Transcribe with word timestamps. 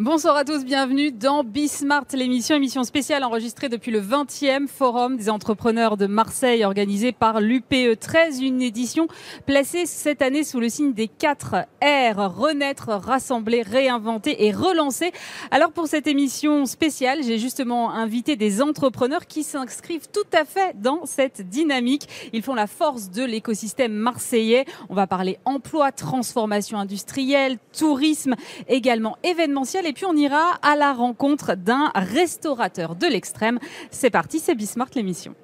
Bonsoir 0.00 0.34
à 0.34 0.44
tous, 0.44 0.64
bienvenue 0.64 1.12
dans 1.12 1.44
Bismart, 1.44 2.06
l'émission, 2.14 2.56
émission 2.56 2.82
spéciale 2.82 3.22
enregistrée 3.22 3.68
depuis 3.68 3.92
le 3.92 4.00
20e 4.00 4.66
Forum 4.66 5.16
des 5.16 5.30
entrepreneurs 5.30 5.96
de 5.96 6.08
Marseille 6.08 6.64
organisé 6.64 7.12
par 7.12 7.40
l'UPE 7.40 8.00
13, 8.00 8.40
une 8.40 8.60
édition 8.60 9.06
placée 9.46 9.86
cette 9.86 10.20
année 10.20 10.42
sous 10.42 10.58
le 10.58 10.68
signe 10.68 10.94
des 10.94 11.06
4 11.06 11.66
R, 11.80 12.36
renaître, 12.36 12.88
rassembler, 12.88 13.62
réinventer 13.62 14.46
et 14.46 14.50
relancer. 14.50 15.12
Alors 15.52 15.70
pour 15.70 15.86
cette 15.86 16.08
émission 16.08 16.66
spéciale, 16.66 17.20
j'ai 17.22 17.38
justement 17.38 17.92
invité 17.92 18.34
des 18.34 18.62
entrepreneurs 18.62 19.28
qui 19.28 19.44
s'inscrivent 19.44 20.08
tout 20.12 20.26
à 20.36 20.44
fait 20.44 20.74
dans 20.74 21.06
cette 21.06 21.48
dynamique. 21.48 22.08
Ils 22.32 22.42
font 22.42 22.56
la 22.56 22.66
force 22.66 23.10
de 23.10 23.22
l'écosystème 23.22 23.92
marseillais. 23.92 24.64
On 24.88 24.94
va 24.96 25.06
parler 25.06 25.38
emploi, 25.44 25.92
transformation 25.92 26.78
industrielle, 26.78 27.58
tourisme, 27.72 28.34
également 28.66 29.16
événementiel 29.22 29.83
et 29.84 29.92
puis 29.92 30.06
on 30.06 30.16
ira 30.16 30.58
à 30.62 30.76
la 30.76 30.92
rencontre 30.92 31.54
d'un 31.54 31.90
restaurateur 31.94 32.94
de 32.94 33.06
l'extrême. 33.06 33.58
C'est 33.90 34.10
parti, 34.10 34.38
c'est 34.38 34.54
Bismart 34.54 34.88
l'émission. 34.94 35.34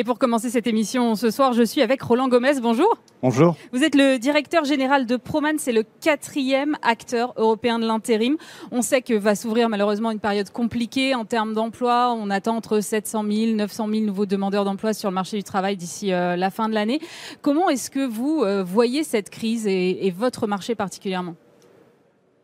Et 0.00 0.04
pour 0.04 0.18
commencer 0.18 0.48
cette 0.48 0.66
émission 0.66 1.14
ce 1.14 1.30
soir, 1.30 1.52
je 1.52 1.62
suis 1.62 1.82
avec 1.82 2.00
Roland 2.00 2.28
Gomez. 2.28 2.58
Bonjour. 2.62 2.96
Bonjour. 3.20 3.54
Vous 3.70 3.84
êtes 3.84 3.94
le 3.94 4.16
directeur 4.16 4.64
général 4.64 5.04
de 5.04 5.18
Proman, 5.18 5.58
c'est 5.58 5.72
le 5.72 5.82
quatrième 5.82 6.78
acteur 6.80 7.34
européen 7.36 7.78
de 7.78 7.86
l'intérim. 7.86 8.38
On 8.72 8.80
sait 8.80 9.02
que 9.02 9.12
va 9.12 9.34
s'ouvrir 9.34 9.68
malheureusement 9.68 10.10
une 10.10 10.18
période 10.18 10.48
compliquée 10.48 11.14
en 11.14 11.26
termes 11.26 11.52
d'emploi. 11.52 12.16
On 12.16 12.30
attend 12.30 12.56
entre 12.56 12.80
700 12.80 13.24
000, 13.30 13.56
900 13.56 13.88
000 13.90 14.06
nouveaux 14.06 14.24
demandeurs 14.24 14.64
d'emploi 14.64 14.94
sur 14.94 15.10
le 15.10 15.14
marché 15.14 15.36
du 15.36 15.44
travail 15.44 15.76
d'ici 15.76 16.14
euh, 16.14 16.34
la 16.34 16.48
fin 16.48 16.70
de 16.70 16.72
l'année. 16.72 16.98
Comment 17.42 17.68
est-ce 17.68 17.90
que 17.90 18.06
vous 18.06 18.42
euh, 18.42 18.64
voyez 18.64 19.04
cette 19.04 19.28
crise 19.28 19.66
et 19.66 20.14
votre 20.16 20.46
marché 20.46 20.74
particulièrement? 20.74 21.34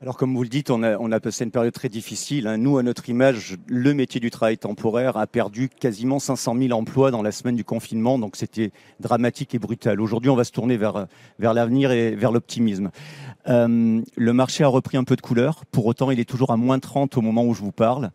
Alors 0.02 0.18
comme 0.18 0.34
vous 0.34 0.42
le 0.42 0.50
dites, 0.50 0.70
on 0.70 0.82
a, 0.82 1.20
passé 1.20 1.44
une 1.44 1.50
période 1.50 1.72
très 1.72 1.88
difficile. 1.88 2.46
Hein. 2.46 2.58
Nous, 2.58 2.76
à 2.76 2.82
notre 2.82 3.08
image, 3.08 3.56
le 3.66 3.94
métier 3.94 4.20
du 4.20 4.30
travail 4.30 4.58
temporaire 4.58 5.16
a 5.16 5.26
perdu 5.26 5.70
quasiment 5.70 6.18
500 6.18 6.54
000 6.58 6.78
emplois 6.78 7.10
dans 7.10 7.22
la 7.22 7.32
semaine 7.32 7.56
du 7.56 7.64
confinement, 7.64 8.18
donc 8.18 8.36
c'était 8.36 8.72
dramatique 9.00 9.54
et 9.54 9.58
brutal. 9.58 10.02
Aujourd'hui, 10.02 10.28
on 10.28 10.36
va 10.36 10.44
se 10.44 10.52
tourner 10.52 10.76
vers, 10.76 11.06
vers 11.38 11.54
l'avenir 11.54 11.92
et 11.92 12.14
vers 12.14 12.30
l'optimisme. 12.30 12.90
Euh, 13.48 14.02
le 14.16 14.32
marché 14.34 14.64
a 14.64 14.68
repris 14.68 14.98
un 14.98 15.04
peu 15.04 15.16
de 15.16 15.22
couleur, 15.22 15.64
pour 15.70 15.86
autant 15.86 16.10
il 16.10 16.20
est 16.20 16.28
toujours 16.28 16.50
à 16.50 16.58
moins 16.58 16.78
30 16.78 17.16
au 17.16 17.22
moment 17.22 17.44
où 17.44 17.54
je 17.54 17.62
vous 17.62 17.72
parle. 17.72 18.10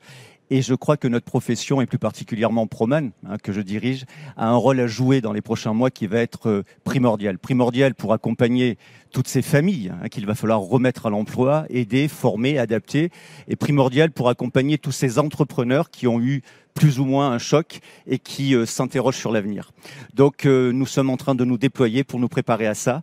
Et 0.53 0.61
je 0.61 0.75
crois 0.75 0.97
que 0.97 1.07
notre 1.07 1.25
profession, 1.25 1.79
et 1.79 1.85
plus 1.85 1.97
particulièrement 1.97 2.67
Proman, 2.67 3.11
hein, 3.25 3.37
que 3.41 3.53
je 3.53 3.61
dirige, 3.61 4.03
a 4.35 4.49
un 4.49 4.55
rôle 4.55 4.81
à 4.81 4.87
jouer 4.87 5.21
dans 5.21 5.31
les 5.31 5.39
prochains 5.39 5.73
mois 5.73 5.89
qui 5.89 6.07
va 6.07 6.19
être 6.19 6.49
euh, 6.49 6.63
primordial. 6.83 7.39
Primordial 7.39 7.95
pour 7.95 8.11
accompagner 8.11 8.77
toutes 9.11 9.27
ces 9.27 9.41
familles 9.41 9.91
hein, 10.01 10.07
qu'il 10.09 10.25
va 10.25 10.35
falloir 10.35 10.59
remettre 10.59 11.05
à 11.05 11.09
l'emploi, 11.09 11.65
aider, 11.69 12.07
former, 12.07 12.57
adapter, 12.57 13.11
et 13.47 13.55
primordial 13.55 14.11
pour 14.11 14.29
accompagner 14.29 14.77
tous 14.77 14.91
ces 14.91 15.19
entrepreneurs 15.19 15.89
qui 15.89 16.07
ont 16.07 16.19
eu 16.19 16.41
plus 16.73 16.99
ou 16.99 17.05
moins 17.05 17.31
un 17.31 17.37
choc 17.37 17.81
et 18.07 18.17
qui 18.17 18.55
euh, 18.55 18.65
s'interrogent 18.65 19.17
sur 19.17 19.31
l'avenir. 19.31 19.71
Donc 20.13 20.45
euh, 20.45 20.71
nous 20.71 20.85
sommes 20.85 21.09
en 21.09 21.17
train 21.17 21.35
de 21.35 21.43
nous 21.43 21.57
déployer 21.57 22.03
pour 22.03 22.19
nous 22.19 22.29
préparer 22.29 22.67
à 22.67 22.73
ça. 22.73 23.01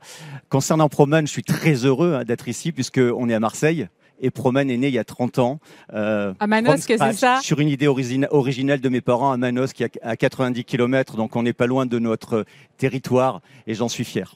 Concernant 0.49 0.89
Proman, 0.89 1.27
je 1.27 1.33
suis 1.33 1.43
très 1.43 1.85
heureux 1.85 2.15
hein, 2.15 2.25
d'être 2.25 2.49
ici 2.49 2.73
puisqu'on 2.73 3.29
est 3.29 3.35
à 3.35 3.41
Marseille 3.41 3.89
et 4.21 4.31
Proman 4.31 4.69
est 4.69 4.77
né 4.77 4.89
il 4.89 4.95
y 4.95 4.99
a 4.99 5.05
30 5.05 5.39
ans. 5.39 5.61
Euh, 5.93 6.35
à 6.41 6.47
Manos, 6.47 6.87
que 6.87 6.97
c'est 6.97 7.13
ça? 7.13 7.41
Sur 7.43 7.61
une 7.61 7.69
idée 7.69 7.87
originale 7.87 8.81
de 8.81 8.89
mes 8.89 9.01
parents 9.01 9.33
à 9.33 9.37
Manos, 9.37 9.73
qui 9.73 9.85
est 9.85 9.99
à 10.03 10.17
90 10.17 10.65
km, 10.65 11.17
donc 11.17 11.37
on 11.37 11.43
n'est 11.43 11.53
pas 11.53 11.67
loin 11.67 11.87
de 11.87 11.99
notre 11.99 12.45
territoire, 12.77 13.41
et 13.67 13.75
j'en 13.75 13.89
suis 13.89 14.05
fier. 14.05 14.35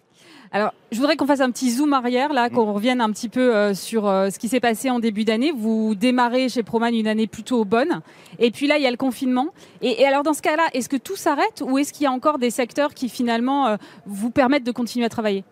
Alors, 0.54 0.74
je 0.90 0.98
voudrais 0.98 1.16
qu'on 1.16 1.26
fasse 1.26 1.40
un 1.40 1.50
petit 1.50 1.70
zoom 1.70 1.94
arrière, 1.94 2.34
là, 2.34 2.50
qu'on 2.50 2.66
mm. 2.66 2.74
revienne 2.74 3.00
un 3.00 3.10
petit 3.10 3.30
peu 3.30 3.56
euh, 3.56 3.72
sur 3.72 4.06
euh, 4.06 4.28
ce 4.28 4.38
qui 4.38 4.48
s'est 4.48 4.60
passé 4.60 4.90
en 4.90 5.00
début 5.00 5.24
d'année. 5.24 5.50
Vous 5.50 5.94
démarrez 5.94 6.50
chez 6.50 6.62
Proman 6.62 6.94
une 6.94 7.06
année 7.06 7.26
plutôt 7.26 7.64
bonne, 7.64 8.02
et 8.38 8.50
puis 8.50 8.66
là, 8.66 8.76
il 8.76 8.82
y 8.82 8.86
a 8.86 8.90
le 8.90 8.98
confinement. 8.98 9.48
Et, 9.80 10.04
alors, 10.04 10.22
dans 10.22 10.34
ce 10.34 10.42
cas-là, 10.42 10.64
est-ce 10.74 10.90
que 10.90 10.98
tout 10.98 11.16
s'arrête, 11.16 11.62
ou 11.66 11.78
est-ce 11.78 11.94
qu'il 11.94 12.04
y 12.04 12.06
a 12.06 12.12
encore 12.12 12.38
des 12.38 12.50
secteurs 12.50 12.92
qui 12.92 13.08
finalement 13.08 13.66
euh, 13.66 13.76
vous 14.04 14.30
permettent 14.30 14.64
de 14.64 14.72
continuer 14.72 15.06
à 15.06 15.08
travailler? 15.08 15.42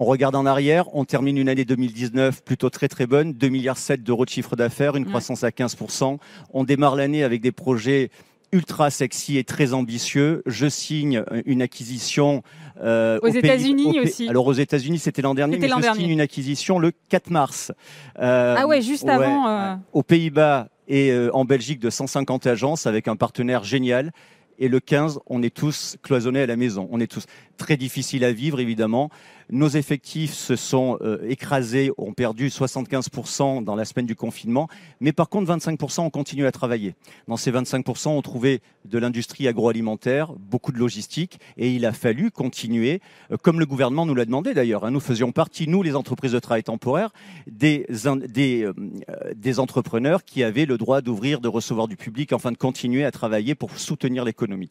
On 0.00 0.04
regarde 0.04 0.34
en 0.34 0.46
arrière, 0.46 0.92
on 0.96 1.04
termine 1.04 1.38
une 1.38 1.48
année 1.48 1.64
2019 1.64 2.42
plutôt 2.42 2.70
très 2.70 2.88
très 2.88 3.06
bonne, 3.06 3.30
2,7 3.30 3.50
milliards 3.50 3.76
d'euros 3.98 4.24
de 4.24 4.30
chiffre 4.30 4.56
d'affaires, 4.56 4.96
une 4.96 5.06
croissance 5.06 5.44
à 5.44 5.50
15%. 5.50 6.18
On 6.52 6.64
démarre 6.64 6.96
l'année 6.96 7.22
avec 7.22 7.40
des 7.40 7.52
projets 7.52 8.10
ultra 8.52 8.90
sexy 8.90 9.38
et 9.38 9.44
très 9.44 9.72
ambitieux. 9.72 10.42
Je 10.46 10.68
signe 10.68 11.24
une 11.46 11.62
acquisition 11.62 12.42
euh, 12.80 13.18
aux, 13.22 13.28
États-Unis 13.28 14.00
aussi. 14.00 14.28
Alors 14.28 14.46
aux 14.46 14.52
États-Unis, 14.52 14.98
c'était 14.98 15.22
l'an 15.22 15.34
dernier, 15.34 15.58
mais 15.58 15.68
je 15.68 15.92
signe 15.94 16.10
une 16.10 16.20
acquisition 16.20 16.78
le 16.78 16.92
4 17.08 17.30
mars. 17.30 17.72
Euh, 18.18 18.56
ah 18.58 18.66
ouais, 18.66 18.82
juste 18.82 19.08
avant. 19.08 19.48
Euh... 19.48 19.74
Aux 19.92 20.02
Pays-Bas 20.02 20.68
et 20.88 21.10
euh, 21.10 21.34
en 21.34 21.44
Belgique 21.44 21.80
de 21.80 21.90
150 21.90 22.46
agences 22.46 22.86
avec 22.86 23.08
un 23.08 23.16
partenaire 23.16 23.64
génial. 23.64 24.12
Et 24.58 24.68
le 24.68 24.80
15, 24.80 25.20
on 25.26 25.42
est 25.42 25.54
tous 25.54 25.96
cloisonnés 26.02 26.42
à 26.42 26.46
la 26.46 26.56
maison. 26.56 26.88
On 26.92 27.00
est 27.00 27.10
tous 27.10 27.24
très 27.56 27.76
difficiles 27.76 28.24
à 28.24 28.32
vivre, 28.32 28.60
évidemment. 28.60 29.10
Nos 29.50 29.68
effectifs 29.68 30.32
se 30.32 30.56
sont 30.56 30.96
euh, 31.02 31.18
écrasés, 31.28 31.90
ont 31.98 32.14
perdu 32.14 32.48
75% 32.48 33.62
dans 33.62 33.74
la 33.74 33.84
semaine 33.84 34.06
du 34.06 34.16
confinement, 34.16 34.66
mais 35.00 35.12
par 35.12 35.28
contre 35.28 35.54
25% 35.54 36.00
ont 36.00 36.10
continué 36.10 36.46
à 36.46 36.52
travailler. 36.52 36.94
Dans 37.28 37.36
ces 37.36 37.52
25%, 37.52 38.08
on 38.08 38.22
trouvait 38.22 38.60
de 38.86 38.98
l'industrie 38.98 39.46
agroalimentaire, 39.48 40.32
beaucoup 40.32 40.72
de 40.72 40.78
logistique, 40.78 41.38
et 41.58 41.70
il 41.70 41.84
a 41.84 41.92
fallu 41.92 42.30
continuer, 42.30 43.02
euh, 43.30 43.36
comme 43.36 43.60
le 43.60 43.66
gouvernement 43.66 44.06
nous 44.06 44.14
l'a 44.14 44.24
demandé 44.24 44.54
d'ailleurs. 44.54 44.86
Hein. 44.86 44.90
nous 44.90 45.00
faisions 45.00 45.32
partie, 45.32 45.68
nous 45.68 45.82
les 45.82 45.96
entreprises 45.96 46.32
de 46.32 46.38
travail 46.38 46.62
temporaire, 46.62 47.10
euh, 47.62 48.72
des 49.36 49.60
entrepreneurs 49.60 50.24
qui 50.24 50.44
avaient 50.44 50.64
le 50.66 50.78
droit 50.78 51.02
d'ouvrir, 51.02 51.40
de 51.40 51.48
recevoir 51.48 51.88
du 51.88 51.96
public, 51.96 52.32
enfin 52.32 52.52
de 52.52 52.56
continuer 52.56 53.04
à 53.04 53.10
travailler 53.10 53.54
pour 53.54 53.76
soutenir 53.78 54.24
l'économie. 54.24 54.70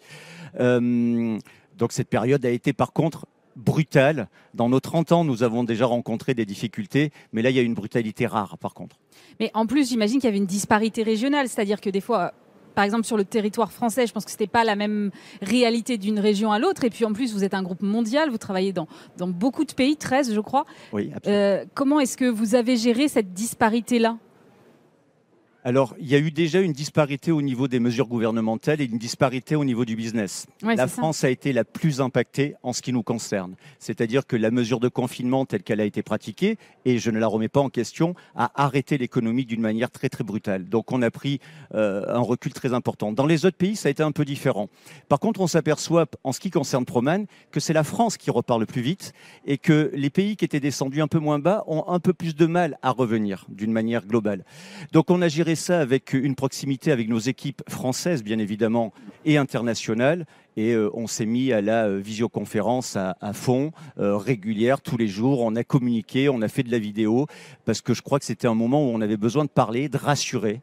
Donc 1.82 1.94
cette 1.94 2.10
période 2.10 2.46
a 2.46 2.52
été 2.52 2.74
par 2.74 2.94
contre 2.94 3.26
brutale. 3.56 4.30
Dans 4.54 4.70
nos 4.70 4.80
30 4.80 5.12
ans, 5.14 5.24
nous 5.26 5.42
avons 5.42 5.64
déjà 5.64 5.88
rencontré 5.88 6.36
des 6.36 6.46
difficultés, 6.46 7.12
mais 7.34 7.42
là, 7.42 7.50
il 7.50 7.56
y 7.56 7.60
a 7.60 7.64
une 7.64 7.74
brutalité 7.74 8.28
rare, 8.28 8.60
par 8.60 8.76
contre. 8.76 8.98
Mais 9.40 9.50
en 9.56 9.66
plus, 9.66 9.90
j'imagine 9.90 10.20
qu'il 10.20 10.26
y 10.26 10.28
avait 10.28 10.38
une 10.38 10.46
disparité 10.46 11.02
régionale, 11.02 11.50
c'est-à-dire 11.50 11.82
que 11.82 11.90
des 11.90 12.00
fois, 12.00 12.34
par 12.76 12.86
exemple, 12.86 13.06
sur 13.06 13.18
le 13.18 13.26
territoire 13.26 13.72
français, 13.72 14.06
je 14.06 14.14
pense 14.14 14.26
que 14.26 14.32
ce 14.32 14.36
n'était 14.36 14.48
pas 14.48 14.64
la 14.64 14.76
même 14.76 15.10
réalité 15.42 15.98
d'une 15.98 16.20
région 16.20 16.52
à 16.52 16.60
l'autre. 16.60 16.84
Et 16.84 16.92
puis 16.92 17.04
en 17.04 17.14
plus, 17.14 17.34
vous 17.34 17.44
êtes 17.44 17.56
un 17.56 17.64
groupe 17.64 17.82
mondial, 17.82 18.30
vous 18.30 18.38
travaillez 18.38 18.74
dans, 18.74 18.88
dans 19.18 19.28
beaucoup 19.28 19.66
de 19.66 19.74
pays, 19.74 19.98
13 19.98 20.36
je 20.36 20.40
crois. 20.40 20.66
Oui, 20.94 21.12
absolument. 21.16 21.42
Euh, 21.42 21.66
comment 21.74 22.00
est-ce 22.00 22.16
que 22.16 22.26
vous 22.26 22.54
avez 22.54 22.78
géré 22.78 23.08
cette 23.08 23.34
disparité-là? 23.34 24.18
Alors, 25.64 25.96
il 26.00 26.08
y 26.08 26.16
a 26.16 26.18
eu 26.18 26.32
déjà 26.32 26.60
une 26.60 26.74
disparité 26.74 27.32
au 27.32 27.42
niveau 27.42 27.68
des 27.68 27.80
mesures 27.80 28.08
gouvernementales 28.08 28.82
et 28.82 28.86
une 28.86 28.98
disparité 28.98 29.56
au 29.56 29.64
niveau 29.64 29.86
du 29.86 29.96
business. 29.96 30.48
la 30.64 30.88
France 30.88 31.24
a 31.24 31.30
été 31.30 31.54
la 31.54 31.64
plus 31.64 32.02
impactée 32.02 32.56
en 32.64 32.74
ce 32.74 32.82
qui 32.82 32.92
nous 32.92 33.04
concerne. 33.04 33.56
C'est-à-dire 33.78 34.26
que 34.26 34.36
la 34.36 34.50
mesure 34.50 34.80
de 34.80 34.88
confinement 34.88 35.46
telle 35.46 35.62
qu'elle 35.62 35.80
a 35.80 35.86
été 35.86 36.02
pratiquée, 36.02 36.58
et 36.86 36.98
je 36.98 37.12
ne 37.12 37.20
la 37.20 37.28
remets 37.28 37.48
pas 37.48 37.60
en 37.60 37.70
question, 37.70 38.16
a 38.36 38.52
arrêté 38.56 38.98
l'économie 38.98 39.46
d'une 39.46 39.62
manière 39.62 39.92
très 39.92 40.10
très 40.10 40.24
brutale. 40.24 40.68
Donc 40.68 40.92
on 40.92 41.04
a 41.04 41.12
pris 41.12 41.40
euh, 41.76 42.06
un 42.08 42.22
recul 42.22 42.54
très 42.54 42.74
important. 42.74 43.12
Dans 43.12 43.28
les 43.28 43.46
autres 43.46 43.58
pays, 43.58 43.76
ça 43.76 43.88
a 43.88 43.92
été 43.92 44.02
un 44.02 44.12
peu 44.12 44.26
différent. 44.26 44.68
Par 45.10 45.20
contre, 45.20 45.42
on 45.42 45.48
s'aperçoit, 45.48 46.08
en 46.24 46.32
ce 46.32 46.40
qui 46.40 46.50
concerne 46.50 46.86
Proman, 46.86 47.28
que 47.52 47.60
c'est 47.60 47.74
la 47.74 47.84
France 47.84 48.18
qui 48.18 48.32
repart 48.32 48.60
le 48.60 48.66
plus 48.66 48.82
vite 48.82 49.14
et 49.46 49.60
que 49.60 49.92
les 49.94 50.10
pays 50.10 50.38
qui 50.38 50.46
étaient 50.46 50.60
descendus 50.60 51.04
un 51.04 51.08
peu 51.08 51.20
moins 51.20 51.38
bas 51.38 51.64
ont 51.68 51.88
un 51.88 52.00
peu 52.00 52.14
plus 52.14 52.36
de 52.36 52.48
mal 52.48 52.80
à 52.82 52.90
revenir 52.90 53.46
d'une 53.50 53.72
manière 53.72 54.08
globale. 54.08 54.44
Donc 54.92 55.12
on 55.12 55.22
a 55.22 55.28
géré 55.28 55.51
ça 55.56 55.80
avec 55.80 56.14
une 56.14 56.36
proximité 56.36 56.92
avec 56.92 57.10
nos 57.10 57.20
équipes 57.20 57.62
françaises, 57.70 58.24
bien 58.24 58.40
évidemment, 58.40 58.94
et 59.26 59.38
internationales. 59.38 60.26
Et 60.58 60.74
euh, 60.74 60.90
on 60.94 61.08
s'est 61.08 61.26
mis 61.26 61.54
à 61.54 61.62
la 61.62 61.86
euh, 61.86 61.98
visioconférence 61.98 62.98
à, 62.98 63.34
fond, 63.34 63.72
euh, 64.00 64.18
régulière, 64.18 64.82
tous 64.82 64.98
les 64.98 65.08
jours. 65.08 65.42
On 65.42 65.56
a 65.56 65.64
communiqué, 65.64 66.30
on 66.30 66.42
a 66.42 66.48
fait 66.48 66.64
de 66.64 66.72
la 66.72 66.80
vidéo, 66.80 67.28
parce 67.66 67.82
que 67.82 67.94
je 67.94 68.02
crois 68.02 68.20
que 68.20 68.26
c'était 68.26 68.48
un 68.48 68.56
moment 68.56 68.86
où 68.86 68.90
on 68.90 69.02
avait 69.02 69.18
besoin 69.18 69.46
de 69.46 69.50
parler, 69.50 69.90
de 69.90 69.98
rassurer. 69.98 70.62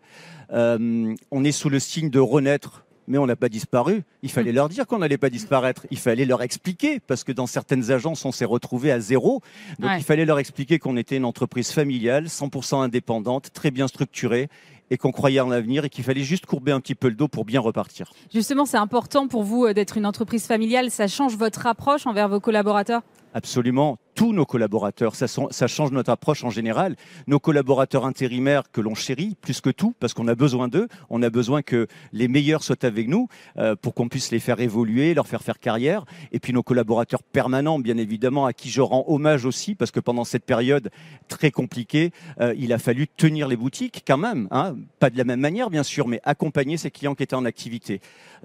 on 0.50 1.44
est 1.44 1.52
sous 1.52 1.70
le 1.70 1.78
signe 1.78 2.10
de 2.10 2.20
renaître 2.20 2.84
mais 3.08 3.18
on 3.18 3.26
n'a 3.26 3.36
pas 3.36 3.48
disparu. 3.48 4.02
Il 4.22 4.30
fallait 4.30 4.52
leur 4.52 4.68
dire 4.68 4.86
qu'on 4.86 4.98
n'allait 4.98 5.18
pas 5.18 5.30
disparaître. 5.30 5.86
Il 5.90 5.98
fallait 5.98 6.26
leur 6.26 6.42
expliquer, 6.42 7.00
parce 7.00 7.24
que 7.24 7.32
dans 7.32 7.46
certaines 7.46 7.90
agences, 7.90 8.24
on 8.24 8.32
s'est 8.32 8.44
retrouvé 8.44 8.92
à 8.92 9.00
zéro. 9.00 9.40
Donc 9.78 9.90
il 9.96 10.04
fallait 10.04 10.26
leur 10.26 10.38
expliquer 10.38 10.78
qu'on 10.78 10.96
était 10.96 11.16
une 11.16 11.24
entreprise 11.24 11.70
familiale, 11.70 12.26
100% 12.26 12.82
indépendante, 12.82 13.50
très 13.52 13.70
bien 13.70 13.88
structurée, 13.88 14.48
et 14.90 14.96
qu'on 14.96 15.12
croyait 15.12 15.40
en 15.40 15.48
l'avenir 15.48 15.84
et 15.84 15.90
qu'il 15.90 16.04
fallait 16.04 16.22
juste 16.22 16.46
courber 16.46 16.72
un 16.72 16.80
petit 16.80 16.94
peu 16.94 17.08
le 17.08 17.14
dos 17.14 17.28
pour 17.28 17.44
bien 17.44 17.60
repartir. 17.60 18.12
Justement, 18.32 18.64
c'est 18.64 18.76
important 18.76 19.28
pour 19.28 19.42
vous 19.42 19.66
euh, 19.66 19.74
d'être 19.74 19.96
une 19.96 20.06
entreprise 20.06 20.46
familiale. 20.46 20.90
Ça 20.90 21.08
change 21.08 21.36
votre 21.36 21.66
approche 21.66 22.06
envers 22.06 22.28
vos 22.28 22.40
collaborateurs? 22.40 23.02
Absolument 23.38 23.98
tous 24.16 24.32
nos 24.32 24.44
collaborateurs. 24.44 25.14
Ça, 25.14 25.66
change 25.68 25.92
notre 25.92 26.10
approche 26.10 26.42
en 26.42 26.50
général. 26.50 26.96
Nos 27.28 27.38
collaborateurs 27.38 28.04
intérimaires 28.04 28.64
que 28.72 28.80
l'on 28.80 28.96
chérit 28.96 29.36
plus 29.40 29.60
que 29.60 29.70
tout, 29.70 29.94
parce 30.00 30.12
qu'on 30.12 30.26
a 30.26 30.34
besoin 30.34 30.66
d'eux. 30.66 30.88
On 31.08 31.22
a 31.22 31.30
besoin 31.30 31.62
que 31.62 31.86
les 32.12 32.26
meilleurs 32.26 32.64
soient 32.64 32.84
avec 32.84 33.06
nous 33.06 33.28
euh, 33.58 33.76
pour 33.76 33.94
qu'on 33.94 34.08
puisse 34.08 34.32
les 34.32 34.40
faire 34.40 34.58
évoluer, 34.58 35.14
leur 35.14 35.28
faire 35.28 35.42
faire 35.42 35.60
carrière. 35.60 36.04
Et 36.32 36.40
puis 36.40 36.52
nos 36.52 36.64
collaborateurs 36.64 37.22
permanents, 37.22 37.78
bien 37.78 37.96
évidemment, 37.96 38.44
à 38.44 38.52
qui 38.52 38.70
je 38.70 38.80
rends 38.80 39.04
hommage 39.06 39.44
aussi, 39.44 39.76
parce 39.76 39.92
que 39.92 40.00
pendant 40.00 40.24
cette 40.24 40.44
période 40.44 40.90
très 41.28 41.52
compliquée, 41.52 42.10
euh, 42.40 42.52
il 42.58 42.72
a 42.72 42.78
fallu 42.78 43.06
tenir 43.06 43.46
les 43.46 43.56
boutiques 43.56 44.02
quand 44.04 44.18
même. 44.18 44.48
Hein. 44.50 44.74
Pas 44.98 45.10
de 45.10 45.16
la 45.16 45.22
même 45.22 45.40
manière, 45.40 45.70
bien 45.70 45.84
sûr, 45.84 46.08
mais 46.08 46.20
accompagner 46.24 46.76
ces 46.76 46.90
clients 46.90 47.14
qui 47.14 47.22
étaient 47.22 47.36
en 47.36 47.44
activité. 47.44 48.00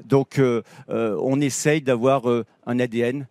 Donc, 0.06 0.38
euh, 0.38 0.62
on 0.88 1.42
essaye 1.42 1.82
d'avoir 1.82 2.28
un 2.66 2.80
ADN 2.80 3.26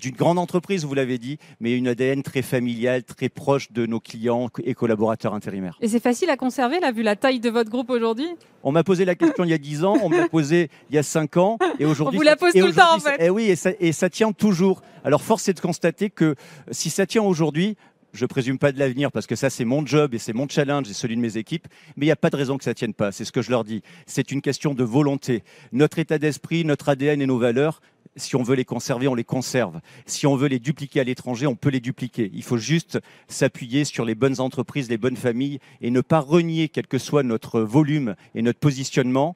d'une 0.00 0.14
grande 0.14 0.38
entreprise, 0.38 0.84
vous 0.84 0.94
l'avez 0.94 1.18
dit, 1.18 1.38
mais 1.60 1.76
une 1.76 1.88
ADN 1.88 2.22
très 2.22 2.42
familiale, 2.42 3.04
très 3.04 3.28
proche 3.28 3.72
de 3.72 3.86
nos 3.86 4.00
clients 4.00 4.48
et 4.64 4.74
collaborateurs 4.74 5.34
intérimaires. 5.34 5.76
Et 5.80 5.88
c'est 5.88 6.00
facile 6.00 6.30
à 6.30 6.36
conserver, 6.36 6.80
là, 6.80 6.92
vu 6.92 7.02
la 7.02 7.16
taille 7.16 7.40
de 7.40 7.50
votre 7.50 7.70
groupe 7.70 7.90
aujourd'hui? 7.90 8.28
On 8.62 8.72
m'a 8.72 8.84
posé 8.84 9.04
la 9.04 9.14
question 9.14 9.44
il 9.44 9.50
y 9.50 9.54
a 9.54 9.58
10 9.58 9.84
ans, 9.84 9.96
on 10.02 10.08
m'a 10.08 10.28
posé 10.30 10.70
il 10.90 10.96
y 10.96 10.98
a 10.98 11.02
5 11.02 11.36
ans, 11.36 11.58
et 11.78 11.84
aujourd'hui... 11.84 12.18
On 12.18 12.20
vous 12.20 12.24
la 12.24 12.36
pose 12.36 12.52
tout 12.52 12.66
le 12.66 12.72
temps, 12.72 12.96
en 12.96 13.00
fait. 13.00 13.22
Et 13.22 13.30
oui, 13.30 13.44
et 13.44 13.56
ça, 13.56 13.70
et 13.80 13.92
ça 13.92 14.10
tient 14.10 14.32
toujours. 14.32 14.82
Alors, 15.04 15.22
force 15.22 15.48
est 15.48 15.54
de 15.54 15.60
constater 15.60 16.10
que 16.10 16.34
si 16.70 16.90
ça 16.90 17.06
tient 17.06 17.22
aujourd'hui, 17.22 17.76
je 18.12 18.26
présume 18.26 18.58
pas 18.58 18.72
de 18.72 18.78
l'avenir 18.78 19.12
parce 19.12 19.26
que 19.26 19.36
ça 19.36 19.50
c'est 19.50 19.64
mon 19.64 19.84
job 19.84 20.14
et 20.14 20.18
c'est 20.18 20.32
mon 20.32 20.48
challenge 20.48 20.88
et 20.90 20.94
celui 20.94 21.16
de 21.16 21.20
mes 21.20 21.36
équipes, 21.36 21.68
mais 21.96 22.06
il 22.06 22.08
n'y 22.08 22.12
a 22.12 22.16
pas 22.16 22.30
de 22.30 22.36
raison 22.36 22.56
que 22.56 22.64
ça 22.64 22.74
tienne 22.74 22.94
pas. 22.94 23.12
C'est 23.12 23.24
ce 23.24 23.32
que 23.32 23.42
je 23.42 23.50
leur 23.50 23.64
dis. 23.64 23.82
C'est 24.06 24.32
une 24.32 24.42
question 24.42 24.74
de 24.74 24.84
volonté. 24.84 25.44
Notre 25.72 25.98
état 25.98 26.18
d'esprit, 26.18 26.64
notre 26.64 26.88
ADN 26.88 27.20
et 27.20 27.26
nos 27.26 27.38
valeurs, 27.38 27.80
si 28.18 28.36
on 28.36 28.42
veut 28.42 28.54
les 28.54 28.64
conserver, 28.64 29.08
on 29.08 29.14
les 29.14 29.24
conserve. 29.24 29.80
Si 30.06 30.26
on 30.26 30.36
veut 30.36 30.48
les 30.48 30.58
dupliquer 30.58 31.00
à 31.00 31.04
l'étranger, 31.04 31.46
on 31.46 31.56
peut 31.56 31.70
les 31.70 31.80
dupliquer. 31.80 32.30
Il 32.34 32.42
faut 32.42 32.58
juste 32.58 32.98
s'appuyer 33.28 33.84
sur 33.84 34.04
les 34.04 34.14
bonnes 34.14 34.40
entreprises, 34.40 34.88
les 34.90 34.98
bonnes 34.98 35.16
familles 35.16 35.60
et 35.80 35.90
ne 35.90 36.00
pas 36.00 36.20
renier, 36.20 36.68
quel 36.68 36.86
que 36.86 36.98
soit 36.98 37.22
notre 37.22 37.60
volume 37.60 38.14
et 38.34 38.42
notre 38.42 38.58
positionnement, 38.58 39.34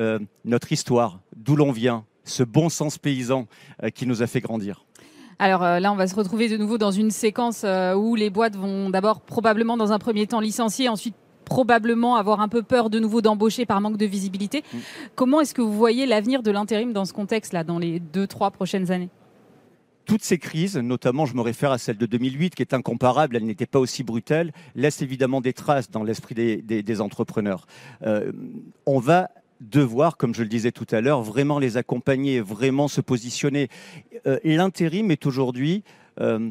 euh, 0.00 0.18
notre 0.44 0.72
histoire, 0.72 1.20
d'où 1.36 1.56
l'on 1.56 1.72
vient, 1.72 2.04
ce 2.24 2.42
bon 2.42 2.68
sens 2.68 2.98
paysan 2.98 3.46
euh, 3.82 3.90
qui 3.90 4.06
nous 4.06 4.22
a 4.22 4.26
fait 4.26 4.40
grandir. 4.40 4.84
Alors 5.38 5.62
euh, 5.62 5.78
là, 5.78 5.92
on 5.92 5.96
va 5.96 6.06
se 6.06 6.14
retrouver 6.14 6.48
de 6.48 6.56
nouveau 6.56 6.78
dans 6.78 6.90
une 6.90 7.10
séquence 7.10 7.64
où 7.96 8.14
les 8.14 8.30
boîtes 8.30 8.56
vont 8.56 8.90
d'abord 8.90 9.20
probablement 9.20 9.76
dans 9.76 9.92
un 9.92 9.98
premier 9.98 10.26
temps 10.26 10.40
licencier, 10.40 10.88
ensuite 10.88 11.14
probablement 11.48 12.16
avoir 12.16 12.40
un 12.40 12.48
peu 12.48 12.62
peur 12.62 12.90
de 12.90 12.98
nouveau 12.98 13.22
d'embaucher 13.22 13.64
par 13.64 13.80
manque 13.80 13.96
de 13.96 14.04
visibilité. 14.04 14.62
Mm. 14.72 14.78
Comment 15.14 15.40
est-ce 15.40 15.54
que 15.54 15.62
vous 15.62 15.72
voyez 15.72 16.04
l'avenir 16.04 16.42
de 16.42 16.50
l'intérim 16.50 16.92
dans 16.92 17.06
ce 17.06 17.14
contexte-là, 17.14 17.64
dans 17.64 17.78
les 17.78 18.00
deux, 18.00 18.26
trois 18.26 18.50
prochaines 18.50 18.92
années? 18.92 19.08
Toutes 20.04 20.22
ces 20.22 20.38
crises, 20.38 20.76
notamment 20.76 21.26
je 21.26 21.34
me 21.34 21.40
réfère 21.40 21.72
à 21.72 21.78
celle 21.78 21.96
de 21.96 22.06
2008 22.06 22.54
qui 22.54 22.62
est 22.62 22.74
incomparable, 22.74 23.36
elle 23.36 23.44
n'était 23.44 23.66
pas 23.66 23.78
aussi 23.78 24.04
brutale, 24.04 24.52
laissent 24.74 25.02
évidemment 25.02 25.40
des 25.40 25.52
traces 25.52 25.90
dans 25.90 26.02
l'esprit 26.02 26.34
des, 26.34 27.00
entrepreneurs. 27.00 27.66
Euh, 28.02 28.32
on 28.86 28.98
va 29.00 29.30
devoir, 29.60 30.16
comme 30.16 30.34
je 30.34 30.42
le 30.42 30.48
disais 30.48 30.72
tout 30.72 30.86
à 30.90 31.00
l'heure, 31.00 31.22
vraiment 31.22 31.58
les 31.58 31.76
accompagner, 31.76 32.40
vraiment 32.40 32.88
se 32.88 33.00
positionner. 33.00 33.68
Euh, 34.26 34.38
l'intérim 34.44 35.10
est 35.10 35.26
aujourd'hui... 35.26 35.82
Euh, 36.20 36.50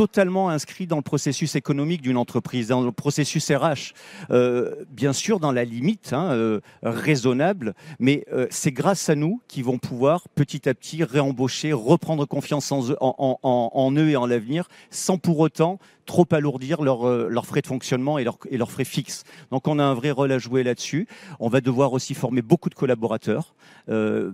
totalement 0.00 0.48
inscrit 0.48 0.86
dans 0.86 0.96
le 0.96 1.02
processus 1.02 1.56
économique 1.56 2.00
d'une 2.00 2.16
entreprise, 2.16 2.68
dans 2.68 2.80
le 2.80 2.90
processus 2.90 3.50
RH. 3.50 3.92
Euh, 4.30 4.76
bien 4.88 5.12
sûr, 5.12 5.40
dans 5.40 5.52
la 5.52 5.66
limite 5.66 6.14
hein, 6.14 6.30
euh, 6.30 6.60
raisonnable, 6.82 7.74
mais 7.98 8.24
euh, 8.32 8.46
c'est 8.48 8.72
grâce 8.72 9.10
à 9.10 9.14
nous 9.14 9.42
qu'ils 9.46 9.64
vont 9.64 9.76
pouvoir 9.76 10.26
petit 10.34 10.70
à 10.70 10.72
petit 10.72 11.04
réembaucher, 11.04 11.74
reprendre 11.74 12.24
confiance 12.24 12.72
en, 12.72 13.38
en 13.42 13.92
eux 13.92 14.08
et 14.08 14.16
en 14.16 14.24
l'avenir, 14.24 14.68
sans 14.88 15.18
pour 15.18 15.38
autant 15.38 15.78
trop 16.10 16.26
alourdir 16.32 16.82
leurs 16.82 17.06
leur 17.28 17.46
frais 17.46 17.62
de 17.62 17.68
fonctionnement 17.68 18.18
et 18.18 18.24
leurs 18.24 18.70
frais 18.70 18.84
fixes. 18.84 19.22
Donc 19.52 19.68
on 19.68 19.78
a 19.78 19.84
un 19.84 19.94
vrai 19.94 20.10
rôle 20.10 20.32
à 20.32 20.38
jouer 20.40 20.64
là-dessus. 20.64 21.06
On 21.38 21.48
va 21.48 21.60
devoir 21.60 21.92
aussi 21.92 22.14
former 22.14 22.42
beaucoup 22.42 22.68
de 22.68 22.74
collaborateurs 22.74 23.54
euh, 23.88 24.32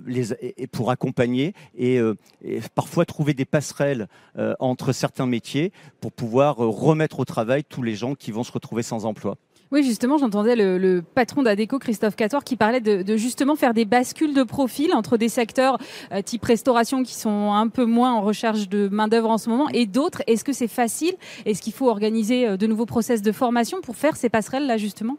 pour 0.73 0.91
accompagner 0.91 1.53
et, 1.77 1.99
euh, 1.99 2.15
et, 2.43 2.61
parfois 2.75 3.05
trouver 3.05 3.35
des 3.35 3.45
passerelles 3.45 4.09
euh, 4.39 4.55
entre 4.59 4.93
certains 4.93 5.27
métiers 5.27 5.71
pour 6.01 6.13
pouvoir 6.13 6.57
remettre 6.57 7.21
au 7.21 7.27
travail 7.27 7.63
tous 7.63 7.83
les 7.83 7.95
gens 7.95 8.15
qui 8.15 8.33
vont 8.33 8.43
se 8.43 8.53
retrouver 8.53 8.83
sans 8.83 9.05
emploi. 9.05 9.37
Oui, 9.73 9.83
justement, 9.83 10.17
j'entendais 10.17 10.55
le, 10.55 11.03
patron 11.15 11.43
d'Adeco, 11.43 11.79
Christophe 11.79 12.15
Cator, 12.15 12.45
qui 12.45 12.57
parlait 12.57 12.81
de, 12.81 13.17
justement 13.17 13.57
faire 13.57 13.75
des 13.75 13.85
bascules 13.85 14.33
de 14.33 14.45
profil 14.45 14.93
entre 14.95 15.17
des 15.17 15.29
secteurs 15.29 15.79
euh, 16.13 16.23
type 16.23 16.45
restauration 16.45 17.03
qui 17.03 17.15
sont 17.15 17.53
un 17.53 17.69
peu 17.69 17.85
moins 17.85 18.13
en 18.13 18.23
recherche 18.23 18.69
de 18.69 18.89
main-d'œuvre 18.89 19.31
en 19.31 19.39
ce 19.39 19.49
moment 19.51 19.69
et 19.71 19.87
d'autres. 19.87 20.23
Est-ce 20.27 20.45
que 20.45 20.53
c'est 20.53 20.69
facile? 20.69 21.15
Est-ce 21.45 21.63
qu'il 21.63 21.73
faut 21.73 21.89
organiser 21.89 22.47
euh, 22.47 22.57
de 22.57 22.67
nouveaux 22.67 22.87
process 22.87 23.23
de 23.23 23.33
formation 23.33 23.81
pour 23.81 23.97
faire 23.97 24.17
ces 24.17 24.29
passerelles-là, 24.29 24.77
justement? 24.77 25.17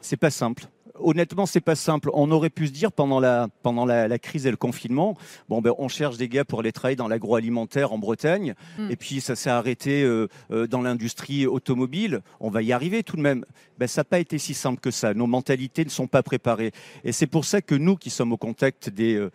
C'est 0.00 0.16
pas 0.16 0.30
simple 0.30 0.68
honnêtement, 1.00 1.46
c'est 1.46 1.60
pas 1.60 1.74
simple. 1.74 2.10
On 2.12 2.30
aurait 2.30 2.50
pu 2.50 2.66
se 2.66 2.72
dire 2.72 2.92
pendant 2.92 3.20
la, 3.20 3.48
pendant 3.62 3.84
la, 3.84 4.18
crise 4.18 4.46
et 4.46 4.50
le 4.50 4.56
confinement, 4.56 5.16
bon, 5.48 5.60
ben, 5.60 5.72
on 5.78 5.88
cherche 5.88 6.16
des 6.16 6.28
gars 6.28 6.44
pour 6.44 6.60
aller 6.60 6.72
travailler 6.72 6.96
dans 6.96 7.08
l'agroalimentaire 7.08 7.92
en 7.92 7.98
Bretagne, 7.98 8.54
hmm. 8.78 8.90
et 8.90 8.96
puis 8.96 9.20
ça 9.20 9.36
s'est 9.36 9.50
arrêté 9.50 10.02
euh, 10.02 10.28
euh, 10.50 10.66
dans 10.66 10.82
l'industrie 10.82 11.46
automobile. 11.46 12.20
On 12.40 12.50
va 12.50 12.62
y 12.62 12.72
arriver 12.72 13.02
tout 13.02 13.16
de 13.16 13.22
même. 13.22 13.44
Ben, 13.78 13.86
ça 13.86 14.00
n'a 14.00 14.04
pas 14.04 14.18
été 14.18 14.38
si 14.38 14.54
simple 14.54 14.80
que 14.80 14.90
ça. 14.90 15.14
Nos 15.14 15.26
mentalités 15.26 15.84
ne 15.84 15.90
sont 15.90 16.08
pas 16.08 16.22
préparées. 16.22 16.72
Et 17.04 17.12
c'est 17.12 17.26
pour 17.26 17.44
ça 17.44 17.60
que 17.60 17.74
nous, 17.74 17.96
qui 17.96 18.10
sommes 18.10 18.32
au 18.32 18.36
contact 18.36 18.90
des, 18.90 19.14
euh, 19.14 19.30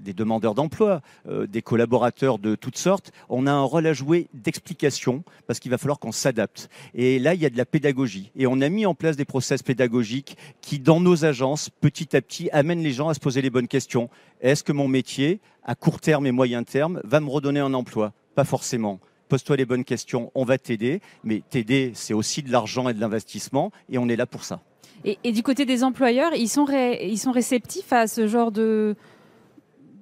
des 0.00 0.12
demandeurs 0.12 0.54
d'emploi, 0.54 1.00
des 1.48 1.62
collaborateurs 1.62 2.38
de 2.38 2.54
toutes 2.54 2.76
sortes, 2.76 3.12
on 3.28 3.46
a 3.46 3.52
un 3.52 3.62
rôle 3.62 3.86
à 3.86 3.92
jouer 3.92 4.28
d'explication, 4.34 5.24
parce 5.46 5.58
qu'il 5.58 5.70
va 5.70 5.78
falloir 5.78 5.98
qu'on 5.98 6.12
s'adapte. 6.12 6.68
Et 6.94 7.18
là, 7.18 7.34
il 7.34 7.40
y 7.40 7.46
a 7.46 7.50
de 7.50 7.56
la 7.56 7.64
pédagogie. 7.64 8.30
Et 8.36 8.46
on 8.46 8.60
a 8.60 8.68
mis 8.68 8.86
en 8.86 8.94
place 8.94 9.16
des 9.16 9.24
process 9.24 9.62
pédagogiques 9.62 10.36
qui, 10.60 10.78
dans 10.78 11.00
nos 11.00 11.07
agences, 11.24 11.70
petit 11.70 12.16
à 12.16 12.20
petit, 12.20 12.48
amènent 12.50 12.82
les 12.82 12.92
gens 12.92 13.08
à 13.08 13.14
se 13.14 13.20
poser 13.20 13.42
les 13.42 13.50
bonnes 13.50 13.68
questions. 13.68 14.08
Est-ce 14.40 14.62
que 14.64 14.72
mon 14.72 14.88
métier, 14.88 15.40
à 15.64 15.74
court 15.74 16.00
terme 16.00 16.26
et 16.26 16.32
moyen 16.32 16.62
terme, 16.62 17.00
va 17.04 17.20
me 17.20 17.28
redonner 17.28 17.60
un 17.60 17.74
emploi? 17.74 18.12
Pas 18.34 18.44
forcément. 18.44 19.00
Pose-toi 19.28 19.56
les 19.56 19.66
bonnes 19.66 19.84
questions, 19.84 20.32
on 20.34 20.44
va 20.44 20.58
t'aider. 20.58 21.00
Mais 21.24 21.42
t'aider, 21.50 21.92
c'est 21.94 22.14
aussi 22.14 22.42
de 22.42 22.50
l'argent 22.50 22.88
et 22.88 22.94
de 22.94 23.00
l'investissement, 23.00 23.72
et 23.90 23.98
on 23.98 24.08
est 24.08 24.16
là 24.16 24.26
pour 24.26 24.44
ça. 24.44 24.60
Et, 25.04 25.32
du 25.32 25.42
côté 25.42 25.64
des 25.64 25.84
employeurs, 25.84 26.34
ils 26.34 26.48
sont, 26.48 26.66
ils 26.68 27.18
sont 27.18 27.30
réceptifs 27.30 27.92
à 27.92 28.08
ce 28.08 28.26
genre 28.26 28.50
de, 28.50 28.96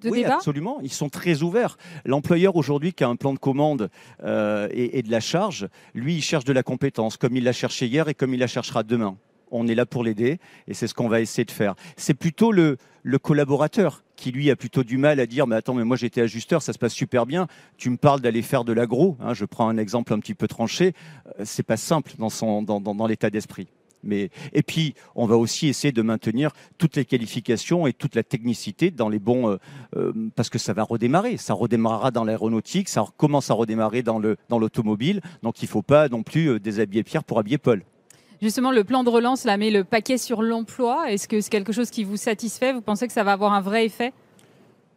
de 0.00 0.08
oui, 0.08 0.24
absolument. 0.24 0.78
Ils 0.82 0.92
sont 0.92 1.10
très 1.10 1.42
ouverts. 1.42 1.76
L'employeur 2.06 2.56
aujourd'hui 2.56 2.94
qui 2.94 3.04
a 3.04 3.08
un 3.08 3.16
plan 3.16 3.34
de 3.34 3.38
commande 3.38 3.90
euh, 4.24 4.68
et, 4.72 4.98
et, 4.98 5.02
de 5.02 5.10
la 5.10 5.20
charge, 5.20 5.68
lui, 5.94 6.14
il 6.14 6.22
cherche 6.22 6.44
de 6.44 6.52
la 6.54 6.62
compétence, 6.62 7.18
comme 7.18 7.36
il 7.36 7.44
l'a 7.44 7.52
cherché 7.52 7.86
hier 7.86 8.08
et 8.08 8.14
comme 8.14 8.32
il 8.32 8.40
la 8.40 8.46
cherchera 8.46 8.82
demain 8.82 9.16
on 9.50 9.66
est 9.68 9.74
là 9.74 9.86
pour 9.86 10.04
l'aider 10.04 10.38
et 10.68 10.74
c'est 10.74 10.86
ce 10.86 10.94
qu'on 10.94 11.08
va 11.08 11.20
essayer 11.20 11.44
de 11.44 11.50
faire. 11.50 11.74
C'est 11.96 12.14
plutôt 12.14 12.52
le, 12.52 12.76
collaborateur 13.22 14.02
qui 14.16 14.32
lui 14.32 14.50
a 14.50 14.56
plutôt 14.56 14.82
du 14.82 14.98
mal 14.98 15.20
à 15.20 15.26
dire 15.26 15.46
mais 15.46 15.56
attends 15.56 15.74
mais 15.74 15.84
moi 15.84 15.96
j'étais 15.96 16.20
ajusteur 16.20 16.62
ça 16.62 16.72
se 16.72 16.78
passe 16.78 16.92
super 16.92 17.26
bien. 17.26 17.46
Tu 17.76 17.90
me 17.90 17.96
parles 17.96 18.20
d'aller 18.20 18.42
faire 18.42 18.64
de 18.64 18.72
l'agro 18.72 19.16
hein, 19.20 19.34
je 19.34 19.44
prends 19.44 19.68
un 19.68 19.78
exemple 19.78 20.12
un 20.12 20.18
petit 20.18 20.34
peu 20.34 20.48
tranché. 20.48 20.92
Euh, 21.38 21.42
c'est 21.44 21.62
pas 21.62 21.76
simple 21.76 22.12
dans 22.18 23.06
l'état 23.06 23.30
d'esprit. 23.30 23.68
Mais 24.02 24.30
et 24.52 24.62
puis 24.62 24.94
on 25.14 25.26
va 25.26 25.36
aussi 25.36 25.68
essayer 25.68 25.92
de 25.92 26.02
maintenir 26.02 26.52
toutes 26.78 26.96
les 26.96 27.04
qualifications 27.04 27.86
et 27.86 27.92
toute 27.92 28.14
la 28.14 28.22
technicité 28.22 28.90
dans 28.90 29.08
les 29.08 29.18
bons 29.18 29.50
euh, 29.50 29.56
euh, 29.96 30.12
parce 30.34 30.50
que 30.50 30.58
ça 30.58 30.72
va 30.72 30.84
redémarrer. 30.84 31.36
Ça 31.36 31.54
redémarrera 31.54 32.10
dans 32.10 32.24
l'aéronautique 32.24 32.88
ça 32.88 33.04
commence 33.16 33.50
à 33.50 33.54
redémarrer 33.54 34.02
dans 34.02 34.20
dans 34.48 34.58
l'automobile. 34.58 35.20
Donc 35.42 35.62
il 35.62 35.68
faut 35.68 35.82
pas 35.82 36.08
non 36.08 36.22
plus 36.22 36.60
déshabiller 36.60 37.02
Pierre 37.02 37.24
pour 37.24 37.38
habiller 37.38 37.58
Paul 37.58 37.82
Justement, 38.42 38.70
le 38.70 38.84
plan 38.84 39.02
de 39.02 39.08
relance 39.08 39.44
là 39.44 39.56
met 39.56 39.70
le 39.70 39.82
paquet 39.82 40.18
sur 40.18 40.42
l'emploi. 40.42 41.10
Est-ce 41.10 41.26
que 41.26 41.40
c'est 41.40 41.50
quelque 41.50 41.72
chose 41.72 41.90
qui 41.90 42.04
vous 42.04 42.16
satisfait? 42.18 42.72
Vous 42.72 42.82
pensez 42.82 43.06
que 43.06 43.12
ça 43.12 43.24
va 43.24 43.32
avoir 43.32 43.52
un 43.54 43.62
vrai 43.62 43.86
effet? 43.86 44.12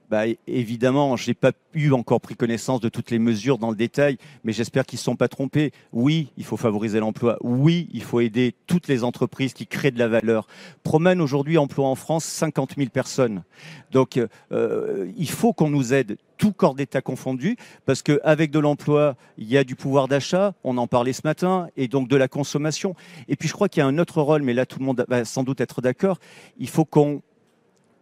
Bah, 0.09 0.23
évidemment, 0.47 1.15
je 1.17 1.29
n'ai 1.29 1.35
pas 1.35 1.51
eu 1.75 1.91
encore 1.91 2.19
pris 2.19 2.35
connaissance 2.35 2.79
de 2.81 2.89
toutes 2.89 3.11
les 3.11 3.19
mesures 3.19 3.59
dans 3.59 3.69
le 3.69 3.75
détail, 3.75 4.17
mais 4.43 4.53
j'espère 4.53 4.85
qu'ils 4.85 4.97
ne 4.97 5.03
sont 5.03 5.15
pas 5.15 5.27
trompés. 5.27 5.71
Oui, 5.93 6.31
il 6.35 6.45
faut 6.45 6.57
favoriser 6.57 6.99
l'emploi. 6.99 7.37
Oui, 7.41 7.87
il 7.93 8.01
faut 8.01 8.19
aider 8.19 8.55
toutes 8.65 8.87
les 8.87 9.03
entreprises 9.03 9.53
qui 9.53 9.67
créent 9.67 9.91
de 9.91 9.99
la 9.99 10.07
valeur. 10.07 10.47
Promène 10.83 11.21
aujourd'hui 11.21 11.59
emploie 11.59 11.87
en 11.87 11.95
France 11.95 12.25
50 12.25 12.73
000 12.77 12.89
personnes. 12.89 13.43
Donc, 13.91 14.19
euh, 14.51 15.11
il 15.15 15.29
faut 15.29 15.53
qu'on 15.53 15.69
nous 15.69 15.93
aide, 15.93 16.17
tout 16.37 16.53
corps 16.53 16.73
d'État 16.73 17.01
confondu, 17.01 17.55
parce 17.85 18.01
qu'avec 18.01 18.49
de 18.49 18.59
l'emploi, 18.59 19.15
il 19.37 19.47
y 19.47 19.57
a 19.57 19.63
du 19.63 19.75
pouvoir 19.75 20.07
d'achat, 20.07 20.53
on 20.63 20.77
en 20.77 20.87
parlait 20.87 21.13
ce 21.13 21.21
matin, 21.23 21.67
et 21.77 21.87
donc 21.87 22.07
de 22.07 22.15
la 22.15 22.27
consommation. 22.27 22.95
Et 23.27 23.35
puis, 23.35 23.47
je 23.47 23.53
crois 23.53 23.69
qu'il 23.69 23.81
y 23.81 23.83
a 23.83 23.87
un 23.87 23.99
autre 23.99 24.21
rôle, 24.21 24.41
mais 24.41 24.53
là, 24.53 24.65
tout 24.65 24.79
le 24.79 24.85
monde 24.85 25.05
va 25.07 25.23
sans 25.25 25.43
doute 25.43 25.61
être 25.61 25.81
d'accord. 25.81 26.17
Il 26.57 26.69
faut 26.69 26.85
qu'on 26.85 27.21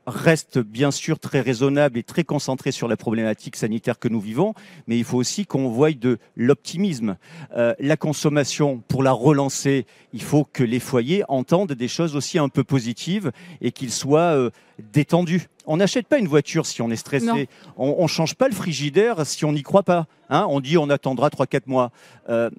reste 0.07 0.57
bien 0.57 0.89
sûr 0.89 1.19
très 1.19 1.41
raisonnable 1.41 1.99
et 1.99 2.03
très 2.03 2.23
concentré 2.23 2.71
sur 2.71 2.87
la 2.87 2.95
problématique 2.95 3.57
sanitaire 3.57 3.99
que 3.99 4.07
nous 4.07 4.21
vivons, 4.21 4.53
mais 4.87 4.97
il 4.97 5.03
faut 5.03 5.17
aussi 5.17 5.45
qu'on 5.45 5.67
voie 5.69 5.91
de 5.91 6.17
l'optimisme. 6.35 7.17
Euh, 7.55 7.73
la 7.79 7.97
consommation, 7.97 8.81
pour 8.87 9.03
la 9.03 9.11
relancer, 9.11 9.85
il 10.13 10.21
faut 10.21 10.45
que 10.45 10.63
les 10.63 10.79
foyers 10.79 11.23
entendent 11.27 11.73
des 11.73 11.87
choses 11.89 12.15
aussi 12.15 12.39
un 12.39 12.49
peu 12.49 12.63
positives 12.63 13.31
et 13.61 13.71
qu'ils 13.71 13.91
soient 13.91 14.35
euh, 14.35 14.49
détendus. 14.93 15.47
On 15.65 15.77
n'achète 15.77 16.07
pas 16.07 16.17
une 16.17 16.27
voiture 16.27 16.65
si 16.65 16.81
on 16.81 16.89
est 16.89 16.95
stressé. 16.95 17.49
On 17.75 18.01
ne 18.01 18.07
change 18.07 18.35
pas 18.35 18.47
le 18.47 18.55
frigidaire 18.55 19.25
si 19.25 19.43
on 19.43 19.51
n'y 19.51 19.63
croit 19.63 19.83
pas. 19.83 20.07
Hein. 20.29 20.45
on 20.49 20.61
dit 20.61 20.77
on 20.77 20.89
attendra 20.89 21.27
3-4 21.27 21.63
mois. 21.65 21.91
Euh, 22.29 22.49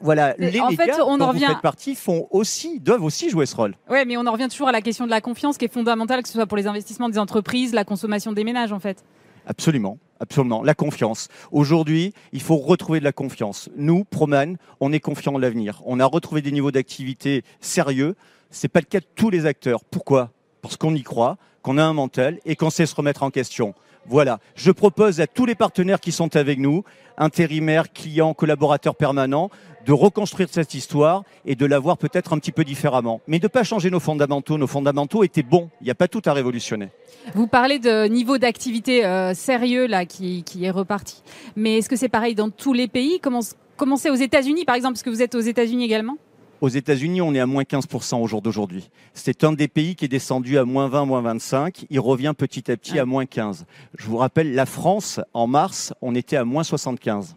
voilà, 0.00 0.34
les 0.38 0.60
en 0.60 0.70
médias 0.70 1.02
on 1.04 1.18
dont 1.18 1.28
revient... 1.28 1.46
vous 1.62 1.94
font 1.94 2.28
aussi, 2.30 2.80
doivent 2.80 3.04
aussi 3.04 3.30
jouer 3.30 3.46
ce 3.46 3.56
rôle. 3.56 3.74
Oui, 3.90 3.98
mais 4.06 4.16
on 4.16 4.26
en 4.26 4.32
revient 4.32 4.48
toujours 4.48 4.68
à 4.68 4.72
la 4.72 4.80
question 4.80 5.04
de 5.06 5.10
la 5.10 5.20
confiance 5.20 5.58
qui 5.58 5.64
est 5.64 5.72
fondamentale, 5.72 6.22
que 6.22 6.28
ce 6.28 6.34
soit 6.34 6.46
pour 6.46 6.56
les 6.56 6.66
investissements 6.66 7.08
des 7.08 7.18
entreprises, 7.18 7.72
la 7.72 7.84
consommation 7.84 8.32
des 8.32 8.44
ménages, 8.44 8.72
en 8.72 8.80
fait. 8.80 9.04
Absolument. 9.46 9.98
Absolument, 10.20 10.64
la 10.64 10.74
confiance. 10.74 11.28
Aujourd'hui, 11.52 12.12
il 12.32 12.42
faut 12.42 12.56
retrouver 12.56 12.98
de 12.98 13.04
la 13.04 13.12
confiance. 13.12 13.70
Nous, 13.76 14.04
Proman, 14.04 14.56
on 14.80 14.92
est 14.92 14.98
confiants 14.98 15.34
en 15.34 15.38
l'avenir. 15.38 15.80
On 15.86 16.00
a 16.00 16.04
retrouvé 16.04 16.42
des 16.42 16.50
niveaux 16.50 16.72
d'activité 16.72 17.44
sérieux. 17.60 18.16
Ce 18.50 18.64
n'est 18.64 18.68
pas 18.68 18.80
le 18.80 18.86
cas 18.86 18.98
de 18.98 19.06
tous 19.14 19.30
les 19.30 19.46
acteurs. 19.46 19.84
Pourquoi? 19.84 20.30
Parce 20.60 20.76
qu'on 20.76 20.94
y 20.96 21.04
croit, 21.04 21.36
qu'on 21.62 21.78
a 21.78 21.84
un 21.84 21.92
mental 21.92 22.40
et 22.44 22.56
qu'on 22.56 22.70
sait 22.70 22.86
se 22.86 22.96
remettre 22.96 23.22
en 23.22 23.30
question. 23.30 23.74
Voilà, 24.06 24.40
je 24.56 24.70
propose 24.70 25.20
à 25.20 25.26
tous 25.26 25.44
les 25.44 25.54
partenaires 25.54 26.00
qui 26.00 26.12
sont 26.12 26.34
avec 26.34 26.58
nous, 26.58 26.82
intérimaires, 27.16 27.92
clients, 27.92 28.32
collaborateurs 28.34 28.96
permanents, 28.96 29.50
de 29.86 29.92
reconstruire 29.92 30.48
cette 30.50 30.74
histoire 30.74 31.24
et 31.44 31.54
de 31.54 31.66
la 31.66 31.78
voir 31.78 31.98
peut-être 31.98 32.32
un 32.32 32.38
petit 32.38 32.52
peu 32.52 32.64
différemment. 32.64 33.20
Mais 33.26 33.38
de 33.38 33.44
ne 33.44 33.48
pas 33.48 33.64
changer 33.64 33.90
nos 33.90 34.00
fondamentaux. 34.00 34.58
Nos 34.58 34.66
fondamentaux 34.66 35.24
étaient 35.24 35.42
bons. 35.42 35.70
Il 35.80 35.84
n'y 35.84 35.90
a 35.90 35.94
pas 35.94 36.08
tout 36.08 36.22
à 36.24 36.32
révolutionner. 36.32 36.88
Vous 37.34 37.46
parlez 37.46 37.78
de 37.78 38.06
niveau 38.06 38.38
d'activité 38.38 39.04
euh, 39.04 39.34
sérieux 39.34 39.86
là 39.86 40.04
qui, 40.04 40.44
est 40.60 40.70
reparti. 40.70 41.22
Mais 41.56 41.78
est-ce 41.78 41.88
que 41.88 41.96
c'est 41.96 42.08
pareil 42.08 42.34
dans 42.34 42.50
tous 42.50 42.72
les 42.72 42.88
pays? 42.88 43.20
Comment, 43.20 43.40
comment 43.76 43.96
c'est 43.96 44.10
aux 44.10 44.14
États-Unis 44.14 44.64
par 44.64 44.74
exemple? 44.74 44.94
Parce 44.94 45.02
que 45.02 45.10
vous 45.10 45.22
êtes 45.22 45.34
aux 45.34 45.40
États-Unis 45.40 45.84
également? 45.84 46.16
Aux 46.60 46.68
États-Unis, 46.68 47.20
on 47.20 47.34
est 47.34 47.40
à 47.40 47.46
moins 47.46 47.62
15% 47.62 48.20
au 48.20 48.26
jour 48.26 48.42
d'aujourd'hui. 48.42 48.90
C'est 49.14 49.44
un 49.44 49.52
des 49.52 49.68
pays 49.68 49.94
qui 49.94 50.06
est 50.06 50.08
descendu 50.08 50.58
à 50.58 50.64
moins 50.64 50.88
20, 50.88 51.04
moins 51.04 51.20
25. 51.20 51.86
Il 51.88 52.00
revient 52.00 52.34
petit 52.36 52.68
à 52.70 52.76
petit 52.76 52.98
à 52.98 53.04
moins 53.04 53.26
15. 53.26 53.64
Je 53.96 54.06
vous 54.06 54.16
rappelle, 54.16 54.54
la 54.54 54.66
France, 54.66 55.20
en 55.34 55.46
mars, 55.46 55.94
on 56.02 56.16
était 56.16 56.36
à 56.36 56.44
moins 56.44 56.64
75. 56.64 57.36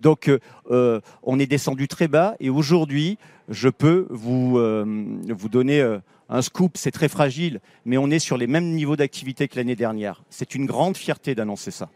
Donc, 0.00 0.28
euh, 0.28 0.38
euh, 0.70 1.00
on 1.22 1.38
est 1.38 1.46
descendu 1.46 1.88
très 1.88 2.08
bas. 2.08 2.36
Et 2.40 2.50
aujourd'hui, 2.50 3.18
je 3.48 3.68
peux 3.68 4.06
vous, 4.10 4.58
euh, 4.58 4.84
vous 5.28 5.48
donner 5.48 5.98
un 6.28 6.42
scoop. 6.42 6.76
C'est 6.76 6.90
très 6.90 7.08
fragile, 7.08 7.60
mais 7.84 7.98
on 7.98 8.10
est 8.10 8.18
sur 8.18 8.36
les 8.36 8.46
mêmes 8.46 8.72
niveaux 8.72 8.96
d'activité 8.96 9.48
que 9.48 9.56
l'année 9.56 9.76
dernière. 9.76 10.22
C'est 10.30 10.54
une 10.54 10.66
grande 10.66 10.96
fierté 10.96 11.34
d'annoncer 11.34 11.70
ça. 11.70 11.88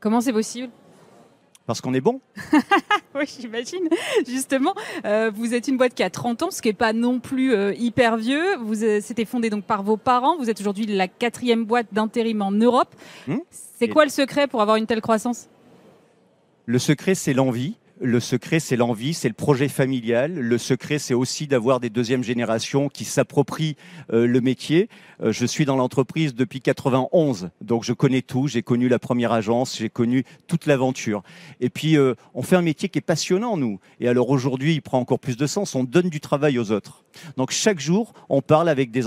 Comment 0.00 0.20
c'est 0.20 0.32
possible? 0.32 0.70
Parce 1.68 1.82
qu'on 1.82 1.92
est 1.92 2.00
bon. 2.00 2.22
oui, 3.14 3.24
j'imagine. 3.38 3.90
Justement, 4.26 4.74
euh, 5.04 5.30
vous 5.34 5.52
êtes 5.52 5.68
une 5.68 5.76
boîte 5.76 5.92
qui 5.92 6.02
a 6.02 6.08
30 6.08 6.44
ans, 6.44 6.50
ce 6.50 6.62
qui 6.62 6.68
n'est 6.68 6.74
pas 6.74 6.94
non 6.94 7.20
plus 7.20 7.52
euh, 7.52 7.74
hyper 7.74 8.16
vieux. 8.16 8.56
Vous 8.62 8.84
euh, 8.84 9.00
c'était 9.02 9.26
fondé 9.26 9.50
donc 9.50 9.64
par 9.64 9.82
vos 9.82 9.98
parents. 9.98 10.38
Vous 10.38 10.48
êtes 10.48 10.58
aujourd'hui 10.60 10.86
la 10.86 11.08
quatrième 11.08 11.66
boîte 11.66 11.88
d'intérim 11.92 12.40
en 12.40 12.52
Europe. 12.52 12.94
Hmm. 13.26 13.36
C'est 13.50 13.88
quoi 13.88 14.04
le 14.04 14.10
secret 14.10 14.46
pour 14.46 14.62
avoir 14.62 14.78
une 14.78 14.86
telle 14.86 15.02
croissance? 15.02 15.50
Le 16.70 16.78
secret, 16.78 17.14
c'est 17.14 17.32
l'envie. 17.32 17.76
Le 18.00 18.20
secret, 18.20 18.60
c'est 18.60 18.76
l'envie, 18.76 19.12
c'est 19.12 19.26
le 19.26 19.34
projet 19.34 19.66
familial. 19.66 20.32
Le 20.32 20.58
secret, 20.58 21.00
c'est 21.00 21.14
aussi 21.14 21.48
d'avoir 21.48 21.80
des 21.80 21.90
deuxièmes 21.90 22.22
générations 22.22 22.88
qui 22.88 23.04
s'approprient 23.04 23.74
euh, 24.12 24.24
le 24.24 24.40
métier. 24.40 24.88
Euh, 25.20 25.32
je 25.32 25.44
suis 25.44 25.64
dans 25.64 25.74
l'entreprise 25.74 26.32
depuis 26.32 26.60
91, 26.60 27.50
donc 27.60 27.82
je 27.82 27.92
connais 27.92 28.22
tout. 28.22 28.46
J'ai 28.46 28.62
connu 28.62 28.88
la 28.88 29.00
première 29.00 29.32
agence, 29.32 29.76
j'ai 29.76 29.88
connu 29.88 30.22
toute 30.46 30.66
l'aventure. 30.66 31.24
Et 31.60 31.70
puis, 31.70 31.96
euh, 31.96 32.14
on 32.34 32.42
fait 32.42 32.54
un 32.54 32.62
métier 32.62 32.88
qui 32.88 32.98
est 32.98 33.02
passionnant, 33.02 33.56
nous. 33.56 33.80
Et 33.98 34.06
alors 34.06 34.30
aujourd'hui, 34.30 34.74
il 34.74 34.80
prend 34.80 35.00
encore 35.00 35.18
plus 35.18 35.36
de 35.36 35.48
sens. 35.48 35.74
On 35.74 35.82
donne 35.82 36.08
du 36.08 36.20
travail 36.20 36.56
aux 36.60 36.70
autres. 36.70 37.02
Donc 37.36 37.50
chaque 37.50 37.80
jour, 37.80 38.12
on 38.28 38.42
parle 38.42 38.68
avec 38.68 38.92
des, 38.92 39.02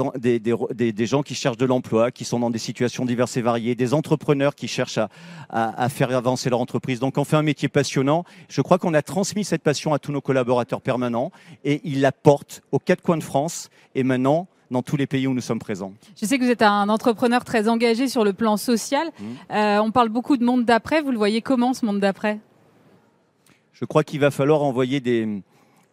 gens 1.05 1.23
qui 1.23 1.35
cherchent 1.35 1.55
de 1.55 1.65
l'emploi, 1.65 2.11
qui 2.11 2.25
sont 2.25 2.39
dans 2.39 2.49
des 2.49 2.59
situations 2.59 3.05
diverses 3.05 3.37
et 3.37 3.41
variées, 3.41 3.73
des 3.73 3.93
entrepreneurs 3.93 4.53
qui 4.53 4.67
cherchent 4.67 4.97
à, 4.97 5.07
à, 5.49 5.81
à 5.81 5.87
faire 5.87 6.13
avancer 6.13 6.49
leur 6.49 6.59
entreprise. 6.59 6.99
Donc 6.99 7.17
on 7.17 7.23
fait 7.23 7.37
un 7.37 7.41
métier 7.41 7.69
passionnant. 7.69 8.25
Je 8.49 8.61
crois 8.61 8.79
qu'on 8.81 8.93
a 8.93 9.01
transmis 9.01 9.45
cette 9.45 9.63
passion 9.63 9.93
à 9.93 9.99
tous 9.99 10.11
nos 10.11 10.19
collaborateurs 10.19 10.81
permanents 10.81 11.31
et 11.63 11.79
ils 11.85 12.01
la 12.01 12.11
portent 12.11 12.61
aux 12.71 12.79
quatre 12.79 13.01
coins 13.01 13.17
de 13.17 13.23
France 13.23 13.69
et 13.95 14.03
maintenant 14.03 14.47
dans 14.71 14.81
tous 14.81 14.97
les 14.97 15.05
pays 15.05 15.27
où 15.27 15.33
nous 15.33 15.41
sommes 15.41 15.59
présents. 15.59 15.93
Je 16.19 16.25
sais 16.25 16.37
que 16.39 16.43
vous 16.43 16.49
êtes 16.49 16.61
un 16.61 16.89
entrepreneur 16.89 17.43
très 17.43 17.67
engagé 17.67 18.07
sur 18.07 18.23
le 18.23 18.33
plan 18.33 18.57
social. 18.57 19.07
Mmh. 19.07 19.23
Euh, 19.53 19.79
on 19.79 19.91
parle 19.91 20.09
beaucoup 20.09 20.37
de 20.37 20.43
monde 20.43 20.65
d'après. 20.65 21.01
Vous 21.01 21.11
le 21.11 21.17
voyez 21.17 21.41
comment 21.41 21.73
ce 21.73 21.85
monde 21.85 21.99
d'après? 21.99 22.39
Je 23.73 23.85
crois 23.85 24.03
qu'il 24.03 24.19
va 24.19 24.31
falloir 24.31 24.63
envoyer 24.63 24.99
des... 24.99 25.41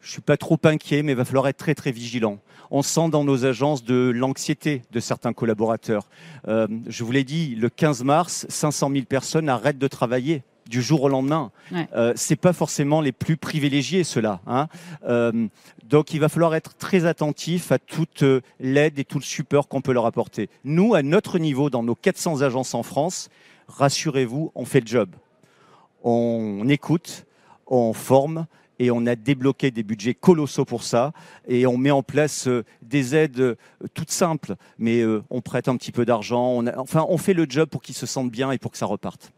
Je 0.00 0.12
suis 0.12 0.20
pas 0.20 0.36
trop 0.36 0.58
inquiet, 0.62 1.02
mais 1.02 1.12
il 1.12 1.16
va 1.16 1.24
falloir 1.24 1.48
être 1.48 1.56
très 1.56 1.74
très 1.74 1.90
vigilant. 1.90 2.38
On 2.70 2.82
sent 2.82 3.08
dans 3.10 3.24
nos 3.24 3.44
agences 3.44 3.82
de 3.82 4.12
l'anxiété 4.14 4.82
de 4.92 5.00
certains 5.00 5.32
collaborateurs. 5.32 6.06
Euh, 6.46 6.68
je 6.86 7.02
vous 7.02 7.10
l'ai 7.10 7.24
dit, 7.24 7.56
le 7.56 7.68
15 7.68 8.04
mars, 8.04 8.46
500 8.48 8.90
000 8.92 9.04
personnes 9.06 9.48
arrêtent 9.48 9.78
de 9.78 9.88
travailler 9.88 10.44
du 10.68 10.82
jour 10.82 11.02
au 11.02 11.08
lendemain. 11.08 11.50
Euh, 11.72 12.12
c'est 12.14 12.36
pas 12.36 12.52
forcément 12.52 13.00
les 13.00 13.12
plus 13.12 13.36
privilégiés 13.36 14.04
ceux-là. 14.04 14.40
Hein. 14.46 14.68
Euh, 15.08 15.48
donc 15.84 16.12
il 16.12 16.20
va 16.20 16.28
falloir 16.28 16.54
être 16.54 16.76
très 16.76 17.06
attentif 17.06 17.72
à 17.72 17.78
toute 17.78 18.22
euh, 18.22 18.42
l'aide 18.60 18.98
et 18.98 19.04
tout 19.04 19.18
le 19.18 19.24
support 19.24 19.68
qu'on 19.68 19.80
peut 19.80 19.92
leur 19.92 20.06
apporter. 20.06 20.50
Nous, 20.64 20.94
à 20.94 21.02
notre 21.02 21.38
niveau, 21.38 21.70
dans 21.70 21.82
nos 21.82 21.94
400 21.94 22.42
agences 22.42 22.74
en 22.74 22.82
France, 22.82 23.30
rassurez-vous, 23.66 24.52
on 24.54 24.66
fait 24.66 24.80
le 24.80 24.86
job. 24.86 25.08
On 26.04 26.68
écoute, 26.68 27.24
on 27.66 27.94
forme 27.94 28.46
et 28.78 28.90
on 28.90 29.06
a 29.06 29.16
débloqué 29.16 29.70
des 29.70 29.82
budgets 29.82 30.14
colossaux 30.14 30.64
pour 30.64 30.84
ça 30.84 31.12
et 31.48 31.66
on 31.66 31.76
met 31.76 31.90
en 31.90 32.02
place 32.02 32.48
des 32.82 33.16
aides 33.16 33.56
toutes 33.94 34.12
simples, 34.12 34.54
mais 34.78 35.02
on 35.30 35.40
prête 35.40 35.66
un 35.66 35.76
petit 35.76 35.90
peu 35.90 36.04
d'argent. 36.04 36.64
enfin, 36.76 37.04
on 37.08 37.18
fait 37.18 37.34
le 37.34 37.46
job 37.48 37.68
pour 37.68 37.82
qu'ils 37.82 37.96
se 37.96 38.06
sentent 38.06 38.30
bien 38.30 38.52
et 38.52 38.58
pour 38.58 38.70
que 38.70 38.78
ça 38.78 38.86
reparte. 38.86 39.32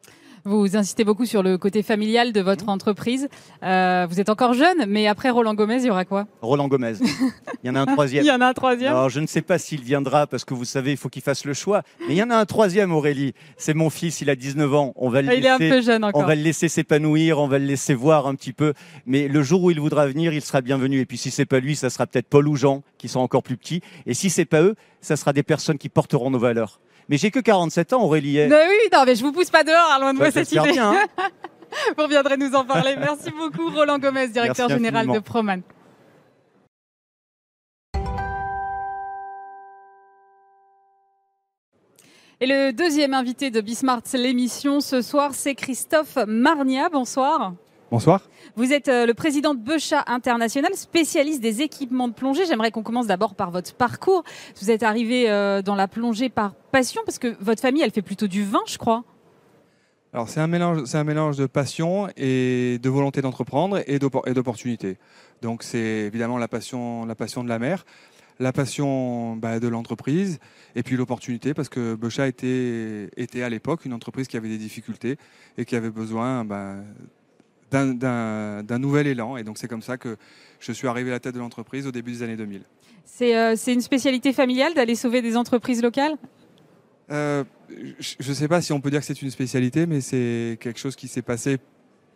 Vous 0.45 0.77
insistez 0.77 1.05
beaucoup 1.05 1.27
sur 1.27 1.43
le 1.43 1.59
côté 1.59 1.83
familial 1.83 2.33
de 2.33 2.41
votre 2.41 2.67
mmh. 2.67 2.71
entreprise. 2.71 3.29
Euh, 3.63 4.07
vous 4.09 4.21
êtes 4.21 4.29
encore 4.29 4.55
jeune, 4.55 4.87
mais 4.87 5.07
après 5.07 5.31
Roland 5.31 5.55
Gomez, 5.55 5.77
il 5.77 5.87
y 5.87 5.91
aura 5.91 6.05
quoi? 6.05 6.27
Roland 6.41 6.69
Gomez. 6.69 6.95
Il 7.63 7.67
y 7.67 7.71
en 7.71 7.75
a 7.75 7.81
un 7.81 7.87
troisième. 7.87 8.25
il 8.25 8.27
y 8.27 8.31
en 8.31 8.41
a 8.41 8.47
un 8.47 8.55
troisième? 8.55 8.93
Alors, 8.93 9.11
je 9.11 9.21
ne 9.21 9.27
sais 9.27 9.43
pas 9.43 9.59
s'il 9.59 9.83
viendra 9.83 10.27
parce 10.27 10.47
que 10.47 10.55
vous 10.55 10.65
savez, 10.65 10.93
il 10.93 10.97
faut 10.97 11.11
qu'il 11.11 11.21
fasse 11.21 11.45
le 11.45 11.53
choix. 11.53 11.83
Mais 12.09 12.15
il 12.15 12.17
y 12.17 12.23
en 12.23 12.31
a 12.31 12.37
un 12.37 12.47
troisième, 12.47 12.91
Aurélie. 12.91 13.35
C'est 13.59 13.75
mon 13.75 13.91
fils, 13.91 14.23
il 14.23 14.31
a 14.31 14.35
19 14.35 14.75
ans. 14.75 14.93
On 14.97 15.11
va 15.11 15.21
le 15.21 15.31
il 15.35 15.45
est 15.45 15.49
un 15.51 15.59
peu 15.59 15.83
jeune 15.83 16.05
encore. 16.05 16.23
On 16.23 16.25
va 16.25 16.35
le 16.35 16.41
laisser 16.41 16.69
s'épanouir, 16.69 17.39
on 17.39 17.49
va 17.49 17.59
le 17.59 17.67
laisser 17.67 17.93
voir 17.93 18.27
un 18.27 18.35
petit 18.35 18.55
peu. 18.55 18.73
Mais 19.05 19.29
le 19.29 19.43
jour 19.43 19.63
où 19.63 19.71
il 19.71 19.79
voudra 19.79 20.07
venir, 20.07 20.33
il 20.33 20.41
sera 20.41 20.63
bienvenu. 20.63 21.01
Et 21.01 21.05
puis 21.05 21.19
si 21.19 21.31
c'est 21.31 21.45
pas 21.45 21.61
lui, 21.61 21.77
ça 21.77 21.91
sera 21.91 22.07
peut-être 22.07 22.29
Paul 22.29 22.49
ou 22.49 22.57
Jean 22.57 22.83
qui 22.97 23.09
sont 23.09 23.21
encore 23.21 23.43
plus 23.43 23.59
petits. 23.59 23.83
Et 24.07 24.15
si 24.15 24.31
c'est 24.31 24.47
pas 24.47 24.63
eux, 24.63 24.75
ça 25.03 25.17
sera 25.17 25.35
des 25.35 25.43
personnes 25.43 25.79
qui 25.79 25.91
porteront 25.91 26.31
nos 26.31 26.39
valeurs. 26.39 26.81
Mais 27.11 27.17
j'ai 27.17 27.33
que 27.33 27.41
47 27.41 27.93
ans, 27.93 28.05
Aurélie. 28.05 28.37
Mais 28.37 28.69
oui, 28.69 28.89
non, 28.93 29.03
mais 29.05 29.17
je 29.17 29.25
vous 29.25 29.33
pousse 29.33 29.51
pas 29.51 29.65
dehors, 29.65 29.99
loin 30.01 30.15
de 30.15 30.19
moi 30.19 30.31
cette 30.31 30.53
idée. 30.53 30.71
Bien, 30.71 30.93
hein. 30.93 31.07
vous 31.97 32.05
reviendrez 32.05 32.37
nous 32.37 32.55
en 32.55 32.65
parler. 32.65 32.95
Merci 32.97 33.33
beaucoup, 33.33 33.69
Roland 33.69 33.99
Gomez, 33.99 34.29
directeur 34.29 34.69
général 34.69 35.09
de 35.09 35.19
Proman. 35.19 35.61
Et 42.43 42.47
le 42.47 42.71
deuxième 42.71 43.13
invité 43.13 43.51
de 43.51 43.61
Bismart, 43.61 44.03
l'émission 44.15 44.81
ce 44.81 45.03
soir, 45.03 45.35
c'est 45.35 45.57
Christophe 45.57 46.17
Marnia. 46.29 46.91
Bonsoir. 46.91 47.55
Bonsoir. 47.91 48.21
Vous 48.55 48.73
êtes 48.73 48.87
euh, 48.87 49.05
le 49.05 49.15
président 49.15 49.53
de 49.53 49.59
Becha 49.59 50.05
International, 50.07 50.73
spécialiste 50.75 51.41
des 51.41 51.61
équipements 51.63 52.07
de 52.07 52.13
plongée. 52.13 52.47
J'aimerais 52.47 52.71
qu'on 52.71 52.85
commence 52.85 53.09
d'abord 53.09 53.35
par 53.35 53.51
votre 53.51 53.75
parcours. 53.75 54.23
Vous 54.61 54.71
êtes 54.71 54.85
arrivé 54.85 55.29
euh, 55.29 55.61
dans 55.61 55.75
la 55.75 55.89
plongée 55.89 56.29
par 56.29 56.55
passion, 56.55 57.03
parce 57.05 57.19
que 57.19 57.37
votre 57.41 57.61
famille, 57.61 57.83
elle 57.83 57.91
fait 57.91 58.01
plutôt 58.01 58.29
du 58.29 58.45
vin, 58.45 58.61
je 58.67 58.79
crois. 58.79 59.03
Alors 60.13 60.29
c'est 60.29 60.39
un 60.41 60.47
mélange, 60.47 60.85
c'est 60.85 60.99
un 60.99 61.05
mélange 61.05 61.37
de 61.37 61.47
passion 61.47 62.09
et 62.17 62.79
de 62.81 62.89
volonté 62.89 63.23
d'entreprendre 63.23 63.81
et 63.87 63.99
d'opportunité. 63.99 64.97
Donc 65.43 65.65
c'est 65.65 65.79
évidemment 65.79 66.39
la 66.39 66.49
passion, 66.49 67.07
la 67.07 67.17
passion 67.17 67.43
de 67.43 67.49
la 67.49 67.59
mer, 67.59 67.85
la 68.41 68.53
passion 68.53 69.37
bah, 69.37 69.61
de 69.61 69.69
l'entreprise 69.69 70.39
et 70.75 70.83
puis 70.83 70.97
l'opportunité 70.97 71.55
parce 71.55 71.69
que 71.69 71.95
Becha 71.95 72.27
était, 72.27 73.09
était 73.17 73.43
à 73.43 73.49
l'époque 73.49 73.85
une 73.85 73.93
entreprise 73.93 74.27
qui 74.27 74.37
avait 74.37 74.49
des 74.49 74.59
difficultés 74.59 75.17
et 75.59 75.65
qui 75.65 75.77
avait 75.77 75.91
besoin 75.91 76.45
bah, 76.45 76.75
d'un 77.71 78.79
nouvel 78.79 79.07
élan. 79.07 79.37
Et 79.37 79.45
donc 79.45 79.59
c'est 79.59 79.69
comme 79.69 79.83
ça 79.83 79.97
que 79.97 80.17
je 80.59 80.73
suis 80.73 80.89
arrivé 80.89 81.11
à 81.11 81.15
la 81.15 81.21
tête 81.21 81.35
de 81.35 81.41
l'entreprise 81.41 81.87
au 81.87 81.93
début 81.93 82.13
des 82.13 82.23
années 82.23 82.37
2000. 82.37 82.63
Euh, 83.23 83.55
c'est 83.57 83.73
une 83.73 83.81
spécialité 83.81 84.33
familiale 84.33 84.75
d'aller 84.75 84.95
sauver 84.95 85.23
des 85.23 85.37
entreprises 85.37 85.83
locales? 85.83 86.17
Euh, 87.11 87.45
Je 87.99 88.29
ne 88.29 88.35
sais 88.35 88.49
pas 88.49 88.63
si 88.63 88.73
on 88.73 88.81
peut 88.81 88.91
dire 88.91 89.01
que 89.01 89.07
c'est 89.07 89.21
une 89.21 89.31
spécialité, 89.31 89.87
mais 89.87 90.01
c'est 90.01 90.59
quelque 90.61 90.79
chose 90.79 90.97
qui 90.97 91.09
s'est 91.09 91.23
passé 91.23 91.59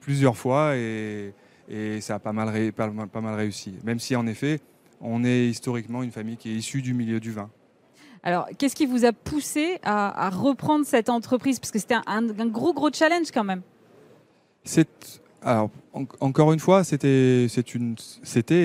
plusieurs 0.01 0.37
fois 0.37 0.77
et, 0.77 1.35
et 1.69 2.01
ça 2.01 2.17
a 2.17 2.19
pas 2.19 2.33
mal, 2.33 2.73
pas, 2.73 2.89
pas 2.89 3.21
mal 3.21 3.35
réussi. 3.35 3.75
Même 3.85 3.99
si 3.99 4.17
en 4.17 4.27
effet, 4.27 4.61
on 5.01 5.25
est 5.25 5.49
historiquement 5.49 6.03
une 6.03 6.13
famille 6.13 6.37
qui 6.37 6.51
est 6.51 6.55
issue 6.55 6.83
du 6.83 6.95
milieu 6.95 7.21
du 7.21 7.33
vin. 7.33 7.51
Alors, 8.23 8.49
qu'est-ce 8.57 8.75
qui 8.75 8.87
vous 8.87 9.05
a 9.05 9.13
poussé 9.13 9.79
à, 9.83 10.31
reprendre 10.31 10.87
cette 10.87 11.11
entreprise? 11.11 11.61
Parce 11.61 11.71
que 11.71 11.79
c'était 11.79 11.97
un, 12.07 12.23
gros, 12.47 12.73
gros 12.73 12.91
challenge 12.91 13.31
quand 13.33 13.45
même. 13.45 13.61
C'est 14.65 15.23
alors, 15.45 15.71
encore 16.21 16.53
une 16.55 16.59
fois, 16.59 16.85
c'était, 16.85 17.45
et 17.45 17.49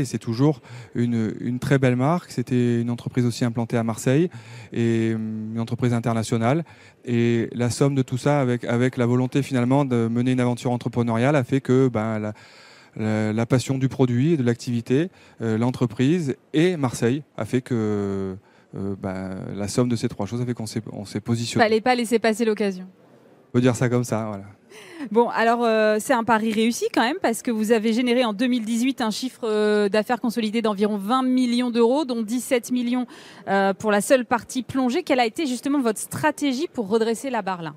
c'est 0.06 0.18
toujours 0.18 0.62
une, 0.96 1.60
très 1.60 1.78
belle 1.78 1.98
marque. 1.98 2.32
C'était 2.32 2.82
une 2.82 2.90
entreprise 2.90 3.26
aussi 3.26 3.44
implantée 3.44 3.76
à 3.76 3.84
Marseille 3.84 4.30
et 4.72 5.12
hum, 5.14 5.52
une 5.54 5.60
entreprise 5.60 5.94
internationale. 5.94 6.64
Et 7.04 7.50
la 7.54 7.70
somme 7.70 7.96
de 7.96 8.02
tout 8.02 8.18
ça, 8.18 8.40
avec, 8.40 8.64
avec 8.64 8.96
la 8.96 9.06
volonté 9.06 9.44
finalement 9.44 9.84
de 9.84 10.08
mener 10.08 10.32
une 10.32 10.40
aventure 10.40 10.72
entrepreneuriale, 10.72 11.36
a 11.36 11.44
fait 11.44 11.60
que 11.60 11.90
ben, 11.90 12.34
la, 12.96 13.46
passion 13.46 13.78
du 13.78 13.90
produit 13.90 14.38
de 14.38 14.44
l'activité, 14.44 15.10
euh, 15.42 15.58
l'entreprise 15.58 16.38
et 16.54 16.78
Marseille 16.78 17.24
a 17.36 17.44
fait 17.44 17.62
que 17.62 18.38
euh, 18.76 18.96
ben, 19.02 19.38
la 19.54 19.68
somme 19.68 19.90
de 19.90 19.96
ces 19.98 20.08
trois 20.08 20.28
choses 20.28 20.42
a 20.42 20.46
fait 20.46 20.54
qu'on 20.54 20.66
s'est, 20.66 20.82
on 20.94 21.04
s'est 21.04 21.22
positionné. 21.22 21.66
Fallait 21.66 21.82
pas 21.82 21.96
laisser 21.96 22.20
passer 22.20 22.46
l'occasion. 22.46 22.88
On 23.50 23.52
peut 23.54 23.62
dire 23.62 23.76
ça 23.76 23.90
comme 23.90 24.04
ça, 24.04 24.26
voilà. 24.28 24.46
Bon, 25.12 25.28
alors 25.30 25.64
euh, 25.64 25.98
c'est 26.00 26.14
un 26.14 26.24
pari 26.24 26.52
réussi 26.52 26.86
quand 26.94 27.02
même 27.02 27.18
parce 27.22 27.42
que 27.42 27.50
vous 27.50 27.72
avez 27.72 27.94
généré 27.94 28.24
en 28.26 28.34
2018 28.34 29.02
un 29.02 29.10
chiffre 29.10 29.42
euh, 29.46 29.90
d'affaires 29.90 30.20
consolidé 30.22 30.62
d'environ 30.62 30.98
20 30.98 31.24
millions 31.24 31.72
d'euros, 31.72 32.06
dont 32.06 32.22
17 32.22 32.72
millions 32.72 33.08
euh, 33.48 33.74
pour 33.74 33.92
la 33.92 34.02
seule 34.02 34.26
partie 34.26 34.62
plongée. 34.62 35.02
Quelle 35.02 35.20
a 35.20 35.26
été 35.26 35.48
justement 35.48 35.82
votre 35.82 36.00
stratégie 36.00 36.68
pour 36.72 36.90
redresser 36.90 37.32
la 37.32 37.42
barre 37.42 37.64
là? 37.64 37.74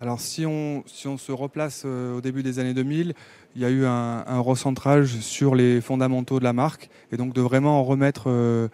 Alors 0.00 0.20
si 0.20 0.46
on, 0.46 0.84
si 0.86 1.08
on 1.08 1.16
se 1.16 1.32
replace 1.32 1.86
au 1.86 2.20
début 2.20 2.42
des 2.42 2.58
années 2.58 2.74
2000, 2.74 3.14
il 3.56 3.62
y 3.62 3.64
a 3.64 3.70
eu 3.70 3.86
un, 3.86 4.40
recentrage 4.40 5.16
sur 5.20 5.54
les 5.54 5.80
fondamentaux 5.80 6.38
de 6.38 6.44
la 6.44 6.52
marque 6.52 6.90
et 7.10 7.16
donc 7.16 7.32
de 7.32 7.40
vraiment 7.40 7.82
remettre 7.82 8.68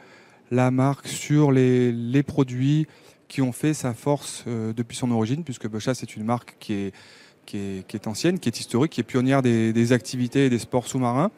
la 0.50 0.70
marque 0.72 1.06
sur 1.06 1.52
les, 1.52 1.92
les, 1.92 2.24
produits 2.24 2.88
qui 3.32 3.40
ont 3.40 3.52
fait 3.52 3.72
sa 3.72 3.94
force 3.94 4.44
depuis 4.46 4.96
son 4.96 5.10
origine, 5.10 5.42
puisque 5.42 5.66
Bocha 5.66 5.94
c'est 5.94 6.16
une 6.16 6.24
marque 6.24 6.56
qui 6.60 6.74
est 6.74 6.92
qui 7.46 7.84
est, 7.92 8.06
ancienne, 8.06 8.38
qui 8.38 8.48
est 8.48 8.60
historique, 8.60 8.92
qui 8.92 9.00
est 9.00 9.04
pionnière 9.04 9.42
des, 9.42 9.92
activités 9.92 10.46
et 10.46 10.50
des 10.50 10.58
sports 10.58 10.86
sous-marins. 10.86 11.30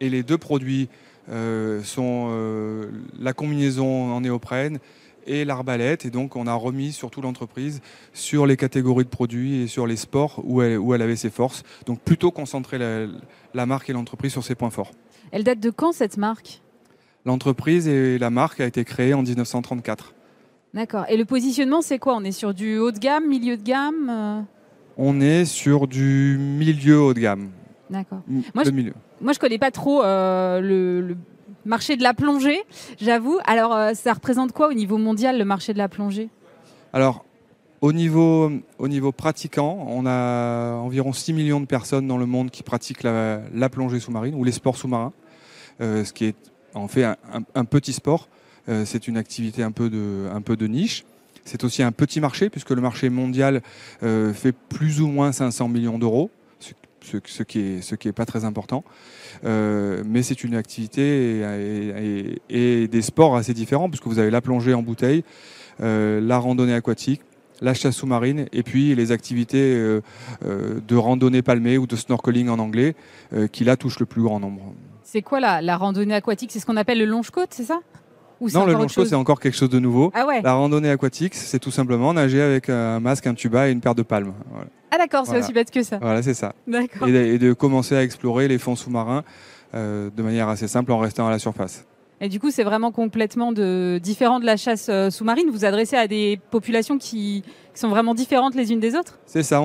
Et 0.00 0.08
les 0.08 0.22
deux 0.22 0.38
produits 0.38 0.88
euh, 1.30 1.82
sont 1.82 2.28
euh, 2.30 2.90
la 3.18 3.32
combinaison 3.32 4.12
en 4.12 4.20
néoprène 4.20 4.78
et 5.26 5.44
l'arbalète. 5.44 6.04
Et 6.04 6.10
donc, 6.10 6.36
on 6.36 6.46
a 6.46 6.54
remis 6.54 6.92
surtout 6.92 7.20
l'entreprise 7.20 7.80
sur 8.12 8.46
les 8.46 8.56
catégories 8.56 9.04
de 9.04 9.10
produits 9.10 9.62
et 9.62 9.66
sur 9.66 9.86
les 9.86 9.96
sports 9.96 10.40
où 10.44 10.62
elle, 10.62 10.78
où 10.78 10.94
elle 10.94 11.02
avait 11.02 11.16
ses 11.16 11.30
forces. 11.30 11.62
Donc, 11.86 12.00
plutôt 12.00 12.30
concentrer 12.30 12.78
la, 13.54 13.66
marque 13.66 13.90
et 13.90 13.92
l'entreprise 13.92 14.32
sur 14.32 14.44
ses 14.44 14.54
points 14.54 14.70
forts. 14.70 14.92
Elle 15.32 15.44
date 15.44 15.60
de 15.60 15.70
quand 15.70 15.92
cette 15.92 16.16
marque? 16.16 16.60
L'entreprise 17.26 17.86
et 17.86 18.18
la 18.18 18.30
marque 18.30 18.60
a 18.60 18.66
été 18.66 18.84
créée 18.84 19.12
en 19.12 19.22
1934. 19.22 20.14
D'accord. 20.74 21.04
Et 21.08 21.16
le 21.16 21.24
positionnement, 21.24 21.82
c'est 21.82 21.98
quoi? 21.98 22.14
On 22.14 22.24
est 22.24 22.32
sur 22.32 22.54
du 22.54 22.78
haut 22.78 22.92
de 22.92 22.98
gamme, 22.98 23.26
milieu 23.26 23.56
de 23.56 23.62
gamme 23.62 24.08
euh? 24.10 24.40
On 24.96 25.20
est 25.20 25.44
sur 25.44 25.86
du 25.86 26.36
milieu 26.38 27.00
haut 27.00 27.14
de 27.14 27.20
gamme. 27.20 27.50
D'accord. 27.88 28.20
Moi, 28.54 28.64
je, 28.64 28.70
moi, 29.20 29.32
je 29.32 29.38
connais 29.38 29.58
pas 29.58 29.70
trop 29.70 30.02
euh, 30.02 30.60
le, 30.60 31.16
marché 31.64 31.96
de 31.96 32.02
la 32.02 32.14
plongée, 32.14 32.60
j'avoue. 33.00 33.38
Alors, 33.44 33.74
euh, 33.74 33.94
ça 33.94 34.12
représente 34.12 34.52
quoi 34.52 34.68
au 34.68 34.74
niveau 34.74 34.98
mondial, 34.98 35.38
le 35.38 35.44
marché 35.44 35.72
de 35.72 35.78
la 35.78 35.88
plongée? 35.88 36.28
Alors, 36.92 37.24
au 37.80 37.92
niveau, 37.92 38.50
au 38.78 38.88
niveau 38.88 39.10
pratiquant, 39.10 39.86
on 39.88 40.04
a 40.06 40.74
environ 40.74 41.12
6 41.12 41.32
millions 41.32 41.60
de 41.60 41.66
personnes 41.66 42.06
dans 42.06 42.18
le 42.18 42.26
monde 42.26 42.50
qui 42.50 42.62
pratiquent 42.62 43.02
la, 43.02 43.68
plongée 43.70 44.00
sous-marine 44.00 44.34
ou 44.34 44.44
les 44.44 44.52
sports 44.52 44.76
sous-marins, 44.76 45.12
euh, 45.80 46.04
ce 46.04 46.12
qui 46.12 46.26
est 46.26 46.36
en 46.74 46.88
fait 46.88 47.04
un, 47.04 47.64
petit 47.64 47.92
sport. 47.92 48.28
C'est 48.66 49.08
une 49.08 49.16
activité 49.16 49.62
un 49.62 49.72
peu 49.72 49.90
de, 49.90 50.66
niche. 50.66 51.04
C'est 51.44 51.64
aussi 51.64 51.82
un 51.82 51.92
petit 51.92 52.20
marché 52.20 52.50
puisque 52.50 52.70
le 52.70 52.80
marché 52.80 53.10
mondial 53.10 53.62
euh, 54.02 54.32
fait 54.32 54.52
plus 54.52 55.00
ou 55.00 55.08
moins 55.08 55.32
500 55.32 55.68
millions 55.68 55.98
d'euros, 55.98 56.30
ce, 57.00 57.42
qui 57.42 57.58
est 57.58 58.12
pas 58.12 58.26
très 58.26 58.44
important. 58.44 58.84
Euh, 59.44 60.02
mais 60.06 60.22
c'est 60.22 60.44
une 60.44 60.54
activité 60.54 61.42
et, 62.48 62.88
des 62.88 63.02
sports 63.02 63.36
assez 63.36 63.54
différents 63.54 63.88
puisque 63.88 64.06
vous 64.06 64.18
avez 64.18 64.30
la 64.30 64.40
plongée 64.40 64.74
en 64.74 64.82
bouteille, 64.82 65.24
euh, 65.82 66.20
la 66.20 66.38
randonnée 66.38 66.74
aquatique, 66.74 67.22
la 67.62 67.74
chasse 67.74 67.96
sous-marine 67.96 68.46
et 68.52 68.62
puis 68.62 68.94
les 68.94 69.12
activités 69.12 69.74
de 70.42 70.96
randonnée 70.96 71.42
palmée 71.42 71.78
ou 71.78 71.86
de 71.86 71.96
snorkeling 71.96 72.48
en 72.48 72.58
anglais 72.58 72.94
qui 73.52 73.64
là 73.64 73.76
touchent 73.76 73.98
le 73.98 74.06
plus 74.06 74.22
grand 74.22 74.40
nombre. 74.40 74.72
C'est 75.02 75.20
quoi 75.20 75.40
la, 75.40 75.60
la 75.60 75.76
randonnée 75.76 76.14
aquatique? 76.14 76.52
C'est 76.52 76.60
ce 76.60 76.64
qu'on 76.64 76.76
appelle 76.76 76.98
le 76.98 77.04
longe-côte, 77.04 77.48
c'est 77.50 77.64
ça? 77.64 77.80
Non, 78.40 78.64
le 78.64 78.72
long-chaud, 78.72 79.04
c'est 79.04 79.14
encore 79.14 79.40
quelque 79.40 79.56
chose 79.56 79.68
de 79.68 79.78
nouveau. 79.78 80.10
Ah 80.14 80.26
La 80.42 80.54
randonnée 80.54 80.90
aquatique, 80.90 81.34
c'est 81.34 81.58
tout 81.58 81.70
simplement 81.70 82.12
nager 82.12 82.40
avec 82.40 82.68
un 82.68 83.00
masque, 83.00 83.26
un 83.26 83.34
tuba 83.34 83.68
et 83.68 83.72
une 83.72 83.80
paire 83.80 83.94
de 83.94 84.02
palmes. 84.02 84.32
Ah 84.90 84.98
d'accord, 84.98 85.26
c'est 85.26 85.38
aussi 85.38 85.52
bête 85.52 85.70
que 85.70 85.82
ça. 85.82 85.98
Voilà, 86.00 86.22
c'est 86.22 86.34
ça. 86.34 86.54
Et, 87.06 87.38
de 87.38 87.52
commencer 87.52 87.96
à 87.96 88.02
explorer 88.02 88.48
les 88.48 88.58
fonds 88.58 88.76
sous-marins 88.76 89.24
euh, 89.74 90.10
de 90.14 90.22
manière 90.22 90.48
assez 90.48 90.68
simple 90.68 90.90
en 90.92 90.98
restant 90.98 91.26
à 91.26 91.30
la 91.30 91.38
surface. 91.38 91.86
Et 92.22 92.28
du 92.28 92.38
coup, 92.38 92.50
c'est 92.50 92.64
vraiment 92.64 92.92
complètement 92.92 93.52
de, 93.52 93.98
différent 94.02 94.40
de 94.40 94.44
la 94.44 94.56
chasse 94.56 94.88
euh, 94.90 95.08
sous-marine. 95.10 95.48
Vous 95.50 95.64
adressez 95.64 95.96
à 95.96 96.06
des 96.06 96.38
populations 96.50 96.98
qui, 96.98 97.44
sont 97.72 97.88
vraiment 97.88 98.14
différentes 98.14 98.54
les 98.54 98.72
unes 98.72 98.80
des 98.80 98.94
autres? 98.94 99.18
C'est 99.24 99.42
ça. 99.42 99.62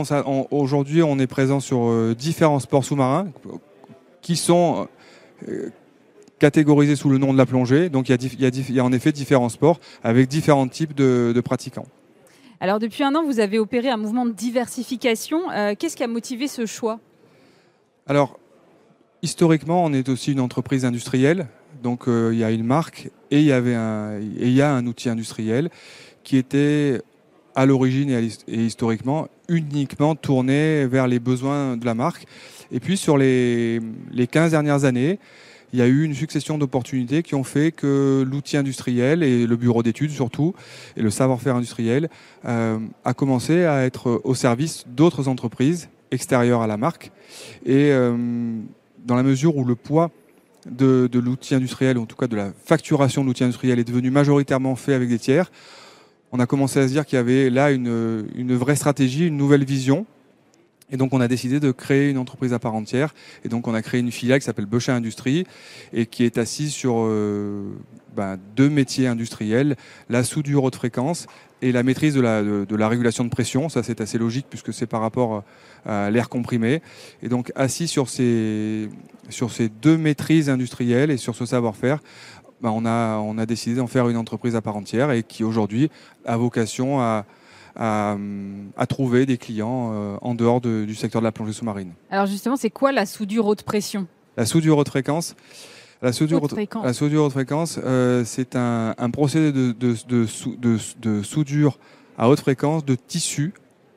Aujourd'hui, 0.52 1.04
on 1.04 1.20
est 1.20 1.28
présent 1.28 1.60
sur 1.60 1.90
euh, 1.90 2.16
différents 2.18 2.60
sports 2.60 2.86
sous-marins 2.86 3.28
qui 4.22 4.38
sont 4.38 4.88
catégorisés 6.40 6.96
sous 6.96 7.10
le 7.10 7.18
nom 7.18 7.34
de 7.34 7.38
la 7.38 7.46
plongée. 7.46 7.90
Donc 7.90 8.10
il 8.10 8.74
y 8.76 8.80
a, 8.80 8.84
en 8.84 8.92
effet 8.92 9.12
différents 9.12 9.50
sports 9.50 9.80
avec 10.04 10.28
différents 10.28 10.68
types 10.68 10.94
de, 10.94 11.42
pratiquants. 11.44 11.86
Alors 12.60 12.80
depuis 12.80 13.04
un 13.04 13.14
an, 13.16 13.24
vous 13.24 13.40
avez 13.40 13.60
opéré 13.60 13.90
un 13.90 13.98
mouvement 13.98 14.26
de 14.26 14.32
diversification. 14.32 15.52
Euh, 15.52 15.76
qu'est-ce 15.78 15.96
qui 15.96 16.04
a 16.04 16.08
motivé 16.08 16.48
ce 16.48 16.66
choix? 16.66 17.00
Alors, 18.08 18.40
historiquement, 19.22 19.84
on 19.84 19.94
est 19.94 20.10
aussi 20.10 20.32
une 20.32 20.40
entreprise 20.40 20.86
industrielle. 20.86 21.48
Donc 21.84 22.08
euh, 22.08 22.32
il 22.34 22.40
y 22.40 22.44
a 22.44 22.52
une 22.52 22.64
marque 22.64 23.10
et 23.30 23.40
il 23.40 23.46
y, 23.46 23.52
avait 23.52 23.76
un, 23.76 24.20
et 24.20 24.48
il 24.48 24.54
y 24.54 24.62
a 24.62 24.74
un 24.74 24.88
outil 24.88 25.10
industriel 25.10 25.70
qui 26.24 26.38
était 26.38 27.02
à 27.54 27.66
l'origine 27.66 28.10
et, 28.10 28.30
historiquement 28.48 29.28
uniquement 29.48 30.16
tourné 30.16 30.88
vers 30.88 31.08
les 31.08 31.20
besoins 31.20 31.78
de 31.78 31.86
la 31.86 31.94
marque. 31.94 32.26
Et 32.72 32.80
puis 32.80 32.98
sur 32.98 33.18
les, 33.18 33.80
les 34.12 34.28
15 34.28 34.52
dernières 34.52 34.86
années, 34.86 35.20
il 35.76 35.80
y 35.80 35.82
a 35.82 35.88
eu 35.88 36.04
une 36.04 36.14
succession 36.14 36.58
d'opportunités 36.58 37.22
qui 37.22 37.36
ont 37.36 37.44
fait 37.44 37.74
que 37.74 38.26
l'outil 38.26 38.56
industriel 38.56 39.24
et 39.24 39.46
le 39.46 39.56
bureau 39.58 39.84
d'études 39.84 40.12
surtout, 40.12 40.56
et 40.96 41.02
le 41.02 41.10
savoir-faire 41.10 41.58
industriel, 41.58 42.10
euh, 42.46 42.80
a 43.04 43.14
commencé 43.14 43.66
à 43.66 43.84
être 43.84 44.22
au 44.24 44.36
service 44.36 44.86
d'autres 44.88 45.28
entreprises 45.28 45.90
extérieures 46.12 46.62
à 46.62 46.68
la 46.68 46.78
marque. 46.78 47.12
Et 47.66 47.92
euh, 47.92 48.16
dans 49.04 49.18
la 49.18 49.24
mesure 49.24 49.58
où 49.58 49.66
le 49.66 49.76
poids 49.76 50.12
de, 50.66 51.10
l'outil 51.14 51.56
industriel, 51.56 51.98
en 51.98 52.06
tout 52.06 52.16
cas 52.16 52.28
de 52.28 52.38
la 52.38 52.54
facturation 52.64 53.24
de 53.24 53.28
l'outil 53.28 53.44
industriel, 53.44 53.78
est 53.78 53.84
devenu 53.84 54.12
majoritairement 54.12 54.78
fait 54.78 54.94
avec 54.94 55.10
des 55.10 55.20
tiers, 55.20 55.52
on 56.32 56.40
a 56.40 56.46
commencé 56.46 56.80
à 56.80 56.88
se 56.88 56.94
dire 56.94 57.06
qu'il 57.06 57.18
y 57.18 57.20
avait 57.20 57.50
là 57.50 57.72
une 57.72 58.56
vraie 58.56 58.78
stratégie, 58.78 59.28
une 59.28 59.38
nouvelle 59.38 59.66
vision 59.66 60.06
et 60.92 60.98
donc 60.98 61.14
on 61.14 61.22
a 61.22 61.28
décidé 61.28 61.60
de 61.60 61.72
créer 61.72 62.10
une 62.10 62.18
entreprise 62.18 62.54
à 62.54 62.60
part 62.60 62.76
entière. 62.76 63.14
Et 63.44 63.50
donc 63.50 63.68
on 63.68 63.74
a 63.74 63.82
créé 63.82 64.00
une 64.00 64.12
filiale 64.12 64.40
qui 64.40 64.46
s'appelle 64.46 64.68
Bochet 64.68 64.92
Industrie 64.92 65.46
et 65.94 66.06
qui 66.06 66.24
est 66.24 66.38
assise 66.38 66.74
sur 66.74 67.10
ben, 68.16 68.38
deux 68.56 68.70
métiers 68.70 69.08
industriels, 69.08 69.76
la 70.10 70.24
soudure 70.24 70.64
haute 70.64 70.76
fréquence 70.76 71.28
et 71.62 71.72
la 71.72 71.84
maîtrise 71.84 72.14
de 72.14 72.22
la, 72.22 72.44
de, 72.44 72.76
la 72.76 72.88
régulation 72.88 73.24
de 73.24 73.30
pression. 73.30 73.68
Ça 73.68 73.82
c'est 73.82 74.00
assez 74.00 74.18
logique 74.18 74.46
puisque 74.50 74.74
c'est 74.74 74.86
par 74.86 75.02
rapport 75.02 75.44
à 75.86 76.12
l'air 76.12 76.30
comprimé. 76.30 76.82
Et 77.24 77.30
donc 77.30 77.52
assis 77.56 77.88
sur 77.88 78.10
ces, 78.10 78.90
sur 79.30 79.52
ces 79.52 79.70
deux 79.70 79.98
maîtrises 79.98 80.50
industrielles 80.50 81.10
et 81.10 81.18
sur 81.18 81.36
ce 81.36 81.46
savoir-faire, 81.46 82.00
ben, 82.62 82.70
on, 82.70 82.86
a, 82.86 83.18
on 83.18 83.38
a 83.38 83.46
décidé 83.46 83.76
d'en 83.76 83.88
faire 83.88 84.08
une 84.08 84.18
entreprise 84.18 84.56
à 84.56 84.62
part 84.62 84.78
entière 84.78 85.12
et 85.12 85.24
qui 85.24 85.44
aujourd'hui 85.44 85.90
a 86.26 86.38
vocation 86.38 87.02
à 87.02 87.26
à, 87.76 88.18
trouver 88.88 89.26
des 89.26 89.38
clients 89.38 89.92
euh, 89.94 90.18
en 90.22 90.36
dehors 90.36 90.62
du 90.62 90.96
secteur 90.96 91.22
de 91.22 91.26
la 91.26 91.32
plongée 91.32 91.54
sous-marine. 91.54 91.94
Alors 92.10 92.26
justement, 92.26 92.56
c'est 92.56 92.70
quoi 92.70 92.92
la 92.92 93.06
soudure 93.06 93.46
haute 93.46 93.64
pression? 93.64 94.08
La 94.38 94.46
soudure 94.46 94.78
haute 94.78 94.90
fréquence 94.90 95.36
la 96.02 96.12
soudure 96.12 96.44
haute, 96.44 96.54
la 96.84 96.94
soudure 96.94 97.24
haute 97.24 97.32
fréquence, 97.32 97.80
euh, 97.84 98.24
c'est 98.26 98.56
un, 98.56 98.94
procédé 99.12 99.52
de, 99.52 99.74
de, 99.74 101.24
soudure 101.24 101.80
à 102.18 102.30
haute 102.30 102.42
fréquence 102.42 102.86
de 102.86 102.96
tissu. 102.96 103.54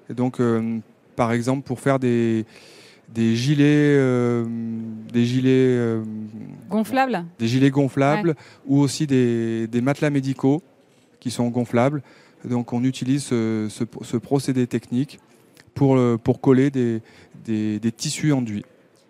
Et 0.09 0.15
donc, 0.15 0.41
euh, 0.41 0.79
par 1.17 1.33
exemple, 1.33 1.63
pour 1.67 1.81
faire 1.81 1.99
des, 1.99 2.47
des 3.13 3.35
gilets, 3.35 3.99
des 5.13 5.25
gilets 5.25 6.01
gonflables, 6.71 7.25
des 7.39 7.49
gilets 7.49 7.71
gonflables, 7.71 8.37
ou 8.65 8.79
aussi 8.79 9.07
des, 9.07 9.67
des 9.67 9.81
matelas 9.81 10.09
médicaux 10.09 10.63
qui 11.21 11.31
sont 11.31 11.49
gonflables. 11.49 12.03
Donc 12.45 12.73
on 12.73 12.85
utilise 12.85 13.25
ce, 13.25 13.85
procédé 14.19 14.67
technique 14.67 15.19
pour, 15.75 15.97
euh, 15.97 16.17
pour 16.17 16.41
coller 16.41 16.71
des, 16.71 17.01
des, 17.45 17.93
tissus 17.93 18.33
enduits. 18.33 18.65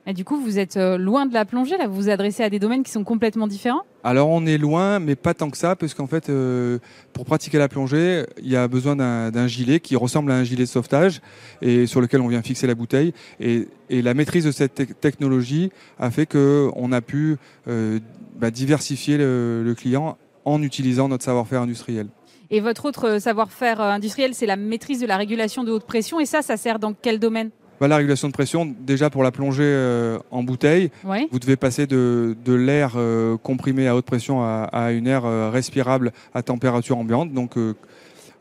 Et 0.09 0.15
du 0.15 0.25
coup, 0.25 0.41
vous 0.41 0.59
êtes 0.59 0.79
euh, 0.79 0.97
loin 0.97 1.27
de 1.27 1.35
la 1.35 1.45
plongée, 1.45 1.77
là, 1.77 1.87
vous 1.87 1.95
vous 1.95 2.09
adressez 2.09 2.43
à 2.43 2.49
des 2.49 2.59
domaines 2.59 2.83
qui 2.83 2.91
sont 2.91 3.05
complètement 3.05 3.47
différents? 3.47 3.83
Alors 4.03 4.31
on 4.31 4.47
est 4.47 4.57
loin, 4.57 5.01
mais 5.01 5.17
pas 5.17 5.35
tant 5.35 5.51
que 5.51 5.59
ça, 5.59 5.77
parce 5.77 5.93
qu'en 5.93 6.07
fait, 6.07 6.31
euh, 6.31 6.79
pour 7.13 7.27
pratiquer 7.27 7.59
la 7.59 7.69
plongée, 7.69 8.25
il 8.43 8.49
y 8.49 8.57
a 8.57 8.67
besoin 8.69 8.97
d'un 8.97 9.47
gilet 9.47 9.81
qui 9.81 9.97
ressemble 9.97 10.31
à 10.33 10.37
un 10.37 10.45
gilet 10.45 10.65
de 10.65 10.69
sauvetage 10.69 11.21
et 11.61 11.85
sur 11.85 12.01
lequel 12.01 12.23
on 12.23 12.29
vient 12.29 12.41
fixer 12.41 12.67
la 12.67 12.75
bouteille. 12.75 13.13
Et, 13.39 13.69
la 13.91 14.15
maîtrise 14.15 14.45
de 14.45 14.51
cette 14.51 14.99
technologie 15.01 15.71
a 15.99 16.11
fait 16.11 16.27
qu'on 16.27 16.93
a 16.93 17.01
pu 17.01 17.37
euh, 17.69 18.01
bah, 18.39 18.51
diversifier 18.51 19.19
le 19.19 19.75
client 19.77 20.17
en 20.47 20.63
utilisant 20.63 21.09
notre 21.09 21.25
savoir-faire 21.25 21.63
industriel. 21.63 22.09
Et 22.51 22.61
votre 22.61 22.87
autre 22.87 23.19
savoir-faire 23.19 23.81
industriel, 23.81 24.35
c'est 24.35 24.47
la 24.47 24.57
maîtrise 24.57 25.01
de 25.01 25.07
la 25.07 25.19
régulation 25.19 25.65
de 25.65 25.73
haute 25.73 25.85
pression. 25.85 26.19
Et 26.19 26.27
ça, 26.27 26.41
ça 26.41 26.57
sert 26.57 26.79
dans 26.79 26.95
quel 26.95 27.19
domaine? 27.19 27.51
Bah, 27.81 27.87
la 27.87 27.97
régulation 27.97 28.27
de 28.27 28.33
pression, 28.33 28.75
déjà 28.81 29.09
pour 29.09 29.23
la 29.23 29.31
plongée 29.31 29.63
euh, 29.63 30.19
en 30.31 30.43
bouteille, 30.43 30.91
vous 31.05 31.39
devez 31.39 31.57
passer 31.57 31.87
de, 31.87 32.35
l'air 32.47 32.95
euh, 32.97 33.37
comprimé 33.37 33.87
à 33.87 33.95
haute 33.95 34.05
pression 34.05 34.43
à, 34.43 34.93
une 34.93 35.07
air 35.07 35.25
euh, 35.25 35.51
respirable 35.51 36.13
à 36.35 36.43
température 36.43 36.99
ambiante. 36.99 37.33
Donc, 37.33 37.53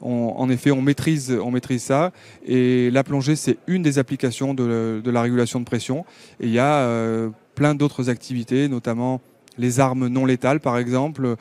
en 0.02 0.50
effet, 0.50 0.72
on 0.72 0.82
maîtrise, 0.82 1.38
on 1.44 1.52
maîtrise 1.52 1.84
ça. 1.84 2.12
Et 2.46 2.90
la 2.92 3.04
plongée, 3.04 3.36
c'est 3.36 3.58
une 3.68 3.84
des 3.84 4.00
applications 4.00 4.54
de, 4.54 5.02
la 5.06 5.22
régulation 5.22 5.60
de 5.60 5.66
pression. 5.66 6.06
Et 6.40 6.48
il 6.48 6.54
y 6.54 6.60
a 6.60 7.30
plein 7.56 7.76
d'autres 7.76 8.10
activités, 8.10 8.70
notamment 8.70 9.22
les 9.58 9.80
armes 9.80 10.08
non 10.08 10.26
létales, 10.26 10.60
par 10.60 10.78
exemple. 10.78 11.36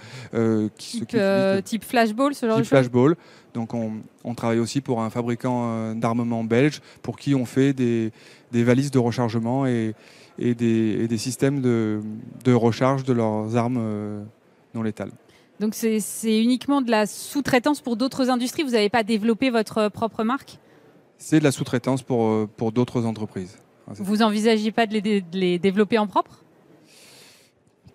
qui, 0.76 1.00
type, 1.07 1.16
type 1.64 1.85
flashball, 1.85 2.35
ce 2.35 2.46
genre 2.46 2.59
de 2.59 2.62
choses 2.62 2.68
flashball. 2.68 3.16
Donc 3.57 3.72
on, 3.72 4.35
travaille 4.35 4.59
aussi 4.59 4.83
pour 4.83 5.00
un 5.00 5.09
fabricant 5.09 5.62
euh, 5.64 5.94
d'armement 5.94 6.44
belge 6.44 6.83
pour 7.00 7.16
qui 7.16 7.35
on 7.35 7.46
fait 7.46 7.72
des, 7.72 8.12
valises 8.52 8.90
de 8.90 8.98
rechargement 8.98 9.64
et, 9.64 9.94
des, 10.38 11.16
systèmes 11.16 11.62
de, 11.62 12.02
recharge 12.52 13.05
de 13.05 13.14
leurs 13.14 13.57
armes 13.57 13.79
euh, 13.81 14.22
non 14.74 14.83
létales. 14.83 15.11
Donc 15.59 15.74
c'est 15.74 16.42
uniquement 16.42 16.83
de 16.83 16.90
la 16.90 17.07
sous-traitance 17.07 17.81
pour 17.81 17.96
d'autres 17.96 18.29
industries? 18.29 18.62
Vous 18.62 18.72
n'avez 18.72 18.90
pas 18.90 19.02
développé 19.02 19.48
votre 19.48 19.88
propre 19.88 20.22
marque? 20.22 20.59
C'est 21.16 21.38
de 21.38 21.44
la 21.44 21.50
sous-traitance 21.50 22.02
pour, 22.02 22.26
euh, 22.26 22.50
pour 22.59 22.72
d'autres 22.72 23.07
entreprises. 23.07 23.57
Vous 23.87 24.20
envisagez 24.20 24.70
pas 24.70 24.87
de 24.87 25.22
les, 25.33 25.59
développer 25.59 25.96
en 25.96 26.07
propre? 26.07 26.44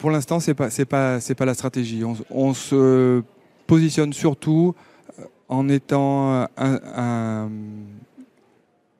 Pour 0.01 0.09
l'instant, 0.11 0.39
ce 0.39 0.51
n'est 0.51 0.55
pas, 0.55 0.69
pas, 0.89 1.19
pas 1.37 1.45
la 1.45 1.53
stratégie. 1.53 2.03
on 2.03 2.53
se 2.53 3.21
positionne 3.67 4.11
surtout 4.13 4.73
en 5.47 5.69
étant 5.69 6.47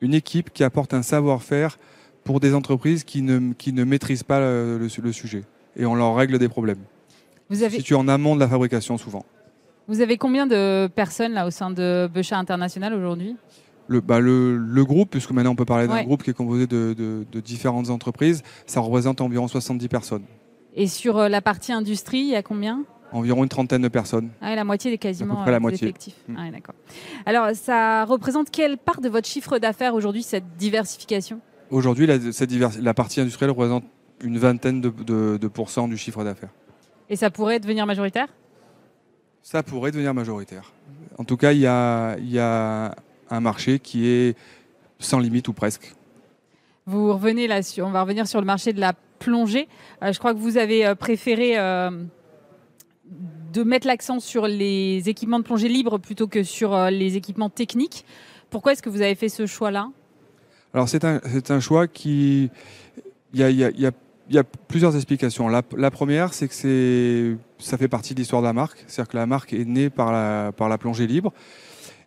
une 0.02 0.14
équipe 0.14 0.52
qui 0.54 0.64
apporte 0.64 0.94
un 0.94 1.02
savoir-faire 1.02 1.80
pour 2.24 2.40
des 2.40 2.54
entreprises 2.54 3.04
qui 3.04 3.22
ne, 3.22 3.54
qui 3.54 3.74
ne 3.74 3.84
maîtrisent 3.84 4.24
pas 4.24 4.40
le, 4.40 4.88
sujet. 4.90 5.44
Et 5.76 5.86
on 5.86 5.96
leur 5.96 6.16
règle 6.16 6.38
des 6.38 6.50
problèmes. 6.50 6.84
Vous 7.50 7.64
avez... 7.64 7.80
es 7.80 7.94
en 7.94 8.08
amont 8.08 8.36
de 8.36 8.40
la 8.40 8.48
fabrication 8.48 8.98
souvent. 8.98 9.26
Vous 9.88 10.02
avez 10.02 10.18
combien 10.18 10.46
de 10.46 10.88
personnes 10.88 11.34
là 11.34 11.48
au 11.48 11.52
sein 11.52 11.72
de 11.72 12.10
Becha 12.14 12.38
International 12.38 12.94
aujourd'hui? 12.94 13.36
Le, 13.88 14.00
bah, 14.00 14.20
le, 14.20 14.84
groupe, 14.84 15.10
puisque 15.10 15.32
maintenant 15.32 15.52
on 15.52 15.56
peut 15.56 15.66
parler 15.66 15.88
d'un 15.88 16.04
groupe 16.04 16.24
qui 16.24 16.30
est 16.30 16.34
composé 16.34 16.68
de, 16.68 16.94
de, 16.96 17.40
différentes 17.40 17.90
entreprises, 17.90 18.44
ça 18.66 18.80
représente 18.80 19.20
environ 19.20 19.48
70 19.48 19.88
personnes. 19.88 20.24
Et 20.76 20.88
sur 20.88 21.18
euh, 21.18 21.30
la 21.30 21.42
partie 21.42 21.72
industrie, 21.72 22.20
il 22.20 22.28
y 22.28 22.36
a 22.36 22.44
combien? 22.44 22.84
Environ 23.12 23.44
une 23.44 23.50
trentaine 23.50 23.82
de 23.82 23.90
personnes. 23.90 24.30
Ah, 24.42 24.56
la 24.56 24.64
moitié 24.64 24.94
est 24.94 24.98
quasiment 24.98 25.44
à 25.44 25.52
la 25.52 25.60
moitié. 25.60 25.88
effectifs. 25.88 26.16
Mm. 26.30 26.36
Ah, 26.38 26.52
d'accord. 26.52 26.76
Alors, 27.26 27.50
ça 27.56 28.06
représente 28.06 28.50
quelle 28.52 28.78
part 28.78 29.02
de 29.02 29.10
votre 29.10 29.28
chiffre 29.28 29.60
d'affaires 29.60 29.94
aujourd'hui, 29.96 30.24
cette 30.24 30.56
diversification? 30.58 31.42
Aujourd'hui, 31.72 32.06
la, 32.06 32.18
la, 32.80 32.94
partie 32.94 33.20
industrielle 33.20 33.52
représente 33.52 33.84
une 34.22 34.38
vingtaine 34.38 34.82
de, 34.82 35.38
de, 35.38 35.48
pourcents 35.48 35.88
du 35.88 35.98
chiffre 35.98 36.24
d'affaires. 36.24 36.52
Et 37.10 37.16
ça 37.16 37.30
pourrait 37.30 37.60
devenir 37.60 37.86
majoritaire? 37.86 38.28
Ça 39.42 39.64
pourrait 39.64 39.92
devenir 39.92 40.14
majoritaire. 40.14 40.72
En 41.18 41.24
tout 41.24 41.38
cas, 41.38 41.52
il 41.52 41.60
y 41.60 41.68
a, 41.68 42.18
y 42.20 42.40
a 42.40 42.96
un 43.30 43.40
marché 43.40 43.80
qui 43.80 44.08
est 44.08 44.38
sans 45.00 45.20
limite 45.20 45.48
ou 45.48 45.54
presque. 45.54 45.96
Vous 46.86 47.14
revenez 47.14 47.48
là, 47.48 47.62
on 47.80 47.90
va 47.90 48.02
revenir 48.02 48.28
sur 48.28 48.40
le 48.40 48.46
marché 48.46 48.74
de 48.74 48.80
la 48.80 48.94
plongée. 49.22 49.70
Euh, 50.04 50.12
je 50.12 50.20
crois 50.20 50.34
que 50.34 50.40
vous 50.40 50.58
avez 50.58 50.86
euh, 50.86 50.96
préféré... 50.96 51.58
Euh, 51.58 51.92
de 53.54 53.64
mettre 53.64 53.86
l'accent 53.86 54.22
sur 54.22 54.48
les 54.48 55.10
équipements 55.10 55.40
de 55.40 55.44
plongée 55.44 55.68
libre 55.68 55.98
plutôt 55.98 56.26
que 56.26 56.42
sur 56.42 56.74
les 56.86 57.18
équipements 57.18 57.50
techniques. 57.50 58.06
Pourquoi 58.50 58.72
est-ce 58.72 58.82
que 58.82 58.90
vous 58.90 59.02
avez 59.02 59.16
fait 59.16 59.28
ce 59.28 59.46
choix-là? 59.46 59.90
Alors 60.74 60.88
c'est 60.88 61.04
un, 61.04 61.60
choix 61.60 61.90
qui... 61.90 62.50
Il 63.34 63.42
y 63.42 64.38
a, 64.38 64.44
plusieurs 64.70 64.96
explications. 64.96 65.50
La, 65.50 65.92
première, 65.92 66.34
c'est 66.34 66.48
que 66.48 67.36
ça 67.60 67.78
fait 67.78 67.90
partie 67.90 68.14
de 68.14 68.20
l'histoire 68.20 68.42
de 68.42 68.48
la 68.48 68.54
marque. 68.54 68.86
C'est-à-dire 68.88 69.12
que 69.12 69.18
la 69.18 69.26
marque 69.26 69.52
est 69.52 69.66
née 69.66 69.90
par 69.90 70.14
la, 70.14 70.54
par 70.54 70.70
la 70.70 70.78
plongée 70.78 71.06
libre. 71.06 71.34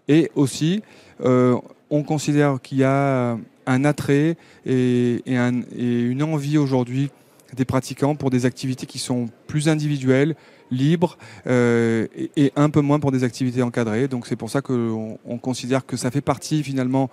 Et 0.09 0.31
aussi, 0.37 0.81
on 1.20 2.03
considère 2.07 2.59
qu'il 2.62 2.79
y 2.79 2.85
a 2.85 3.37
un 3.66 3.85
attrait 3.85 4.37
et, 4.66 5.22
et, 5.27 5.37
un, 5.37 5.62
et 5.77 6.00
une 6.00 6.22
envie 6.22 6.59
aujourd'hui 6.59 7.11
des 7.55 7.64
pratiquants 7.64 8.16
pour 8.16 8.31
des 8.31 8.46
activités 8.46 8.87
qui 8.87 8.98
sont 8.98 9.29
plus 9.46 9.68
individuelles, 9.68 10.35
libre 10.70 11.16
euh, 11.46 12.07
et, 12.37 12.53
un 12.57 12.70
peu 12.70 12.81
moins 12.81 13.00
pour 13.00 13.12
des 13.12 13.24
activités 13.24 13.62
encadrées. 13.62 14.09
Donc 14.09 14.27
c'est 14.27 14.37
pour 14.37 14.50
ça 14.50 14.61
qu'on 14.61 15.18
on 15.24 15.38
considère 15.38 15.87
que 15.87 15.96
ça 15.96 16.11
fait 16.11 16.20
partie 16.20 16.62
finalement 16.62 17.11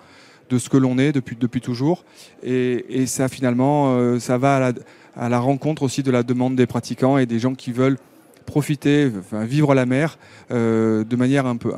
de 0.49 0.57
ce 0.57 0.69
que 0.69 0.77
l'on 0.77 0.97
est 0.97 1.13
depuis, 1.13 1.61
toujours. 1.61 2.03
Et, 2.43 3.05
ça 3.05 3.29
finalement, 3.29 3.95
euh, 3.95 4.19
ça 4.19 4.37
va 4.37 4.73
à 5.15 5.29
la, 5.29 5.39
rencontre 5.39 5.83
aussi 5.83 6.03
de 6.03 6.11
la 6.11 6.23
demande 6.23 6.55
des 6.55 6.67
pratiquants 6.67 7.17
et 7.17 7.25
des 7.25 7.39
gens 7.39 7.55
qui 7.55 7.71
veulent 7.71 7.97
profiter, 8.45 9.09
vivre 9.31 9.73
la 9.73 9.85
mer 9.85 10.17
euh, 10.51 11.05
de 11.05 11.15
manière 11.15 11.45
un 11.45 11.55
peu 11.55 11.71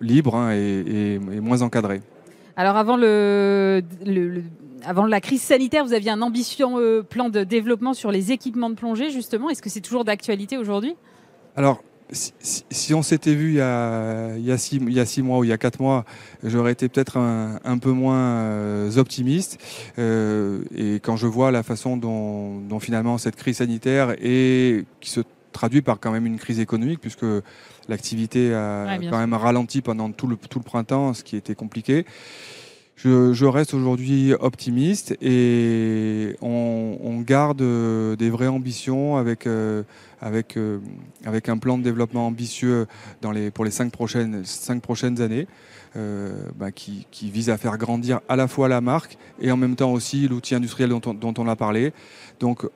libre 0.00 0.36
hein, 0.36 0.52
et, 0.52 1.18
moins 1.18 1.62
encadrée. 1.62 2.02
Alors 2.56 2.76
avant 2.76 2.96
le, 2.96 3.82
avant 4.84 5.06
la 5.06 5.20
crise 5.20 5.42
sanitaire, 5.42 5.84
vous 5.84 5.92
aviez 5.92 6.10
un 6.10 6.22
ambitieux 6.22 6.66
euh, 6.66 7.02
plan 7.02 7.28
de 7.28 7.44
développement 7.44 7.94
sur 7.94 8.10
les 8.10 8.32
équipements 8.32 8.70
de 8.70 8.74
plongée, 8.74 9.10
justement. 9.10 9.50
Est-ce 9.50 9.62
que 9.62 9.70
c'est 9.70 9.80
toujours 9.80 10.04
d'actualité 10.04 10.58
aujourd'hui? 10.58 10.94
Alors, 11.56 11.82
si, 12.12 12.92
on 12.94 13.02
s'était 13.02 13.34
vu 13.34 13.52
il 13.52 13.56
y, 13.56 13.60
a, 13.60 14.58
six, 14.58 15.22
mois 15.22 15.38
ou 15.38 15.44
il 15.44 15.50
y 15.50 15.52
a 15.52 15.58
quatre 15.58 15.80
mois, 15.80 16.04
j'aurais 16.42 16.72
été 16.72 16.88
peut-être 16.88 17.16
un, 17.16 17.78
peu 17.78 17.90
moins 17.90 18.18
euh, 18.18 18.96
optimiste. 18.98 19.58
Euh, 19.98 20.62
et 20.74 20.96
quand 20.96 21.16
je 21.16 21.26
vois 21.26 21.50
la 21.50 21.62
façon 21.62 21.96
dont, 21.96 22.80
finalement 22.80 23.18
cette 23.18 23.36
crise 23.36 23.58
sanitaire 23.58 24.14
et 24.20 24.84
qui 25.00 25.10
se 25.10 25.20
traduit 25.52 25.82
par 25.82 26.00
quand 26.00 26.10
même 26.10 26.26
une 26.26 26.38
crise 26.38 26.60
économique, 26.60 27.00
puisque 27.00 27.26
l'activité 27.88 28.54
a 28.54 28.98
quand 29.10 29.18
même 29.18 29.34
ralenti 29.34 29.82
pendant 29.82 30.10
tout 30.10 30.26
le, 30.26 30.36
tout 30.36 30.58
le 30.58 30.64
printemps, 30.64 31.14
ce 31.14 31.22
qui 31.22 31.36
était 31.36 31.54
compliqué. 31.54 32.04
Je, 33.04 33.44
reste 33.46 33.74
aujourd'hui 33.74 34.32
optimiste 34.38 35.16
et 35.20 36.36
on, 36.40 37.20
garde 37.26 37.60
euh, 37.60 38.14
des 38.14 38.30
vraies 38.30 38.46
ambitions 38.46 39.16
avec, 39.16 39.46
euh, 39.46 39.82
avec, 40.20 40.56
euh, 40.56 40.78
avec 41.24 41.48
un 41.48 41.58
plan 41.58 41.78
de 41.78 41.82
développement 41.82 42.28
ambitieux 42.28 42.86
dans 43.20 43.32
les, 43.32 43.50
pour 43.50 43.64
les 43.64 43.72
cinq 43.72 43.90
prochaines, 43.90 44.44
cinq 44.44 44.82
prochaines 44.82 45.20
années 45.20 45.46
bah, 45.94 46.70
qui, 46.72 47.06
qui, 47.10 47.30
vise 47.30 47.50
à 47.50 47.58
faire 47.58 47.76
grandir 47.76 48.20
à 48.28 48.36
la 48.36 48.48
fois 48.48 48.68
la 48.68 48.80
marque 48.80 49.18
et 49.40 49.50
en 49.50 49.56
même 49.56 49.76
temps 49.76 49.92
aussi 49.92 50.26
l'outil 50.28 50.54
industriel 50.54 50.88
dont 50.88 51.02
on, 51.04 51.12
dont 51.12 51.34
on 51.38 51.48
a 51.48 51.56
parlé. 51.56 51.92
Donc 52.40 52.66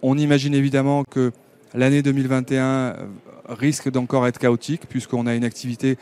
on 0.00 0.16
imagine 0.16 0.54
évidemment 0.54 1.04
que 1.04 1.32
l'année 1.74 2.02
2021 2.02 2.96
risque 3.48 3.90
d'encore 3.90 4.26
être 4.26 4.38
chaotique 4.38 4.82
puisqu'on 4.88 5.26
a 5.26 5.34
une 5.34 5.44
activité 5.44 5.96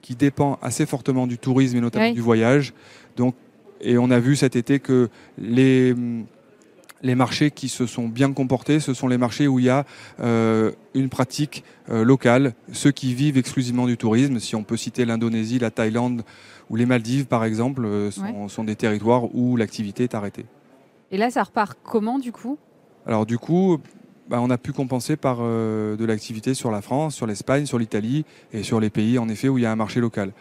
qui 0.00 0.16
dépend 0.16 0.58
assez 0.62 0.84
fortement 0.84 1.26
du 1.26 1.38
tourisme 1.38 1.76
et 1.76 1.80
notamment 1.80 2.12
du 2.12 2.20
voyage. 2.20 2.74
Donc, 3.16 3.34
et 3.80 3.98
on 3.98 4.10
a 4.10 4.18
vu 4.18 4.36
cet 4.36 4.56
été 4.56 4.78
que 4.78 5.08
les, 5.38 5.94
les 7.02 7.14
marchés 7.14 7.50
qui 7.50 7.68
se 7.68 7.86
sont 7.86 8.08
bien 8.08 8.32
comportés, 8.32 8.80
ce 8.80 8.94
sont 8.94 9.08
les 9.08 9.18
marchés 9.18 9.48
où 9.48 9.58
il 9.58 9.66
y 9.66 9.70
a 9.70 9.84
euh, 10.20 10.72
une 10.94 11.08
pratique 11.08 11.64
euh, 11.90 12.04
locale, 12.04 12.54
ceux 12.72 12.92
qui 12.92 13.14
vivent 13.14 13.38
exclusivement 13.38 13.86
du 13.86 13.96
tourisme. 13.96 14.38
Si 14.38 14.54
on 14.54 14.62
peut 14.62 14.76
citer 14.76 15.04
l'Indonésie, 15.04 15.58
la 15.58 15.70
Thaïlande 15.70 16.22
ou 16.70 16.76
les 16.76 16.86
Maldives, 16.86 17.26
par 17.26 17.44
exemple, 17.44 17.84
euh, 17.84 18.10
sont, 18.10 18.48
sont, 18.48 18.64
des 18.64 18.76
territoires 18.76 19.34
où 19.34 19.56
l'activité 19.56 20.04
est 20.04 20.14
arrêtée. 20.14 20.46
Et 21.10 21.16
là, 21.16 21.30
ça 21.30 21.42
repart 21.42 21.76
comment 21.82 22.18
du 22.18 22.32
coup? 22.32 22.56
Alors 23.04 23.26
du 23.26 23.36
coup, 23.36 23.80
bah, 24.28 24.38
on 24.40 24.50
a 24.50 24.58
pu 24.58 24.72
compenser 24.72 25.16
par 25.16 25.38
euh, 25.40 25.96
de 25.96 26.04
l'activité 26.04 26.54
sur 26.54 26.70
la 26.70 26.80
France, 26.80 27.14
sur 27.14 27.26
l'Espagne, 27.26 27.66
sur 27.66 27.78
l'Italie 27.78 28.24
et 28.52 28.62
sur 28.62 28.78
les 28.78 28.90
pays 28.90 29.18
en 29.18 29.28
effet 29.28 29.48
où 29.48 29.58
il 29.58 29.62
y 29.62 29.66
a 29.66 29.72
un 29.72 29.76
marché 29.76 30.00
local. 30.00 30.32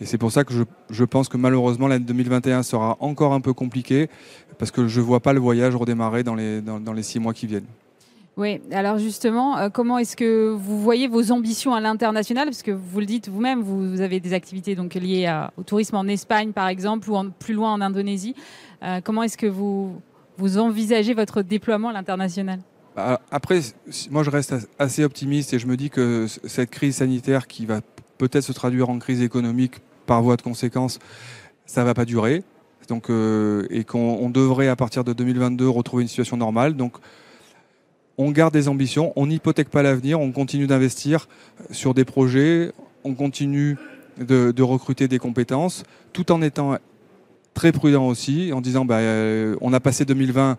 Et 0.00 0.06
c'est 0.06 0.18
pour 0.18 0.32
ça 0.32 0.44
que 0.44 0.52
je, 0.90 1.04
pense 1.04 1.28
que 1.28 1.36
malheureusement 1.36 1.86
l'année 1.86 2.04
2021 2.04 2.62
sera 2.62 2.96
encore 3.00 3.34
un 3.34 3.40
peu 3.40 3.52
compliquée 3.52 4.08
parce 4.58 4.70
que 4.70 4.88
je 4.88 5.00
ne 5.00 5.04
vois 5.04 5.20
pas 5.20 5.32
le 5.32 5.40
voyage 5.40 5.74
redémarrer 5.74 6.22
dans 6.22 6.34
les, 6.34 7.02
six 7.02 7.20
mois 7.20 7.34
qui 7.34 7.46
viennent. 7.46 7.66
Oui, 8.38 8.60
alors 8.70 8.98
justement, 8.98 9.56
euh, 9.56 9.68
comment 9.70 9.96
est-ce 9.96 10.14
que 10.14 10.50
vous 10.50 10.78
voyez 10.80 11.08
vos 11.08 11.32
ambitions 11.32 11.74
à 11.74 11.80
l'international? 11.80 12.46
Parce 12.46 12.62
que 12.62 12.70
vous 12.70 13.00
le 13.00 13.06
dites 13.06 13.28
vous-même, 13.28 13.62
vous, 13.62 14.02
avez 14.02 14.20
des 14.20 14.34
activités 14.34 14.74
liées 14.74 15.46
au 15.56 15.62
tourisme 15.62 15.96
en 15.96 16.06
Espagne 16.06 16.52
par 16.52 16.68
exemple 16.68 17.10
ou 17.10 17.30
plus 17.38 17.54
loin 17.54 17.72
en 17.72 17.80
Indonésie. 17.80 18.34
Euh, 18.82 19.00
comment 19.02 19.22
est-ce 19.22 19.38
que 19.38 19.46
vous 19.46 20.00
envisagez 20.58 21.14
votre 21.14 21.42
déploiement 21.42 21.88
à 21.88 21.92
l'international? 21.92 22.60
Après, 22.96 23.60
moi 24.10 24.22
je 24.22 24.30
reste 24.30 24.54
assez 24.78 25.04
optimiste 25.04 25.52
et 25.52 25.58
je 25.58 25.66
me 25.66 25.76
dis 25.76 25.90
que 25.90 26.26
cette 26.44 26.70
crise 26.70 26.96
sanitaire 26.96 27.46
qui 27.46 27.66
va 27.66 27.80
peut-être 28.16 28.44
se 28.44 28.52
traduire 28.52 28.88
en 28.88 28.98
crise 28.98 29.20
économique 29.20 29.80
par 30.06 30.22
voie 30.22 30.36
de 30.36 30.42
conséquence, 30.42 30.98
ça 31.66 31.84
va 31.84 31.92
pas 31.92 32.06
durer. 32.06 32.42
Donc, 32.88 33.10
euh, 33.10 33.66
et 33.68 33.84
qu'on 33.84 34.30
devrait 34.30 34.68
à 34.68 34.76
partir 34.76 35.04
de 35.04 35.12
2022 35.12 35.68
retrouver 35.68 36.02
une 36.02 36.08
situation 36.08 36.36
normale. 36.36 36.74
Donc, 36.74 36.96
on 38.16 38.30
garde 38.30 38.54
des 38.54 38.68
ambitions, 38.68 39.12
on 39.16 39.26
n'hypothèque 39.26 39.68
pas 39.68 39.82
l'avenir, 39.82 40.20
on 40.20 40.32
continue 40.32 40.66
d'investir 40.66 41.28
sur 41.70 41.94
des 41.94 42.04
projets, 42.04 42.72
on 43.04 43.14
continue 43.14 43.76
de, 44.18 44.62
recruter 44.62 45.08
des 45.08 45.18
compétences, 45.18 45.84
tout 46.12 46.32
en 46.32 46.40
étant 46.40 46.78
très 47.52 47.72
prudent 47.72 48.06
aussi, 48.06 48.52
en 48.54 48.60
disant 48.60 48.84
bah, 48.84 48.98
euh, 48.98 49.56
on 49.60 49.72
a 49.72 49.80
passé 49.80 50.04
2020 50.04 50.56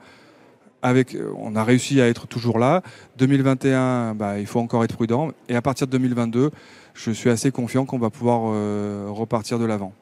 euh, 0.86 1.34
on 1.38 1.56
a 1.56 1.63
réussi 1.63 2.02
à 2.02 2.08
être 2.08 2.28
toujours 2.28 2.60
là. 2.60 2.82
2021, 3.18 4.16
bah, 4.16 4.40
il 4.40 4.46
faut 4.46 4.60
encore 4.60 4.84
être 4.84 4.96
prudent. 4.96 5.32
Et 5.50 5.56
à 5.56 5.62
partir 5.62 5.88
de 5.88 5.92
2022, 5.92 6.52
je 6.94 7.12
suis 7.12 7.30
assez 7.30 7.52
confiant 7.52 7.86
qu'on 7.86 8.00
va 8.00 8.10
pouvoir 8.10 8.52
euh, 8.54 9.08
repartir 9.10 9.60
de 9.60 9.66
l'avant. 9.66 9.94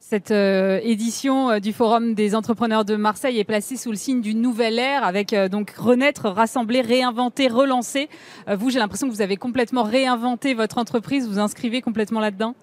Cette 0.00 0.30
euh, 0.30 0.80
édition 0.82 1.58
du 1.58 1.74
Forum 1.74 2.14
des 2.14 2.34
entrepreneurs 2.34 2.86
de 2.86 2.96
Marseille 2.96 3.38
est 3.38 3.44
placée 3.44 3.76
sous 3.76 3.90
le 3.90 3.96
signe 3.96 4.22
d'une 4.22 4.40
nouvelle 4.40 4.78
ère 4.78 5.04
avec 5.04 5.34
donc 5.50 5.72
renaître, 5.72 6.30
rassembler, 6.30 6.80
réinventer, 6.80 7.48
relancer. 7.48 8.08
vous, 8.50 8.70
j'ai 8.70 8.78
l'impression 8.78 9.06
que 9.06 9.12
vous 9.12 9.20
avez 9.20 9.36
complètement 9.36 9.82
réinventé 9.82 10.54
votre 10.54 10.78
entreprise. 10.78 11.28
Vous 11.28 11.38
inscrivez 11.38 11.82
complètement 11.82 12.20
là-dedans? 12.20 12.54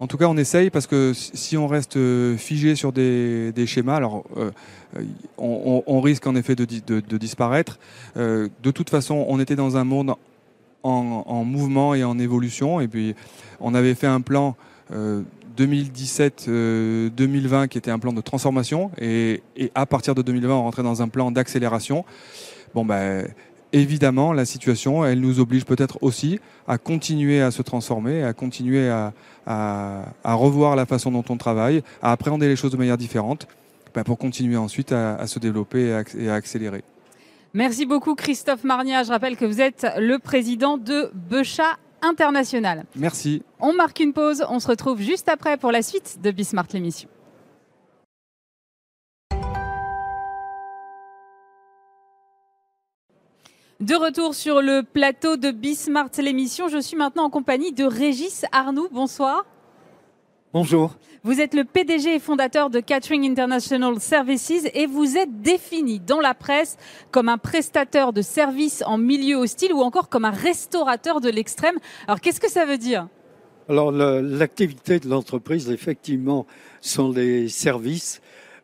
En 0.00 0.06
tout 0.06 0.16
cas, 0.16 0.26
on 0.26 0.36
essaye 0.36 0.70
parce 0.70 0.86
que 0.86 1.12
si 1.14 1.56
on 1.56 1.66
reste 1.66 1.98
figé 2.36 2.74
sur 2.74 2.92
des, 2.92 3.52
schémas, 3.66 3.96
alors 3.96 4.24
on, 5.38 6.00
risque 6.00 6.26
en 6.26 6.34
effet 6.34 6.56
de, 6.56 6.64
disparaître. 7.16 7.78
de 8.16 8.70
toute 8.70 8.90
façon, 8.90 9.24
on 9.28 9.38
était 9.40 9.56
dans 9.56 9.76
un 9.76 9.84
monde 9.84 10.14
en, 10.84 11.44
mouvement 11.44 11.94
et 11.94 12.04
en 12.04 12.18
évolution. 12.18 12.80
Et 12.80 12.88
puis, 12.88 13.14
on 13.60 13.74
avait 13.74 13.94
fait 13.94 14.06
un 14.06 14.20
plan 14.20 14.56
2017-2020 14.92 16.48
euh, 16.48 17.66
qui 17.66 17.78
était 17.78 17.90
un 17.90 17.98
plan 17.98 18.12
de 18.12 18.20
transformation. 18.20 18.90
Et, 19.00 19.42
à 19.74 19.86
partir 19.86 20.14
de 20.14 20.22
2020, 20.22 20.54
on 20.54 20.62
rentrait 20.62 20.82
dans 20.82 21.02
un 21.02 21.08
plan 21.08 21.30
d'accélération. 21.30 22.04
Bon, 22.74 22.84
ben. 22.84 23.26
Évidemment, 23.76 24.32
la 24.32 24.44
situation, 24.44 25.04
elle 25.04 25.18
nous 25.18 25.40
oblige 25.40 25.64
peut-être 25.64 25.98
aussi 26.00 26.38
à 26.68 26.78
continuer 26.78 27.42
à 27.42 27.50
se 27.50 27.60
transformer, 27.60 28.22
à 28.22 28.32
continuer 28.32 28.88
à, 28.88 29.12
revoir 29.46 30.76
la 30.76 30.86
façon 30.86 31.10
dont 31.10 31.24
on 31.28 31.36
travaille, 31.36 31.82
à 32.02 32.12
appréhender 32.12 32.48
les 32.48 32.56
choses 32.56 32.72
de 32.72 32.76
manière 32.76 32.98
différente, 32.98 33.46
ben, 33.94 34.02
pour 34.02 34.18
continuer 34.18 34.56
ensuite 34.56 34.92
à, 34.92 35.26
se 35.26 35.38
développer 35.38 36.02
et 36.18 36.28
à 36.28 36.34
accélérer. 36.34 36.82
Merci 37.54 37.86
beaucoup 37.86 38.16
Christophe 38.16 38.64
Marnia. 38.64 39.04
Je 39.04 39.10
rappelle 39.10 39.36
que 39.36 39.44
vous 39.44 39.60
êtes 39.60 39.86
le 39.98 40.18
président 40.18 40.76
de 40.76 41.10
Becha 41.14 41.76
International. 42.02 42.84
Merci. 42.96 43.42
On 43.60 43.72
marque 43.72 44.00
une 44.00 44.12
pause. 44.12 44.44
On 44.48 44.58
se 44.58 44.66
retrouve 44.66 45.00
juste 45.00 45.28
après 45.28 45.56
pour 45.56 45.70
la 45.70 45.82
suite 45.82 46.18
de 46.20 46.32
Bismart 46.32 46.66
l'émission. 46.72 47.08
De 53.80 53.96
retour 53.96 54.36
sur 54.36 54.62
le 54.62 54.82
plateau 54.84 55.36
de 55.36 55.50
Bismart 55.50 56.10
l'émission, 56.18 56.68
je 56.68 56.78
suis 56.78 56.96
maintenant 56.96 57.24
en 57.24 57.30
compagnie 57.30 57.72
de 57.72 57.84
Régis 57.84 58.44
Arnoux. 58.52 58.86
Bonsoir. 58.92 59.44
Bonjour. 60.52 60.96
Vous 61.24 61.40
êtes 61.40 61.54
le 61.54 61.64
PDG 61.64 62.14
et 62.14 62.18
fondateur 62.20 62.70
de 62.70 62.78
Catering 62.78 63.28
International 63.28 63.98
Services 63.98 64.68
et 64.74 64.86
vous 64.86 65.16
êtes 65.16 65.40
défini 65.42 65.98
dans 65.98 66.20
la 66.20 66.34
presse 66.34 66.76
comme 67.10 67.28
un 67.28 67.36
prestateur 67.36 68.12
de 68.12 68.22
services 68.22 68.84
en 68.86 68.96
milieu 68.96 69.38
hostile 69.38 69.72
ou 69.72 69.80
encore 69.80 70.08
comme 70.08 70.24
un 70.24 70.30
restaurateur 70.30 71.20
de 71.20 71.28
l'extrême. 71.28 71.76
Alors 72.06 72.20
qu'est-ce 72.20 72.40
que 72.40 72.50
ça 72.50 72.66
veut 72.66 72.78
dire? 72.78 73.08
Alors 73.68 73.90
l'activité 73.90 75.00
de 75.00 75.08
l'entreprise, 75.08 75.68
effectivement, 75.68 76.46
sont 76.80 77.10
les 77.10 77.48
services, 77.48 78.20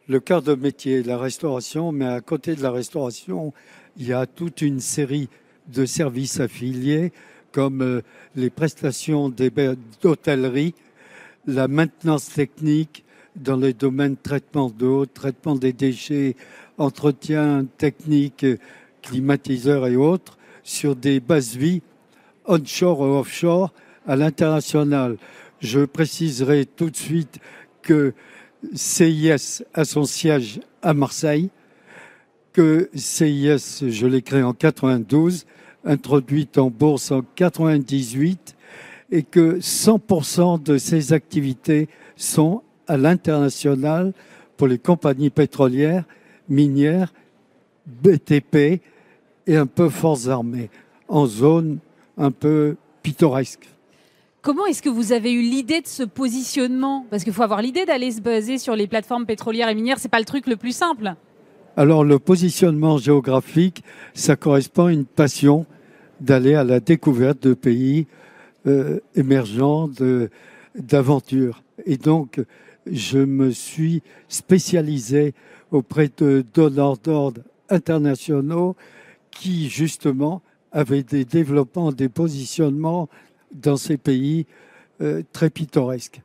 le 0.07 0.21
cœur 0.21 0.43
de 0.43 0.55
métier, 0.55 1.03
la 1.03 1.19
restauration, 1.19 1.91
mais 1.91 2.07
à 2.07 2.21
côté 2.21 2.55
de 2.55 2.63
la 2.63 2.71
restauration, 2.71 3.53
il 3.97 4.09
y 4.09 4.13
a 4.13 4.27
toute 4.27 4.63
une 4.63 4.81
série 4.81 5.29
de 5.69 5.85
services 5.85 6.41
affiliés 6.41 7.13
comme 7.53 7.83
euh, 7.83 8.03
les 8.37 8.51
prestations 8.51 9.29
d'hôtellerie, 9.29 10.75
la 11.47 11.69
maintenance 11.69 12.29
technique 12.29 13.05
dans 13.37 13.57
les 13.57 13.73
domaines 13.73 14.17
traitement 14.17 14.71
d'eau, 14.71 15.07
traitement 15.07 15.55
des 15.55 15.73
déchets, 15.73 16.37
entretien 16.79 17.67
technique, 17.79 18.47
climatiseur 19.03 19.87
et 19.87 19.97
autres, 19.97 20.39
sur 20.63 20.97
des 20.97 21.21
bases 21.21 21.57
vie 21.57 21.83
onshore 22.47 23.01
ou 23.01 23.19
offshore 23.19 23.73
à 24.07 24.17
l'international. 24.17 25.17
Je 25.61 25.85
préciserai 25.85 26.67
tout 26.67 26.91
de 26.91 26.97
suite 26.97 27.39
que 27.83 28.15
CIS 28.75 29.63
a 29.75 29.85
son 29.85 30.05
siège 30.05 30.61
à 30.83 30.95
Marseille, 30.95 31.51
que 32.53 32.91
CIS, 32.95 33.89
je 33.89 34.07
l'ai 34.07 34.23
créé 34.23 34.43
en 34.43 34.53
92, 34.53 35.47
introduite 35.85 36.59
en 36.59 36.71
bourse 36.71 37.11
en 37.11 37.23
98 37.35 38.57
et 39.13 39.23
que 39.23 39.59
100% 39.59 40.63
de 40.63 40.79
ces 40.79 41.13
activités 41.13 41.89
sont 42.17 42.63
à 42.87 42.97
l'international 42.97 44.13
pour 44.57 44.69
les 44.69 44.79
compagnies 44.79 45.31
pétrolières, 45.31 46.05
minières, 46.49 47.13
BTP 47.87 48.83
et 49.47 49.57
un 49.57 49.67
peu 49.67 49.89
forces 49.89 50.29
armées, 50.29 50.71
en 51.09 51.27
zone 51.27 51.79
un 52.19 52.31
peu 52.31 52.77
pittoresque. 53.03 53.69
Comment 54.43 54.67
est-ce 54.67 54.83
que 54.83 54.89
vous 54.89 55.13
avez 55.13 55.33
eu 55.33 55.43
l'idée 55.43 55.81
de 55.81 55.87
ce 55.87 56.03
positionnement? 56.03 57.07
Parce 57.11 57.25
qu'il 57.25 57.33
faut 57.33 57.43
avoir 57.43 57.61
l'idée 57.61 57.85
d'aller 57.85 58.11
se 58.11 58.21
baser 58.21 58.59
sur 58.59 58.75
les 58.75 58.87
plateformes 58.87 59.27
pétrolières 59.27 59.69
et 59.69 59.75
minières, 59.75 59.99
c'est 59.99 60.09
pas 60.09 60.19
le 60.19 60.25
truc 60.25 60.47
le 60.47 60.57
plus 60.57 60.73
simple. 60.73 61.15
Alors 61.81 62.05
le 62.05 62.19
positionnement 62.19 62.99
géographique, 62.99 63.83
ça 64.13 64.37
correspond 64.37 64.85
à 64.89 64.93
une 64.93 65.07
passion 65.07 65.65
d'aller 66.21 66.55
à 66.55 66.63
la 66.63 66.79
découverte 66.79 67.43
de 67.43 67.55
pays 67.55 68.07
euh, 68.67 69.01
émergent 69.15 69.89
d'aventure. 70.75 71.63
Et 71.87 71.97
donc, 71.97 72.39
je 72.87 73.17
me 73.17 73.51
suis 73.51 74.03
spécialisé 74.29 75.33
auprès 75.71 76.11
de 76.19 76.45
donneurs 76.53 76.99
d'ordre 76.99 77.41
internationaux 77.71 78.77
qui, 79.31 79.71
justement, 79.71 80.43
avaient 80.73 81.03
des 81.03 81.25
développements, 81.25 81.93
des 81.93 82.11
positionnements 82.11 83.09
dans 83.55 83.79
ces 83.79 83.97
pays 83.97 84.45
euh, 85.01 85.23
très 85.33 85.49
pittoresques. 85.49 86.21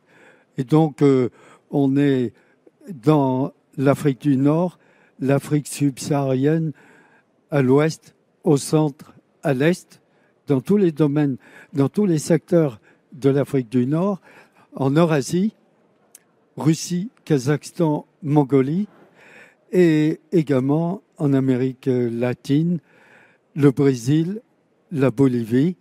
Et 0.58 0.65
donc, 0.65 1.02
euh, 1.02 1.30
on 1.72 1.96
est 1.96 2.34
dans 2.94 3.54
l'Afrique 3.78 4.20
du 4.20 4.36
Nord, 4.36 4.80
l'Afrique 5.19 5.67
subsaharienne, 5.67 6.71
à 7.51 7.62
l'ouest, 7.62 8.15
au 8.43 8.58
centre, 8.58 9.13
à 9.43 9.54
l'est, 9.54 10.01
dans 10.47 10.62
tous 10.62 10.78
les 10.78 10.91
domaines, 10.91 11.38
dans 11.73 11.89
tous 11.89 12.06
les 12.06 12.19
secteurs 12.19 12.80
de 13.13 13.30
l'Afrique 13.30 13.69
du 13.69 13.88
Nord, 13.88 14.21
en 14.75 14.91
Eurasie, 14.95 15.54
Russie, 16.58 17.10
Kazakhstan, 17.23 18.06
Mongolie, 18.23 18.88
et 19.71 20.19
également 20.32 21.01
en 21.17 21.34
Amérique 21.34 21.88
latine, 21.88 22.80
le 23.56 23.71
Brésil, 23.71 24.41
la 24.91 25.12
Bolivie, 25.12 25.75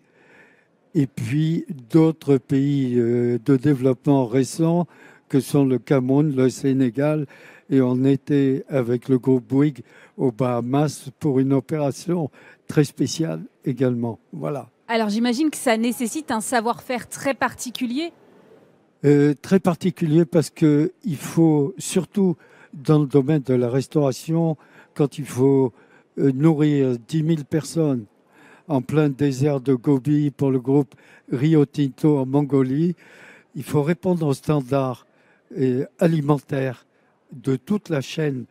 et 0.94 1.06
puis 1.06 1.66
d'autres 1.90 2.38
pays 2.38 2.94
euh, 2.96 3.38
de 3.44 3.56
développement 3.56 4.26
récents 4.26 4.86
que 5.28 5.40
sont 5.40 5.64
le 5.64 5.78
Cameroun, 5.78 6.34
le 6.34 6.48
Sénégal, 6.48 7.26
et 7.70 7.81
on 7.81 8.05
était 8.05 8.64
avec 8.68 9.09
le 9.09 9.18
groupe 9.18 9.46
Bouygues 9.46 9.83
aux 10.16 10.33
Bahamas 10.33 11.11
pour 11.18 11.40
une 11.40 11.53
opération 11.53 12.31
très 12.66 12.85
spéciale 12.85 13.42
également. 13.64 14.18
Voilà. 14.33 14.68
Alors 14.88 15.09
j'imagine 15.09 15.50
que 15.50 15.57
ça 15.57 15.77
nécessite 15.77 16.31
un 16.31 16.40
savoir-faire 16.40 17.09
très 17.09 17.35
particulier. 17.35 18.12
Euh, 19.05 19.35
très 19.40 19.61
particulier 19.61 20.24
parce 20.24 20.50
que 20.50 20.92
il 21.05 21.16
faut 21.16 21.74
surtout 21.79 22.37
dans 22.72 22.98
le 22.98 23.07
domaine 23.07 23.42
de 23.42 23.55
la 23.55 23.68
restauration, 23.68 24.57
quand 24.94 25.18
il 25.18 25.27
faut 25.27 25.72
euh, 26.18 26.33
nourrir 26.33 26.96
10 27.09 27.27
000 27.27 27.38
personnes 27.48 28.05
en 28.68 28.81
plein 28.81 29.09
désert 29.09 29.61
de 29.61 29.74
Gobi 29.74 30.31
pour 30.31 30.50
le 30.50 30.59
groupe 30.59 30.94
Rio 31.31 31.66
Tinto 31.66 32.18
en 32.18 32.27
Mongolie, 32.27 32.94
il 33.55 33.62
faut 33.62 33.83
répondre 33.83 34.27
aux 34.27 34.35
standards 34.35 35.07
euh, 35.59 35.85
alimentaires 35.98 36.87
de 37.32 37.56
toute 37.56 37.88
la 37.88 38.00
chaîne 38.00 38.46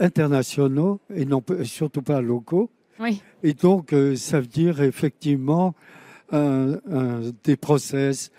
internationaux 0.00 1.00
et 1.14 1.24
non 1.24 1.42
surtout 1.64 2.02
pas 2.02 2.20
locaux. 2.20 2.70
Et 3.42 3.54
donc, 3.54 3.92
euh, 3.92 4.16
ça 4.16 4.40
veut 4.40 4.46
dire 4.46 4.82
effectivement 4.82 5.74
des 6.30 7.56
process, 7.56 8.30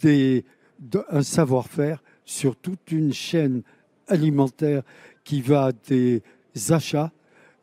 des, 0.00 0.44
un 1.10 1.22
savoir-faire 1.22 2.02
sur 2.24 2.56
toute 2.56 2.90
une 2.90 3.12
chaîne 3.12 3.62
alimentaire 4.08 4.82
qui 5.22 5.42
va 5.42 5.72
des 5.88 6.22
achats, 6.70 7.12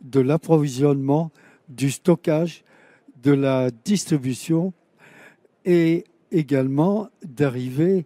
de 0.01 0.19
l'approvisionnement, 0.19 1.31
du 1.69 1.89
stockage, 1.89 2.63
de 3.23 3.31
la 3.31 3.71
distribution 3.71 4.73
et 5.65 6.03
également 6.31 7.09
d'arriver 7.23 8.05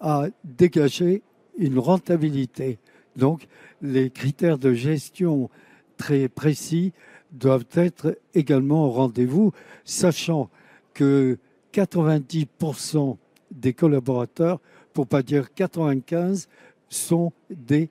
à 0.00 0.26
dégager 0.44 1.22
une 1.58 1.78
rentabilité. 1.78 2.78
Donc 3.16 3.46
les 3.82 4.10
critères 4.10 4.58
de 4.58 4.72
gestion 4.72 5.50
très 5.96 6.28
précis 6.28 6.92
doivent 7.32 7.66
être 7.74 8.18
également 8.34 8.86
au 8.86 8.90
rendez-vous, 8.90 9.52
sachant 9.84 10.50
que 10.94 11.38
90% 11.72 13.16
des 13.50 13.72
collaborateurs, 13.72 14.60
pour 14.92 15.06
pas 15.06 15.22
dire 15.22 15.52
95, 15.54 16.48
sont 16.88 17.32
des 17.50 17.90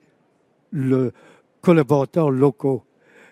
collaborateurs 1.60 2.30
locaux 2.30 2.82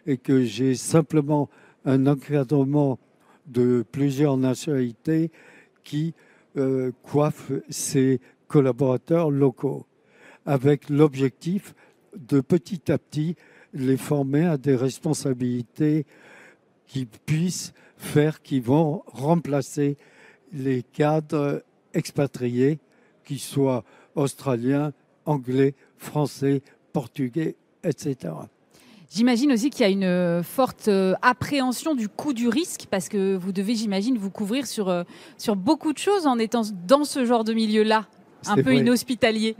et 0.06 0.16
que 0.16 0.44
j'ai 0.44 0.74
simplement 0.74 1.48
un 1.84 2.06
encadrement 2.06 2.98
de 3.46 3.84
plusieurs 3.90 4.36
nationalités 4.36 5.30
qui 5.82 6.14
euh, 6.56 6.92
coiffent 7.02 7.52
ces 7.68 8.20
collaborateurs 8.48 9.30
locaux, 9.30 9.86
avec 10.46 10.88
l'objectif 10.90 11.74
de 12.16 12.40
petit 12.40 12.90
à 12.92 12.98
petit 12.98 13.36
les 13.72 13.96
former 13.96 14.46
à 14.46 14.56
des 14.56 14.76
responsabilités 14.76 16.06
qui 16.86 17.06
puissent 17.06 17.72
faire, 17.96 18.42
qui 18.42 18.60
vont 18.60 19.02
remplacer 19.06 19.96
les 20.52 20.82
cadres 20.82 21.62
expatriés, 21.92 22.78
qu'ils 23.24 23.40
soient 23.40 23.84
australiens, 24.14 24.92
anglais, 25.26 25.74
français, 25.96 26.62
portugais, 26.92 27.56
etc. 27.82 28.34
J'imagine 29.10 29.52
aussi 29.52 29.70
qu'il 29.70 29.82
y 29.82 29.84
a 29.84 29.92
une 29.92 30.04
euh, 30.04 30.42
forte 30.42 30.88
euh, 30.88 31.14
appréhension 31.22 31.94
du 31.94 32.08
coût 32.08 32.32
du 32.32 32.48
risque 32.48 32.86
parce 32.90 33.08
que 33.08 33.36
vous 33.36 33.52
devez, 33.52 33.74
j'imagine, 33.76 34.18
vous 34.18 34.30
couvrir 34.30 34.66
sur, 34.66 34.88
euh, 34.88 35.04
sur 35.38 35.56
beaucoup 35.56 35.92
de 35.92 35.98
choses 35.98 36.26
en 36.26 36.38
étant 36.38 36.62
dans 36.86 37.04
ce 37.04 37.24
genre 37.24 37.44
de 37.44 37.52
milieu-là, 37.52 38.06
un 38.46 38.56
peu 38.56 38.74
inhospitalier. 38.74 39.56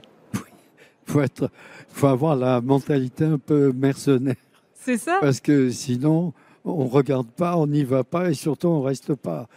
Il 1.07 1.13
faut, 1.13 1.21
être, 1.21 1.51
faut 1.89 2.07
avoir 2.07 2.37
la 2.37 2.61
mentalité 2.61 3.25
un 3.25 3.39
peu 3.39 3.73
mercenaire. 3.73 4.37
C'est 4.75 4.99
ça. 4.99 5.19
Parce 5.21 5.41
que 5.41 5.71
sinon, 5.71 6.33
on 6.65 6.85
ne 6.85 6.91
regarde 6.91 7.29
pas, 7.29 7.57
on 7.57 7.67
n'y 7.67 7.85
va 7.85 8.05
pas 8.05 8.31
et 8.31 8.35
surtout 8.35 8.69
on 8.69 8.81
ne 8.81 8.87
reste 8.87 9.15
pas. 9.15 9.49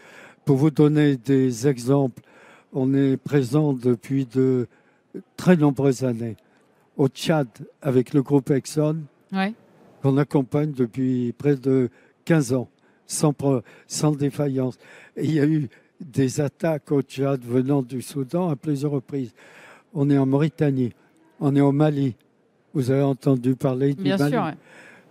Pour 0.46 0.58
vous 0.58 0.72
donner 0.72 1.18
des 1.18 1.68
exemples, 1.68 2.22
on 2.74 2.94
est 2.94 3.18
présent 3.18 3.74
depuis 3.74 4.26
de 4.26 4.68
très 5.36 5.58
nombreuses 5.58 6.04
années 6.04 6.38
au 6.96 7.08
Tchad 7.08 7.48
avec 7.82 8.14
le 8.14 8.22
groupe 8.22 8.52
Exxon. 8.52 8.98
Ouais 9.32 9.54
qu'on 10.02 10.18
accompagne 10.18 10.72
depuis 10.72 11.34
près 11.38 11.56
de 11.56 11.90
15 12.26 12.54
ans, 12.54 12.70
sans, 13.06 13.34
sans 13.88 14.12
défaillance. 14.12 14.78
Et 15.16 15.26
il 15.26 15.34
y 15.34 15.40
a 15.40 15.46
eu 15.46 15.70
des 16.00 16.42
attaques 16.42 16.92
au 16.92 17.02
Tchad 17.02 17.42
venant 17.44 17.82
du 17.82 18.02
Soudan 18.02 18.50
à 18.50 18.56
plusieurs 18.56 18.92
reprises. 18.92 19.34
On 19.94 20.10
est 20.10 20.18
en 20.18 20.26
Mauritanie, 20.26 20.94
on 21.40 21.56
est 21.56 21.62
au 21.62 21.72
Mali. 21.72 22.16
Vous 22.74 22.92
avez 22.92 23.02
entendu 23.02 23.56
parler 23.56 23.94
du 23.94 24.04
Bien 24.04 24.18
Mali. 24.18 24.32
Sûr, 24.32 24.52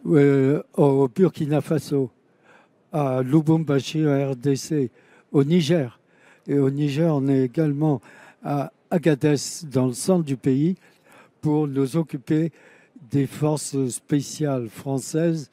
euh, 0.07 0.62
au 0.75 1.09
Burkina 1.09 1.61
Faso, 1.61 2.11
à 2.93 3.23
Lubumbashi, 3.23 4.05
au 4.05 4.31
RDC, 4.31 4.91
au 5.33 5.45
Niger. 5.45 5.99
Et 6.47 6.59
au 6.59 6.71
Niger, 6.71 7.15
on 7.15 7.27
est 7.29 7.43
également 7.45 8.01
à 8.45 8.73
Agadez, 8.91 9.35
dans 9.65 9.87
le 9.87 9.93
centre 9.93 10.25
du 10.25 10.37
pays, 10.37 10.77
pour 11.41 11.67
nous 11.67 11.97
occuper 11.97 12.53
des 13.11 13.27
forces 13.27 13.89
spéciales 13.89 14.69
françaises 14.69 15.51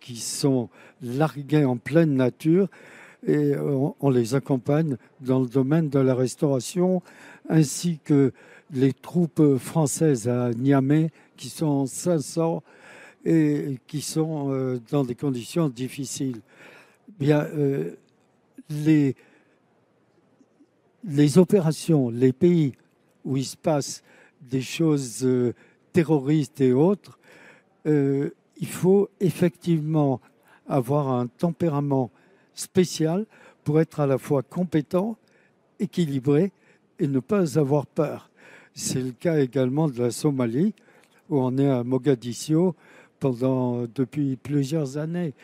qui 0.00 0.16
sont 0.16 0.68
larguées 1.00 1.64
en 1.64 1.76
pleine 1.76 2.14
nature 2.14 2.68
et 3.26 3.52
on, 4.00 4.10
les 4.10 4.34
accompagne 4.34 4.96
dans 5.20 5.38
le 5.40 5.46
domaine 5.46 5.88
de 5.88 6.00
la 6.00 6.14
restauration 6.14 7.02
ainsi 7.48 8.00
que 8.04 8.32
les 8.72 8.92
troupes 8.92 9.56
françaises 9.58 10.28
à 10.28 10.50
Niamey 10.52 11.10
qui 11.36 11.50
sont 11.50 11.86
500 11.86 12.62
et 13.24 13.78
qui 13.86 14.00
sont 14.00 14.52
euh, 14.52 14.80
dans 14.90 15.04
des 15.04 15.14
conditions 15.14 15.68
difficiles. 15.68 16.40
Bien, 17.18 17.42
euh, 17.42 17.94
les, 18.70 19.14
les 21.04 21.38
opérations, 21.38 22.10
les 22.10 22.32
pays 22.32 22.72
où 23.24 23.36
il 23.36 23.44
se 23.44 23.56
passe 23.56 24.02
des 24.40 24.62
choses 24.62 25.24
euh, 25.24 25.54
terroristes 25.92 26.60
et 26.60 26.72
autres, 26.72 27.18
il 27.84 28.68
faut 28.68 29.08
effectivement 29.18 30.20
avoir 30.68 31.08
un 31.08 31.26
tempérament 31.26 32.12
spécial 32.54 33.26
pour 33.64 33.80
être 33.80 33.98
à 33.98 34.06
la 34.06 34.18
fois 34.18 34.44
compétent, 34.44 35.16
équilibré 35.80 36.52
et 37.00 37.08
ne 37.08 37.18
pas 37.18 37.58
avoir 37.58 37.86
peur. 37.86 38.30
C'est 38.74 39.02
le 39.02 39.12
cas 39.12 39.38
également 39.38 39.88
de 39.88 40.02
la 40.02 40.10
Somalie, 40.10 40.74
où 41.28 41.38
on 41.38 41.56
est 41.58 41.68
à 41.68 41.84
Mogadiscio 41.84 42.74
depuis 43.22 44.36
plusieurs 44.36 44.98
années. 44.98 45.34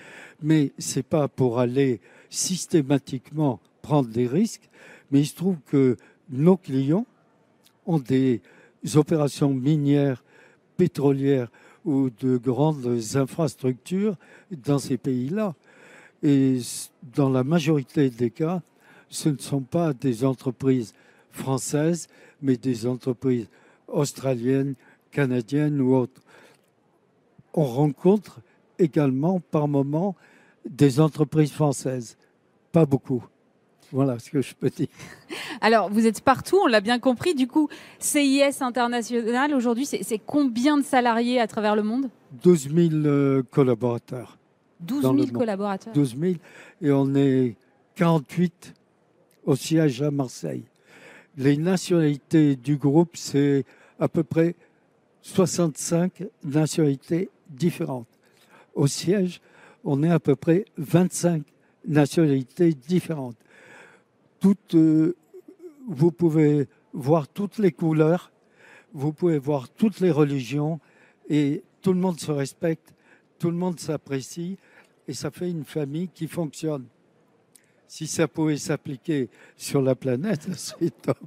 Mais 0.42 0.72
c'est 0.78 1.02
pas 1.02 1.28
pour 1.28 1.58
aller 1.58 2.00
systématiquement 2.30 3.60
prendre 3.82 4.08
des 4.08 4.26
risques, 4.26 4.68
mais 5.10 5.20
il 5.20 5.26
se 5.26 5.36
trouve 5.36 5.56
que 5.66 5.96
nos 6.30 6.56
clients 6.56 7.06
ont 7.86 7.98
des 7.98 8.40
opérations 8.94 9.54
minières 9.54 10.24
pétrolières 10.76 11.50
ou 11.84 12.10
de 12.10 12.36
grandes 12.36 13.00
infrastructures 13.14 14.16
dans 14.50 14.78
ces 14.78 14.98
pays-là. 14.98 15.54
Et 16.22 16.58
dans 17.14 17.30
la 17.30 17.44
majorité 17.44 18.10
des 18.10 18.30
cas, 18.30 18.60
ce 19.08 19.28
ne 19.28 19.38
sont 19.38 19.60
pas 19.60 19.92
des 19.92 20.24
entreprises 20.24 20.92
françaises, 21.30 22.08
mais 22.42 22.56
des 22.56 22.86
entreprises 22.86 23.48
australiennes, 23.88 24.74
canadiennes 25.10 25.80
ou 25.80 25.94
autres. 25.94 26.20
On 27.54 27.64
rencontre 27.64 28.40
également 28.78 29.40
par 29.40 29.68
moment 29.68 30.14
des 30.68 31.00
entreprises 31.00 31.52
françaises, 31.52 32.16
pas 32.72 32.86
beaucoup. 32.86 33.24
Voilà 33.90 34.18
ce 34.18 34.30
que 34.30 34.42
je 34.42 34.54
peux 34.54 34.68
dire. 34.68 34.88
Alors, 35.60 35.90
vous 35.90 36.06
êtes 36.06 36.20
partout, 36.20 36.58
on 36.62 36.66
l'a 36.66 36.82
bien 36.82 36.98
compris. 36.98 37.34
Du 37.34 37.46
coup, 37.46 37.68
CIS 37.98 38.60
International, 38.60 39.54
aujourd'hui, 39.54 39.86
c'est 39.86 40.20
combien 40.24 40.76
de 40.76 40.84
salariés 40.84 41.40
à 41.40 41.46
travers 41.46 41.74
le 41.74 41.82
monde? 41.82 42.10
12 42.42 42.68
000 42.74 42.90
euh, 42.92 43.42
collaborateurs. 43.50 44.36
12 44.80 45.02
000 45.02 45.38
collaborateurs 45.38 45.92
12 45.92 46.16
000. 46.20 46.34
Et 46.82 46.92
on 46.92 47.14
est 47.14 47.56
48 47.96 48.74
au 49.44 49.56
siège 49.56 50.02
à 50.02 50.10
Marseille. 50.10 50.64
Les 51.38 51.56
nationalités 51.56 52.56
du 52.56 52.76
groupe, 52.76 53.16
c'est 53.16 53.64
à 53.98 54.08
peu 54.08 54.22
près 54.22 54.54
65 55.22 56.24
nationalités 56.44 57.30
différentes. 57.48 58.08
Au 58.74 58.86
siège, 58.86 59.40
on 59.84 60.02
est 60.02 60.10
à 60.10 60.20
peu 60.20 60.36
près 60.36 60.66
25 60.76 61.42
nationalités 61.86 62.74
différentes 62.74 63.36
euh, 64.74 65.16
vous 65.86 66.12
pouvez 66.12 66.68
voir 66.92 67.28
toutes 67.28 67.58
les 67.58 67.72
couleurs, 67.72 68.30
vous 68.92 69.12
pouvez 69.12 69.38
voir 69.38 69.68
toutes 69.68 70.00
les 70.00 70.10
religions 70.10 70.80
et 71.28 71.62
tout 71.82 71.92
le 71.92 72.00
monde 72.00 72.20
se 72.20 72.30
respecte, 72.30 72.94
tout 73.38 73.50
le 73.50 73.56
monde 73.56 73.80
s'apprécie 73.80 74.58
et 75.06 75.14
ça 75.14 75.30
fait 75.30 75.50
une 75.50 75.64
famille 75.64 76.08
qui 76.08 76.28
fonctionne. 76.28 76.84
Si 77.88 78.06
ça 78.06 78.28
pouvait 78.28 78.58
s'appliquer 78.58 79.28
sur 79.56 79.82
la 79.82 79.94
planète, 79.94 80.46
c'est 80.56 80.90
top. 81.02 81.18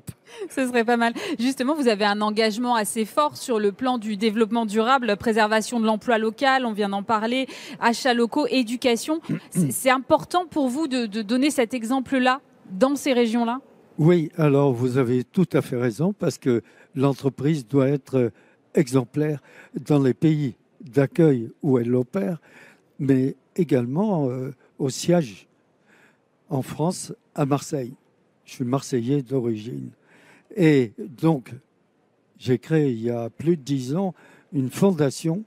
Ce 0.49 0.65
serait 0.65 0.85
pas 0.85 0.95
mal. 0.95 1.13
Justement, 1.39 1.75
vous 1.75 1.89
avez 1.89 2.05
un 2.05 2.21
engagement 2.21 2.75
assez 2.75 3.03
fort 3.03 3.35
sur 3.35 3.59
le 3.59 3.71
plan 3.73 3.97
du 3.97 4.15
développement 4.15 4.65
durable, 4.65 5.17
préservation 5.17 5.79
de 5.79 5.85
l'emploi 5.85 6.17
local, 6.17 6.65
on 6.65 6.71
vient 6.71 6.89
d'en 6.89 7.03
parler, 7.03 7.47
achats 7.79 8.13
locaux, 8.13 8.47
éducation. 8.47 9.21
C'est 9.69 9.89
important 9.89 10.45
pour 10.45 10.69
vous 10.69 10.87
de 10.87 11.21
donner 11.21 11.49
cet 11.49 11.73
exemple-là 11.73 12.41
dans 12.71 12.95
ces 12.95 13.13
régions-là? 13.13 13.59
Oui, 13.97 14.31
alors 14.37 14.73
vous 14.73 14.97
avez 14.97 15.23
tout 15.23 15.47
à 15.53 15.61
fait 15.61 15.77
raison 15.77 16.13
parce 16.13 16.37
que 16.37 16.63
l'entreprise 16.95 17.67
doit 17.67 17.89
être 17.89 18.31
exemplaire 18.73 19.41
dans 19.75 20.01
les 20.01 20.13
pays 20.13 20.55
d'accueil 20.79 21.51
où 21.61 21.77
elle 21.77 21.93
opère, 21.93 22.39
mais 22.99 23.35
également 23.55 24.29
euh, 24.29 24.51
au 24.79 24.89
siège 24.89 25.47
en 26.51 26.61
France, 26.61 27.13
à 27.33 27.45
Marseille. 27.45 27.93
Je 28.45 28.53
suis 28.53 28.65
marseillais 28.65 29.23
d'origine. 29.23 29.89
Et 30.55 30.91
donc, 30.99 31.53
j'ai 32.37 32.59
créé 32.59 32.91
il 32.91 33.01
y 33.01 33.09
a 33.09 33.29
plus 33.29 33.55
de 33.55 33.61
dix 33.61 33.95
ans 33.95 34.13
une 34.51 34.69
fondation, 34.69 35.43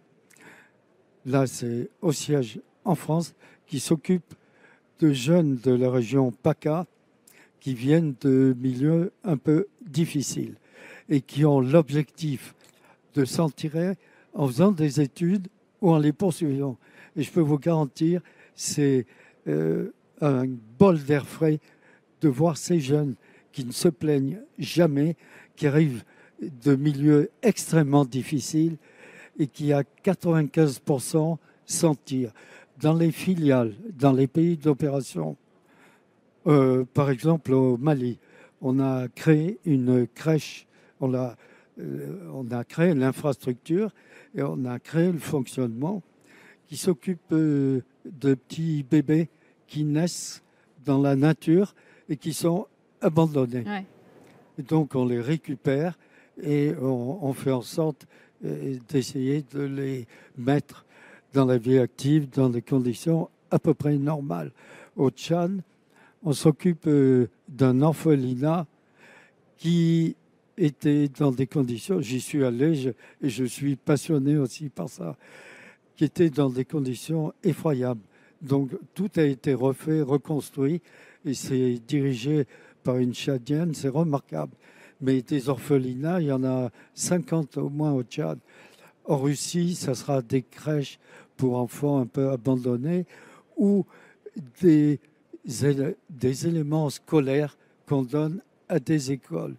là 1.27 1.47
c'est 1.47 1.91
au 2.01 2.11
siège 2.11 2.59
en 2.87 2.95
France, 2.95 3.35
qui 3.67 3.81
s'occupe 3.81 4.35
de 5.01 5.13
jeunes 5.13 5.57
de 5.57 5.73
la 5.73 5.91
région 5.91 6.33
PACA 6.33 6.87
qui 7.61 7.75
viennent 7.75 8.15
de 8.23 8.57
milieux 8.59 9.13
un 9.25 9.37
peu 9.37 9.67
difficiles 9.87 10.55
et 11.11 11.21
qui 11.21 11.45
ont 11.45 11.61
l'objectif 11.61 12.55
de 13.15 13.27
s'en 13.27 13.51
tirer 13.51 13.97
en 14.33 14.47
faisant 14.47 14.73
des 14.73 15.03
études 15.03 15.49
ou 15.83 15.91
en 15.93 15.99
les 15.99 16.13
poursuivant. 16.13 16.79
Et 17.15 17.23
je 17.23 17.31
peux 17.31 17.41
vous 17.41 17.59
garantir, 17.59 18.23
c'est 18.55 19.07
euh, 19.49 19.93
un 20.25 20.47
bol 20.79 20.99
d'air 21.03 21.27
frais 21.27 21.61
de 22.21 22.29
voir 22.29 22.57
ces 22.57 22.81
jeunes 22.81 23.15
qui 23.53 23.65
ne 23.65 23.73
se 23.73 23.89
plaignent 23.89 24.41
jamais, 24.59 25.17
qui 25.57 25.67
arrivent 25.67 26.05
de 26.41 26.75
milieux 26.75 27.31
extrêmement 27.43 28.05
difficiles 28.05 28.77
et 29.39 29.47
qui, 29.47 29.73
à 29.73 29.83
95%, 30.05 31.37
sentir 31.67 32.33
dans 32.81 32.95
les 32.95 33.13
filiales, 33.13 33.75
dans 33.97 34.13
les 34.13 34.27
pays 34.27 34.57
d'opération, 34.57 35.37
euh, 36.47 36.85
par 36.93 37.11
exemple 37.11 37.53
au 37.53 37.77
Mali, 37.77 38.19
on 38.61 38.81
a 38.81 39.09
créé 39.09 39.59
une 39.65 40.07
crèche, 40.07 40.67
on 41.01 41.15
a, 41.15 41.37
euh, 41.81 42.31
on 42.33 42.51
a 42.51 42.65
créé 42.65 42.95
l'infrastructure 42.95 43.91
et 44.35 44.43
on 44.43 44.65
a 44.65 44.79
créé 44.79 45.13
le 45.13 45.19
fonctionnement 45.19 46.03
qui 46.67 46.77
s'occupe 46.77 47.33
euh, 47.33 47.83
de 48.05 48.35
petits 48.35 48.83
bébés 48.83 49.29
qui 49.75 49.83
naissent 49.83 50.41
dans 50.85 51.03
la 51.03 51.17
nature 51.17 51.75
et 52.09 52.17
qui 52.17 52.33
sont 52.33 52.69
abandonnés. 53.01 53.65
donc 54.57 54.95
on 54.95 55.05
les 55.05 55.21
récupère 55.21 55.99
et 56.41 56.73
on, 56.81 57.33
fait 57.33 57.51
en 57.51 57.63
sorte 57.63 58.07
euh, 58.45 58.77
d'essayer 58.89 59.45
de 59.53 59.63
les 59.63 60.07
mettre 60.39 60.87
dans 61.33 61.45
la 61.45 61.59
vie 61.59 61.81
active 61.81 62.31
dans 62.31 62.51
des 62.51 62.63
conditions 62.63 63.29
à 63.51 63.59
peu 63.59 63.75
près 63.75 63.97
normales. 63.97 64.53
Au 64.95 65.11
Tchad, 65.11 65.61
on 66.23 66.33
s'occupe 66.33 66.87
euh, 66.87 67.29
d'un 67.49 67.83
orphelinat 67.83 68.69
qui 69.59 70.15
était 70.57 71.09
dans 71.09 71.33
des 71.33 71.49
conditions, 71.49 72.01
j'y 72.01 72.21
suis 72.21 72.45
allé 72.45 72.95
et 73.21 73.29
je 73.29 73.45
suis 73.45 73.75
passionné 73.75 74.37
aussi 74.37 74.69
par 74.69 74.89
ça, 74.89 75.17
qui 75.97 76.05
était 76.05 76.31
dans 76.31 76.49
des 76.49 76.65
conditions 76.65 77.33
effroyables. 77.43 78.03
Donc 78.45 78.71
tout 78.95 79.11
a 79.17 79.23
été 79.23 79.55
refait, 79.55 80.03
reconstruit 80.03 80.83
et 81.25 81.35
c'est 81.35 81.81
dirigé 81.89 82.47
par 82.83 82.99
une 82.99 83.15
Tchadienne, 83.15 83.75
c'est 83.75 83.89
remarquable. 83.89 84.53
Mais 85.01 85.23
des 85.23 85.49
orphelinats, 85.49 86.21
il 86.21 86.27
y 86.27 86.33
en 86.33 86.45
a 86.45 86.71
50 86.93 87.57
au 87.57 87.71
moins 87.71 87.93
au 87.93 88.03
Tchad. 88.03 88.39
En 89.07 89.19
Russie, 89.19 89.75
ça 89.75 89.95
sera 89.95 90.21
des 90.21 90.43
crèches 90.43 90.99
pour 91.37 91.57
enfants 91.57 91.99
un 91.99 92.07
peu 92.07 92.31
abandonnés 92.31 93.07
ou 93.57 93.87
des, 94.61 95.01
des 95.45 96.47
éléments 96.47 96.91
scolaires 96.91 97.57
qu'on 97.87 98.03
donne 98.03 98.43
à 98.69 98.79
des 98.79 99.11
écoles. 99.11 99.57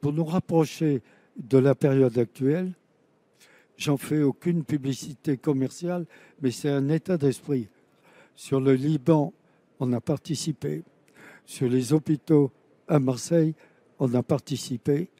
Pour 0.00 0.12
nous 0.12 0.24
rapprocher 0.24 1.02
de 1.36 1.58
la 1.58 1.74
période 1.74 2.18
actuelle, 2.18 2.72
j'en 3.76 3.96
fais 3.96 4.22
aucune 4.22 4.64
publicité 4.64 5.36
commerciale, 5.36 6.06
mais 6.42 6.50
c'est 6.50 6.70
un 6.70 6.88
état 6.88 7.16
d'esprit. 7.16 7.68
Sur 8.40 8.58
le 8.58 8.72
Liban, 8.72 9.34
on 9.80 9.92
a 9.92 10.00
participé. 10.00 10.82
Sur 11.44 11.68
les 11.68 11.92
hôpitaux 11.92 12.50
à 12.88 12.98
Marseille, 12.98 13.54
on 13.98 14.14
a 14.14 14.22
participé. 14.22 15.10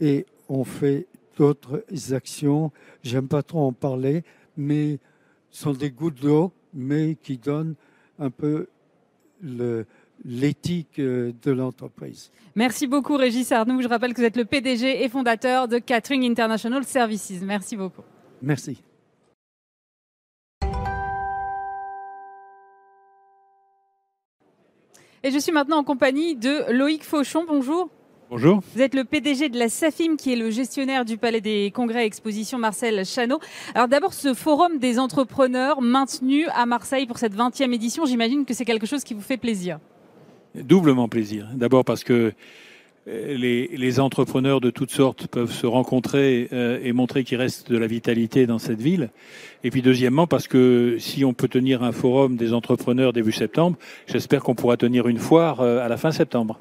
Et 0.00 0.24
on 0.48 0.64
fait 0.64 1.06
d'autres 1.36 1.84
actions. 2.14 2.72
J'aime 3.02 3.28
pas 3.28 3.42
trop 3.42 3.66
en 3.66 3.74
parler, 3.74 4.24
mais 4.56 5.00
ce 5.50 5.64
sont 5.64 5.74
des 5.74 5.90
gouttes 5.90 6.22
d'eau, 6.22 6.50
mais 6.72 7.18
qui 7.22 7.36
donnent 7.36 7.74
un 8.18 8.30
peu 8.30 8.68
l'éthique 10.24 11.00
euh, 11.00 11.30
de 11.42 11.50
l'entreprise. 11.50 12.30
Merci 12.54 12.86
beaucoup 12.86 13.18
Régis 13.18 13.52
Arnoux. 13.52 13.82
Je 13.82 13.88
rappelle 13.88 14.14
que 14.14 14.22
vous 14.22 14.26
êtes 14.26 14.38
le 14.38 14.46
PDG 14.46 15.04
et 15.04 15.10
fondateur 15.10 15.68
de 15.68 15.76
Catering 15.76 16.24
International 16.24 16.84
Services. 16.84 17.42
Merci 17.42 17.76
beaucoup. 17.76 18.02
Merci. 18.40 18.82
Et 25.26 25.30
je 25.30 25.38
suis 25.38 25.52
maintenant 25.52 25.78
en 25.78 25.84
compagnie 25.84 26.36
de 26.36 26.70
Loïc 26.70 27.02
Fauchon. 27.02 27.46
Bonjour. 27.48 27.88
Bonjour. 28.28 28.60
Vous 28.74 28.82
êtes 28.82 28.94
le 28.94 29.04
PDG 29.04 29.48
de 29.48 29.58
la 29.58 29.70
SAFIM, 29.70 30.16
qui 30.18 30.34
est 30.34 30.36
le 30.36 30.50
gestionnaire 30.50 31.06
du 31.06 31.16
Palais 31.16 31.40
des 31.40 31.70
Congrès 31.74 32.02
et 32.02 32.06
Expositions 32.06 32.58
Marcel 32.58 33.06
Chano. 33.06 33.40
Alors 33.74 33.88
d'abord, 33.88 34.12
ce 34.12 34.34
forum 34.34 34.76
des 34.76 34.98
entrepreneurs 34.98 35.80
maintenu 35.80 36.44
à 36.48 36.66
Marseille 36.66 37.06
pour 37.06 37.16
cette 37.16 37.34
20e 37.34 37.72
édition, 37.72 38.04
j'imagine 38.04 38.44
que 38.44 38.52
c'est 38.52 38.66
quelque 38.66 38.84
chose 38.84 39.02
qui 39.02 39.14
vous 39.14 39.22
fait 39.22 39.38
plaisir. 39.38 39.78
Doublement 40.54 41.08
plaisir. 41.08 41.48
D'abord 41.54 41.86
parce 41.86 42.04
que 42.04 42.34
euh, 43.06 43.36
les, 43.36 44.00
entrepreneurs 44.00 44.60
de 44.60 44.70
toutes 44.70 44.90
sortes 44.90 45.26
peuvent 45.26 45.52
se 45.52 45.66
rencontrer 45.66 46.48
euh, 46.52 46.78
et 46.82 46.92
montrer 46.92 47.22
qu'il 47.22 47.36
reste 47.36 47.70
de 47.70 47.76
la 47.76 47.86
vitalité 47.86 48.46
dans 48.46 48.58
cette 48.58 48.80
ville. 48.80 49.10
Et 49.62 49.70
puis 49.70 49.82
deuxièmement, 49.82 50.26
parce 50.26 50.48
que 50.48 50.96
si 50.98 51.24
on 51.24 51.34
peut 51.34 51.48
tenir 51.48 51.82
un 51.82 51.92
forum 51.92 52.36
des 52.36 52.54
entrepreneurs 52.54 53.12
début 53.12 53.32
septembre, 53.32 53.76
j'espère 54.06 54.42
qu'on 54.42 54.54
pourra 54.54 54.76
tenir 54.76 55.06
une 55.06 55.18
foire 55.18 55.60
euh, 55.60 55.84
à 55.84 55.88
la 55.88 55.98
fin 55.98 56.12
septembre. 56.12 56.58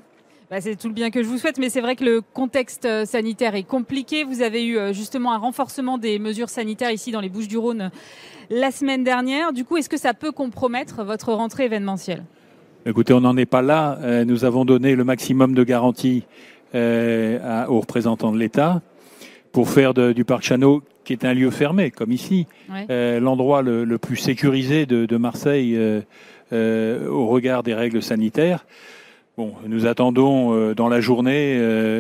Bah, 0.52 0.60
c'est 0.60 0.76
tout 0.76 0.90
le 0.90 0.94
bien 0.94 1.12
que 1.12 1.24
je 1.24 1.28
vous 1.28 1.38
souhaite, 1.38 1.58
mais 1.58 1.70
c'est 1.70 1.82
vrai 1.82 1.96
que 1.96 2.04
le 2.04 2.22
contexte 2.22 2.88
sanitaire 3.06 3.56
est 3.56 3.64
compliqué. 3.64 4.26
Vous 4.26 4.42
avez 4.42 4.66
eu 4.68 4.78
justement 4.94 5.34
un 5.34 5.38
renforcement 5.38 5.98
des 5.98 6.20
mesures 6.20 6.50
sanitaires 6.50 6.92
ici 6.92 7.12
dans 7.12 7.22
les 7.22 7.30
Bouches 7.30 7.48
du 7.48 7.58
Rhône 7.58 7.90
la 8.50 8.70
semaine 8.70 9.04
dernière. 9.04 9.54
Du 9.54 9.64
coup, 9.64 9.78
est-ce 9.78 9.90
que 9.90 9.98
ça 9.98 10.14
peut 10.14 10.32
compromettre 10.32 11.04
votre 11.04 11.34
rentrée 11.34 11.66
événementielle? 11.66 12.24
Écoutez, 12.86 13.14
on 13.14 13.22
n'en 13.22 13.38
est 13.38 13.46
pas 13.46 13.62
là. 13.62 13.98
Euh, 14.02 14.26
nous 14.26 14.44
avons 14.44 14.66
donné 14.66 14.96
le 14.96 15.06
maximum 15.06 15.54
de 15.54 15.64
garanties 15.64 16.26
euh, 16.76 17.66
aux 17.68 17.80
représentants 17.80 18.34
de 18.34 18.38
l'État 18.38 18.82
pour 19.54 19.70
faire 19.70 19.94
du 19.94 20.26
parc 20.26 20.44
Chano, 20.44 20.84
qui 21.06 21.14
est 21.14 21.24
un 21.24 21.34
lieu 21.34 21.50
fermé, 21.50 21.92
comme 21.92 22.12
ici, 22.12 22.46
euh, 22.90 23.22
l'endroit 23.22 23.62
le, 23.62 23.98
plus 23.98 24.18
sécurisé 24.18 24.86
de, 24.86 25.18
Marseille 25.18 25.80
au 26.52 27.28
regard 27.28 27.64
des 27.64 27.74
règles 27.74 28.02
sanitaires. 28.02 28.66
Bon, 29.38 29.54
nous 29.68 29.86
attendons 29.86 30.74
dans 30.74 30.90
la 30.90 31.00
journée 31.00 31.58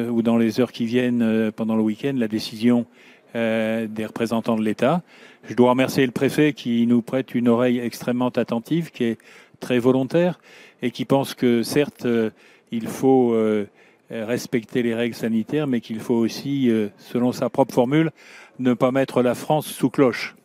ou 0.09 0.23
dans 0.23 0.37
les 0.37 0.59
heures 0.59 0.71
qui 0.71 0.85
viennent 0.85 1.51
pendant 1.55 1.75
le 1.75 1.83
week-end 1.83 2.13
la 2.17 2.27
décision 2.27 2.87
des 3.35 4.05
représentants 4.05 4.57
de 4.57 4.63
l'État. 4.63 5.03
Je 5.47 5.53
dois 5.53 5.69
remercier 5.69 6.05
le 6.07 6.11
préfet 6.11 6.53
qui 6.53 6.87
nous 6.87 7.03
prête 7.03 7.35
une 7.35 7.49
oreille 7.49 7.79
extrêmement 7.79 8.29
attentive, 8.29 8.89
qui 8.89 9.03
est 9.03 9.17
très 9.59 9.77
volontaire 9.77 10.39
et 10.83 10.91
qui 10.91 11.05
pense 11.05 11.33
que 11.33 11.63
certes, 11.63 12.05
euh, 12.05 12.29
il 12.71 12.87
faut 12.87 13.33
euh, 13.33 13.65
respecter 14.11 14.83
les 14.83 14.93
règles 14.93 15.15
sanitaires, 15.15 15.65
mais 15.65 15.79
qu'il 15.79 15.99
faut 16.01 16.13
aussi, 16.13 16.69
euh, 16.69 16.89
selon 16.97 17.31
sa 17.31 17.49
propre 17.49 17.73
formule, 17.73 18.11
ne 18.59 18.73
pas 18.73 18.91
mettre 18.91 19.21
la 19.21 19.33
France 19.33 19.65
sous 19.65 19.89
cloche. 19.89 20.35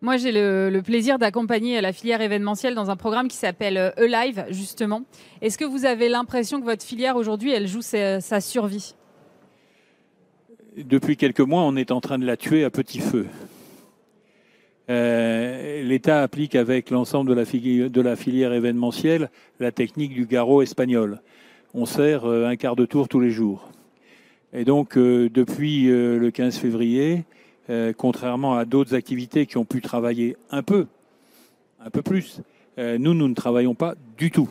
Moi, 0.00 0.16
j'ai 0.16 0.32
le, 0.32 0.80
plaisir 0.80 1.18
d'accompagner 1.18 1.80
la 1.82 1.92
filière 1.92 2.22
événementielle 2.22 2.74
dans 2.74 2.88
un 2.88 2.96
programme 2.96 3.28
qui 3.28 3.36
s'appelle 3.36 3.92
E-Live, 3.98 4.46
justement. 4.48 5.02
Est-ce 5.42 5.58
que 5.58 5.64
vous 5.64 5.84
avez 5.84 6.08
l'impression 6.08 6.58
que 6.58 6.64
votre 6.64 6.84
filière, 6.84 7.16
aujourd'hui, 7.16 7.52
elle 7.52 7.66
joue 7.66 7.82
sa, 7.82 8.20
sa 8.22 8.40
survie? 8.40 8.94
Depuis 10.76 11.16
quelques 11.16 11.40
mois, 11.40 11.62
on 11.62 11.76
est 11.76 11.90
en 11.90 12.00
train 12.00 12.18
de 12.18 12.24
la 12.24 12.36
tuer 12.36 12.64
à 12.64 12.70
petit 12.70 13.00
feu. 13.00 13.26
Euh, 14.90 15.82
L'État 15.82 16.22
applique 16.22 16.54
avec 16.54 16.90
l'ensemble 16.90 17.30
de 17.30 17.34
la, 17.34 17.88
de 17.88 18.00
la 18.00 18.16
filière 18.16 18.52
événementielle 18.52 19.30
la 19.60 19.70
technique 19.70 20.14
du 20.14 20.26
garrot 20.26 20.62
espagnol. 20.62 21.20
On 21.74 21.84
sert 21.84 22.24
euh, 22.24 22.46
un 22.46 22.56
quart 22.56 22.76
de 22.76 22.86
tour 22.86 23.08
tous 23.08 23.20
les 23.20 23.30
jours. 23.30 23.68
Et 24.52 24.64
donc, 24.64 24.96
euh, 24.96 25.28
depuis 25.28 25.86
le 25.88 26.30
15 26.30 26.56
février, 26.56 27.24
contrairement 27.98 28.54
à 28.54 28.64
d'autres 28.64 28.94
activités 28.94 29.44
qui 29.44 29.58
ont 29.58 29.66
pu 29.66 29.82
travailler 29.82 30.38
un 30.50 30.62
peu, 30.62 30.86
un 31.84 31.90
peu 31.90 32.00
plus, 32.00 32.40
nous, 32.78 33.12
nous 33.12 33.28
ne 33.28 33.34
travaillons 33.34 33.74
pas 33.74 33.94
du 34.16 34.30
tout. 34.30 34.48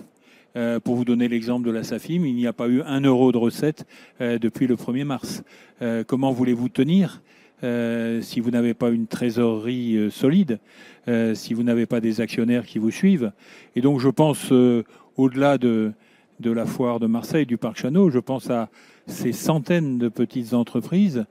pour 0.83 0.95
vous 0.95 1.03
donner 1.03 1.27
l'exemple 1.27 1.65
de 1.65 1.71
la 1.71 1.83
SAFIM, 1.83 2.25
il 2.25 2.35
n'y 2.35 2.45
a 2.45 2.53
pas 2.53 2.67
eu 2.67 2.83
un 2.83 3.01
euro 3.01 3.31
de 3.31 3.39
recette 3.39 3.87
depuis 4.19 4.67
le 4.67 4.75
1er 4.75 5.03
mars. 5.03 5.41
comment 6.05 6.31
voulez-vous 6.31 6.69
tenir? 6.69 7.23
Euh, 7.63 8.21
si 8.21 8.39
vous 8.39 8.51
n'avez 8.51 8.75
pas 8.75 8.89
une 8.89 9.07
trésorerie 9.07 9.95
euh, 9.95 10.09
solide, 10.11 10.59
euh, 11.07 11.33
si 11.33 11.55
vous 11.55 11.63
n'avez 11.63 11.87
pas 11.87 11.99
des 11.99 12.21
actionnaires 12.21 12.65
qui 12.65 12.77
vous 12.77 12.91
suivent. 12.91 13.31
Et 13.75 13.81
donc 13.81 13.99
je 13.99 14.09
pense, 14.09 14.51
au-delà 15.15 15.57
de, 15.57 15.91
de 16.39 16.51
la 16.51 16.65
foire 16.65 16.99
de 16.99 17.07
Marseille, 17.07 17.45
du 17.45 17.57
Parc 17.57 17.79
Chano, 17.79 18.09
je 18.09 18.19
pense 18.19 18.49
à 18.49 18.69
ces 19.07 19.31
centaines 19.31 19.97
de 19.97 20.09
petites 20.09 20.53
entreprises, 20.53 21.25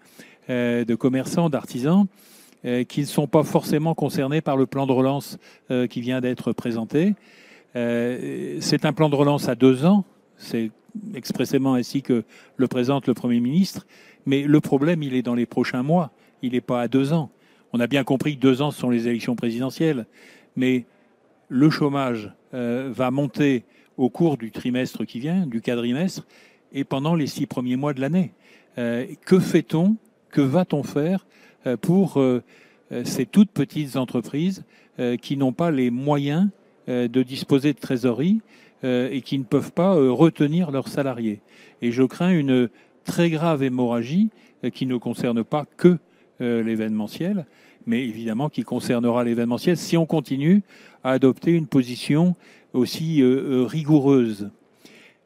de 0.48 0.94
commerçants, 0.94 1.50
d'artisans, 1.50 2.06
qui 2.88 3.00
ne 3.00 3.06
sont 3.06 3.26
pas 3.26 3.44
forcément 3.44 3.94
concernés 3.94 4.40
par 4.40 4.56
le 4.56 4.66
plan 4.66 4.86
de 4.86 4.92
relance 4.92 5.38
qui 5.90 6.00
vient 6.00 6.20
d'être 6.20 6.52
présenté. 6.52 7.14
C'est 7.74 8.84
un 8.84 8.92
plan 8.92 9.10
de 9.10 9.14
relance 9.14 9.48
à 9.48 9.54
deux 9.54 9.84
ans, 9.84 10.04
c'est 10.38 10.70
expressément 11.14 11.74
ainsi 11.74 12.00
que 12.02 12.24
le 12.56 12.66
présente 12.66 13.06
le 13.06 13.14
Premier 13.14 13.40
ministre, 13.40 13.86
mais 14.26 14.42
le 14.42 14.60
problème, 14.60 15.02
il 15.02 15.14
est 15.14 15.22
dans 15.22 15.34
les 15.34 15.46
prochains 15.46 15.84
mois, 15.84 16.10
il 16.42 16.52
n'est 16.52 16.60
pas 16.60 16.82
à 16.82 16.88
deux 16.88 17.12
ans. 17.12 17.30
On 17.72 17.80
a 17.80 17.86
bien 17.86 18.04
compris 18.04 18.36
que 18.36 18.40
deux 18.40 18.60
ans, 18.60 18.72
sont 18.72 18.90
les 18.90 19.08
élections 19.08 19.36
présidentielles, 19.36 20.06
mais 20.56 20.84
le 21.48 21.70
chômage 21.70 22.32
euh, 22.52 22.90
va 22.92 23.10
monter 23.10 23.64
au 23.96 24.10
cours 24.10 24.36
du 24.36 24.50
trimestre 24.50 25.04
qui 25.04 25.20
vient, 25.20 25.46
du 25.46 25.60
quadrimestre, 25.60 26.26
et 26.72 26.84
pendant 26.84 27.14
les 27.14 27.28
six 27.28 27.46
premiers 27.46 27.76
mois 27.76 27.94
de 27.94 28.00
l'année. 28.00 28.32
Euh, 28.78 29.06
que 29.24 29.38
fait-on 29.38 29.96
Que 30.30 30.40
va-t-on 30.40 30.82
faire 30.82 31.26
pour 31.80 32.22
ces 33.04 33.26
toutes 33.26 33.50
petites 33.50 33.96
entreprises 33.96 34.64
qui 35.20 35.36
n'ont 35.36 35.52
pas 35.52 35.72
les 35.72 35.90
moyens 35.90 36.48
de 36.86 37.22
disposer 37.24 37.72
de 37.72 37.78
trésorerie 37.78 38.40
et 38.84 39.20
qui 39.24 39.38
ne 39.38 39.44
peuvent 39.44 39.72
pas 39.72 39.94
retenir 39.94 40.70
leurs 40.70 40.86
salariés? 40.86 41.40
Et 41.82 41.90
je 41.90 42.04
crains 42.04 42.30
une 42.30 42.68
très 43.06 43.30
grave 43.30 43.62
hémorragie 43.62 44.30
qui 44.72 44.86
ne 44.86 44.96
concerne 44.96 45.44
pas 45.44 45.64
que 45.76 45.98
l'événementiel, 46.40 47.46
mais 47.86 48.04
évidemment 48.04 48.48
qui 48.50 48.62
concernera 48.62 49.24
l'événementiel 49.24 49.76
si 49.76 49.96
on 49.96 50.06
continue 50.06 50.62
à 51.04 51.12
adopter 51.12 51.52
une 51.52 51.66
position 51.66 52.34
aussi 52.74 53.22
euh, 53.22 53.62
euh, 53.62 53.64
rigoureuse. 53.64 54.50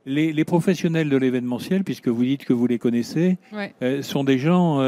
Les, 0.06 0.44
professionnels 0.44 1.08
de 1.08 1.16
l'événementiel, 1.16 1.84
puisque 1.84 2.08
vous 2.08 2.24
dites 2.24 2.44
que 2.44 2.52
vous 2.52 2.66
les 2.66 2.78
connaissez, 2.78 3.38
euh, 3.82 4.02
sont 4.02 4.24
des 4.24 4.38
gens 4.38 4.80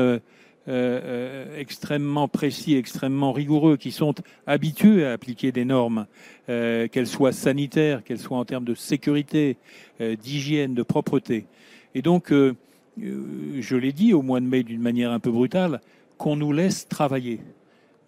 extrêmement 1.57 2.28
précis, 2.28 2.74
extrêmement 2.76 3.32
rigoureux, 3.32 3.76
qui 3.76 3.93
sont 3.93 4.14
habitués 4.47 5.05
à 5.05 5.12
appliquer 5.12 5.53
des 5.53 5.64
normes, 5.64 6.07
qu'elles 6.47 7.07
soient 7.07 7.32
sanitaires, 7.32 8.03
qu'elles 8.03 8.18
soient 8.18 8.38
en 8.38 8.45
termes 8.45 8.64
de 8.64 8.74
sécurité, 8.74 9.59
d'hygiène, 10.01 10.74
de 10.74 10.82
propreté. 10.82 11.45
Et 11.95 12.01
donc, 12.01 12.32
je 12.99 13.76
l'ai 13.76 13.93
dit 13.93 14.12
au 14.12 14.22
mois 14.22 14.40
de 14.40 14.47
mai 14.47 14.62
d'une 14.62 14.82
manière 14.82 15.12
un 15.12 15.20
peu 15.20 15.30
brutale, 15.30 15.80
qu'on 16.18 16.36
nous 16.36 16.53
laisse 16.53 16.88
travailler. 16.88 17.40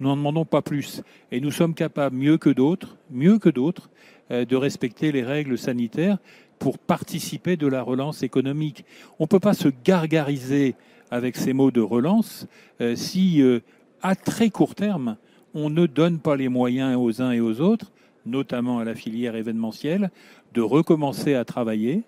Nous 0.00 0.08
n'en 0.08 0.16
demandons 0.16 0.44
pas 0.44 0.62
plus. 0.62 1.02
Et 1.30 1.40
nous 1.40 1.50
sommes 1.50 1.74
capables, 1.74 2.16
mieux 2.16 2.38
que 2.38 2.50
d'autres, 2.50 2.96
mieux 3.10 3.38
que 3.38 3.48
d'autres, 3.48 3.90
euh, 4.30 4.44
de 4.44 4.56
respecter 4.56 5.12
les 5.12 5.22
règles 5.22 5.58
sanitaires 5.58 6.18
pour 6.58 6.78
participer 6.78 7.56
de 7.56 7.66
la 7.66 7.82
relance 7.82 8.22
économique. 8.22 8.84
On 9.18 9.24
ne 9.24 9.28
peut 9.28 9.40
pas 9.40 9.54
se 9.54 9.68
gargariser 9.84 10.74
avec 11.10 11.36
ces 11.36 11.52
mots 11.52 11.70
de 11.70 11.80
relance 11.80 12.46
euh, 12.80 12.96
si, 12.96 13.42
euh, 13.42 13.60
à 14.02 14.14
très 14.14 14.50
court 14.50 14.74
terme, 14.74 15.16
on 15.54 15.70
ne 15.70 15.86
donne 15.86 16.18
pas 16.18 16.36
les 16.36 16.48
moyens 16.48 16.96
aux 16.96 17.22
uns 17.22 17.32
et 17.32 17.40
aux 17.40 17.60
autres, 17.60 17.92
notamment 18.26 18.78
à 18.78 18.84
la 18.84 18.94
filière 18.94 19.36
événementielle, 19.36 20.10
de 20.54 20.62
recommencer 20.62 21.34
à 21.34 21.44
travailler. 21.44 22.02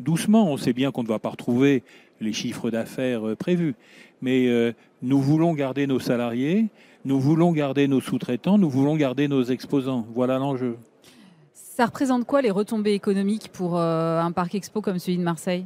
Doucement, 0.00 0.50
on 0.50 0.56
sait 0.56 0.72
bien 0.72 0.90
qu'on 0.90 1.02
ne 1.02 1.08
va 1.08 1.18
pas 1.18 1.30
retrouver 1.30 1.82
les 2.20 2.32
chiffres 2.32 2.70
d'affaires 2.70 3.22
prévus, 3.38 3.74
mais 4.20 4.74
nous 5.02 5.20
voulons 5.20 5.54
garder 5.54 5.86
nos 5.86 5.98
salariés, 5.98 6.68
nous 7.04 7.18
voulons 7.18 7.52
garder 7.52 7.88
nos 7.88 8.00
sous-traitants, 8.00 8.58
nous 8.58 8.68
voulons 8.68 8.96
garder 8.96 9.28
nos 9.28 9.42
exposants. 9.42 10.06
Voilà 10.14 10.38
l'enjeu. 10.38 10.76
Ça 11.54 11.86
représente 11.86 12.26
quoi 12.26 12.42
les 12.42 12.50
retombées 12.50 12.92
économiques 12.92 13.50
pour 13.52 13.78
euh, 13.78 14.20
un 14.20 14.32
parc 14.32 14.54
expo 14.54 14.82
comme 14.82 14.98
celui 14.98 15.16
de 15.16 15.22
Marseille? 15.22 15.64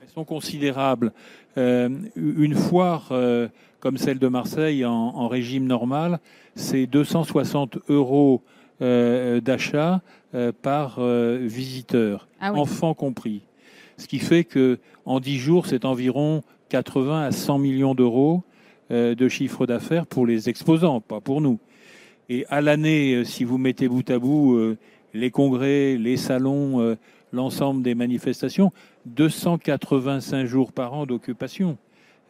Elles 0.00 0.08
sont 0.08 0.24
considérables. 0.24 1.12
Euh, 1.56 1.88
une 2.14 2.54
foire 2.54 3.08
euh, 3.10 3.48
comme 3.80 3.98
celle 3.98 4.20
de 4.20 4.28
Marseille 4.28 4.84
en, 4.84 5.26
régime 5.26 5.66
normal, 5.66 6.20
c'est 6.54 6.86
260 6.86 7.78
euros 7.88 8.42
d'achat 8.80 10.00
par 10.62 11.00
visiteur, 11.00 12.28
ah 12.40 12.52
enfant 12.52 12.94
compris. 12.94 13.42
Ce 13.98 14.06
qui 14.06 14.20
fait 14.20 14.44
que 14.44 14.78
en 15.04 15.20
10 15.20 15.38
jours, 15.38 15.66
c'est 15.66 15.84
environ 15.84 16.42
80 16.70 17.22
à 17.22 17.32
100 17.32 17.58
millions 17.58 17.94
d'euros 17.94 18.42
euh, 18.90 19.14
de 19.14 19.28
chiffre 19.28 19.66
d'affaires 19.66 20.06
pour 20.06 20.24
les 20.24 20.48
exposants, 20.48 21.00
pas 21.00 21.20
pour 21.20 21.40
nous. 21.40 21.58
Et 22.30 22.46
à 22.48 22.60
l'année, 22.60 23.14
euh, 23.14 23.24
si 23.24 23.44
vous 23.44 23.58
mettez 23.58 23.88
bout 23.88 24.08
à 24.08 24.18
bout 24.18 24.54
euh, 24.54 24.78
les 25.12 25.30
congrès, 25.30 25.96
les 25.96 26.16
salons, 26.16 26.96
l'ensemble 27.32 27.82
des 27.82 27.94
manifestations, 27.94 28.72
285 29.06 30.46
jours 30.46 30.72
par 30.72 30.92
an 30.92 31.06
d'occupation. 31.06 31.78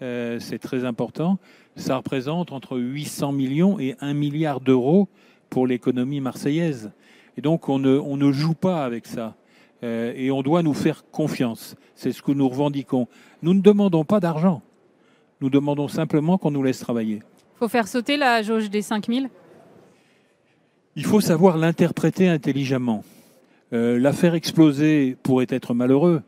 c'est 0.00 0.60
très 0.60 0.84
important. 0.84 1.38
Ça 1.74 1.96
représente 1.96 2.52
entre 2.52 2.78
800 2.78 3.32
millions 3.32 3.80
et 3.80 3.96
1 4.00 4.14
milliard 4.14 4.60
d'euros 4.60 5.08
pour 5.50 5.66
l'économie 5.66 6.20
marseillaise. 6.20 6.92
Et 7.36 7.40
donc 7.40 7.68
on 7.68 7.80
ne, 7.80 7.98
on 7.98 8.16
ne 8.16 8.30
joue 8.30 8.54
pas 8.54 8.84
avec 8.84 9.06
ça. 9.06 9.34
Et 9.82 10.30
on 10.30 10.42
doit 10.42 10.62
nous 10.62 10.74
faire 10.74 11.04
confiance. 11.10 11.76
C'est 11.94 12.12
ce 12.12 12.22
que 12.22 12.32
nous 12.32 12.48
revendiquons. 12.48 13.06
Nous 13.42 13.54
ne 13.54 13.60
demandons 13.60 14.04
pas 14.04 14.20
d'argent. 14.20 14.62
Nous 15.40 15.50
demandons 15.50 15.88
simplement 15.88 16.36
qu'on 16.36 16.50
nous 16.50 16.62
laisse 16.62 16.80
travailler. 16.80 17.22
Il 17.56 17.58
faut 17.58 17.68
faire 17.68 17.88
sauter 17.88 18.16
la 18.16 18.42
jauge 18.42 18.70
des 18.70 18.82
5000 18.82 19.30
Il 20.96 21.04
faut 21.04 21.20
savoir 21.20 21.56
l'interpréter 21.56 22.28
intelligemment. 22.28 23.04
Euh, 23.72 23.98
la 23.98 24.12
faire 24.12 24.34
exploser 24.34 25.16
pourrait 25.22 25.46
être 25.48 25.74
malheureux. 25.74 26.22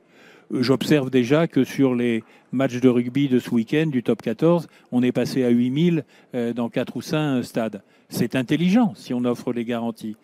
J'observe 0.52 1.10
déjà 1.10 1.46
que 1.46 1.64
sur 1.64 1.94
les 1.94 2.24
matchs 2.52 2.80
de 2.80 2.88
rugby 2.88 3.28
de 3.28 3.38
ce 3.38 3.50
week-end, 3.50 3.86
du 3.86 4.02
top 4.02 4.22
14, 4.22 4.68
on 4.90 5.02
est 5.02 5.12
passé 5.12 5.44
à 5.44 5.48
8000 5.48 6.04
euh, 6.34 6.52
dans 6.52 6.68
4 6.68 6.96
ou 6.96 7.02
5 7.02 7.42
stades. 7.42 7.82
C'est 8.08 8.34
intelligent 8.34 8.92
si 8.96 9.14
on 9.14 9.24
offre 9.24 9.52
les 9.52 9.64
garanties. 9.64 10.16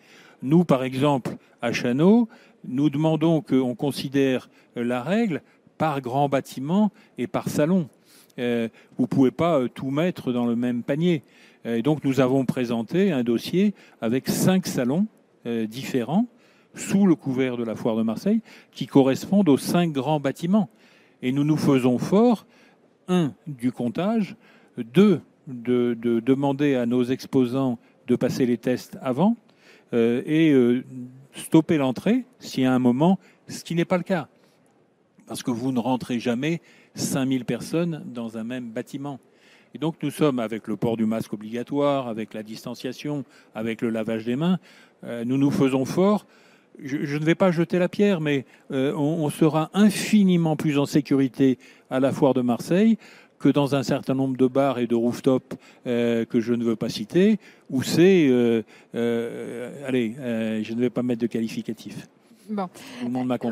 Nous, 0.43 0.65
par 0.65 0.83
exemple, 0.83 1.37
à 1.61 1.71
Chano, 1.71 2.27
nous 2.67 2.89
demandons 2.89 3.41
qu'on 3.41 3.75
considère 3.75 4.49
la 4.75 5.01
règle 5.01 5.41
par 5.77 6.01
grand 6.01 6.29
bâtiment 6.29 6.91
et 7.17 7.27
par 7.27 7.49
salon. 7.49 7.87
Euh, 8.39 8.67
vous 8.97 9.03
ne 9.03 9.07
pouvez 9.07 9.31
pas 9.31 9.59
euh, 9.59 9.67
tout 9.67 9.89
mettre 9.89 10.31
dans 10.31 10.45
le 10.45 10.55
même 10.55 10.83
panier. 10.83 11.23
Euh, 11.65 11.77
et 11.77 11.81
donc 11.81 12.03
nous 12.03 12.19
avons 12.19 12.45
présenté 12.45 13.11
un 13.11 13.23
dossier 13.23 13.73
avec 14.01 14.27
cinq 14.27 14.67
salons 14.67 15.07
différents 15.69 16.27
sous 16.73 17.07
le 17.07 17.15
couvert 17.15 17.55
de 17.55 17.63
la 17.63 17.73
foire 17.73 17.95
de 17.95 18.03
Marseille 18.03 18.41
qui 18.73 18.85
correspondent 18.85 19.47
aux 19.47 19.57
cinq 19.57 19.93
grands 19.93 20.19
bâtiments. 20.19 20.67
Et 21.21 21.31
nous 21.31 21.45
nous 21.45 21.55
faisons 21.55 21.97
fort, 21.99 22.45
un, 23.07 23.31
du 23.47 23.71
comptage, 23.71 24.35
deux, 24.77 25.21
de, 25.47 25.95
demander 26.19 26.75
à 26.75 26.85
nos 26.85 27.05
exposants 27.05 27.79
de 28.07 28.17
passer 28.17 28.45
les 28.45 28.57
tests 28.57 28.97
avant 29.01 29.37
et 29.93 30.53
stopper 31.37 31.77
l'entrée 31.77 32.25
s'il 32.39 32.63
y 32.63 32.65
a 32.65 32.73
un 32.73 32.79
moment, 32.79 33.19
ce 33.47 33.63
qui 33.63 33.75
n'est 33.75 33.85
pas 33.85 33.97
le 33.97 34.03
cas. 34.03 34.27
Parce 35.25 35.43
que 35.43 35.51
vous 35.51 35.71
ne 35.71 35.79
rentrez 35.79 36.19
jamais 36.19 36.61
5000 36.95 37.45
personnes 37.45 38.03
dans 38.05 38.37
un 38.37 38.43
même 38.43 38.69
bâtiment. 38.69 39.19
Et 39.75 39.77
donc 39.77 39.95
nous 40.01 40.11
sommes 40.11 40.39
avec 40.39 40.67
le 40.67 40.77
port 40.77 40.97
du 40.97 41.05
masque 41.05 41.33
obligatoire, 41.33 42.07
avec 42.07 42.33
la 42.33 42.43
distanciation, 42.43 43.25
avec 43.53 43.81
le 43.81 43.89
lavage 43.89 44.25
des 44.25 44.35
mains, 44.35 44.59
euh, 45.03 45.25
nous 45.25 45.37
nous 45.37 45.51
faisons 45.51 45.85
fort. 45.85 46.25
Je, 46.79 47.17
ne 47.17 47.25
vais 47.25 47.35
pas 47.35 47.51
jeter 47.51 47.79
la 47.79 47.89
pierre, 47.89 48.21
mais 48.21 48.45
euh, 48.71 48.93
on, 48.93 49.29
sera 49.31 49.71
infiniment 49.73 50.55
plus 50.55 50.77
en 50.77 50.85
sécurité 50.85 51.57
à 51.89 51.99
la 51.99 52.11
foire 52.11 52.35
de 52.35 52.41
Marseille 52.41 52.97
que 53.39 53.49
dans 53.49 53.75
un 53.75 53.83
certain 53.83 54.13
nombre 54.13 54.37
de 54.37 54.47
bars 54.47 54.79
et 54.79 54.87
de 54.87 54.95
rooftops 54.95 55.55
euh, 55.85 56.25
que 56.25 56.39
je 56.39 56.53
ne 56.53 56.63
veux 56.63 56.75
pas 56.75 56.89
citer, 56.89 57.39
où 57.69 57.83
c'est... 57.83 58.27
allez, 58.93 60.15
je 60.63 60.73
ne 60.73 60.79
vais 60.79 60.89
pas 60.89 61.03
mettre 61.03 61.21
de 61.21 61.27
qualificatif. 61.27 62.07
Bon. 62.49 62.69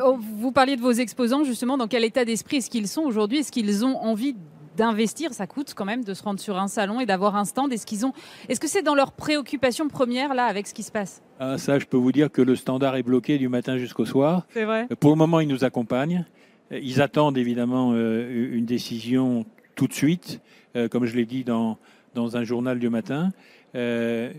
Oh, 0.01 0.17
vous 0.37 0.51
parliez 0.51 0.75
de 0.75 0.81
vos 0.81 0.91
exposants, 0.91 1.43
justement, 1.43 1.77
dans 1.77 1.87
quel 1.87 2.03
état 2.03 2.23
d'esprit 2.23 2.57
est-ce 2.57 2.69
qu'ils 2.69 2.87
sont 2.87 3.01
aujourd'hui? 3.01 3.39
Est-ce 3.39 3.51
qu'ils 3.51 3.83
ont 3.85 3.97
envie 3.97 4.35
d'investir? 4.77 5.33
Ça 5.33 5.47
coûte 5.47 5.73
quand 5.75 5.85
même 5.85 6.03
de 6.03 6.13
se 6.13 6.23
rendre 6.23 6.39
sur 6.39 6.57
un 6.57 6.67
salon 6.67 7.01
et 7.01 7.05
d'avoir 7.05 7.35
un 7.35 7.45
stand. 7.45 7.73
Est-ce 7.73 7.85
qu'ils 7.85 8.05
ont 8.05 8.13
Est-ce 8.47 8.59
que 8.59 8.67
c'est 8.67 8.83
dans 8.83 8.95
leur 8.95 9.11
préoccupation 9.11 9.87
première 9.89 10.33
là 10.33 10.45
avec 10.45 10.67
ce 10.67 10.73
qui 10.73 10.83
se 10.83 10.91
passe? 10.91 11.21
Ah, 11.39 11.57
Ça, 11.57 11.77
je 11.79 11.85
peux 11.85 11.97
vous 11.97 12.11
dire 12.11 12.31
que 12.31 12.41
le 12.41 12.55
standard 12.55 12.95
est 12.95 13.03
bloqué 13.03 13.37
du 13.37 13.49
matin 13.49 13.77
jusqu'au 13.77 14.05
soir. 14.05 14.45
C'est 14.53 14.65
vrai. 14.65 14.87
Pour 14.99 15.11
le 15.11 15.17
moment, 15.17 15.39
ils 15.41 15.47
nous 15.49 15.63
accompagnent. 15.63 16.25
Ils 16.71 17.01
attendent 17.01 17.37
évidemment 17.37 17.91
euh, 17.93 18.55
une 18.55 18.65
décision 18.65 19.45
tout 19.75 19.87
de 19.87 19.93
suite, 19.93 20.41
euh, 20.75 20.87
comme 20.87 21.05
je 21.05 21.15
l'ai 21.15 21.25
dit 21.25 21.43
dans, 21.43 21.77
dans 22.15 22.37
un 22.37 22.43
journal 22.43 22.79
du 22.79 22.89
matin. 22.89 23.31
Euh, 23.75 24.31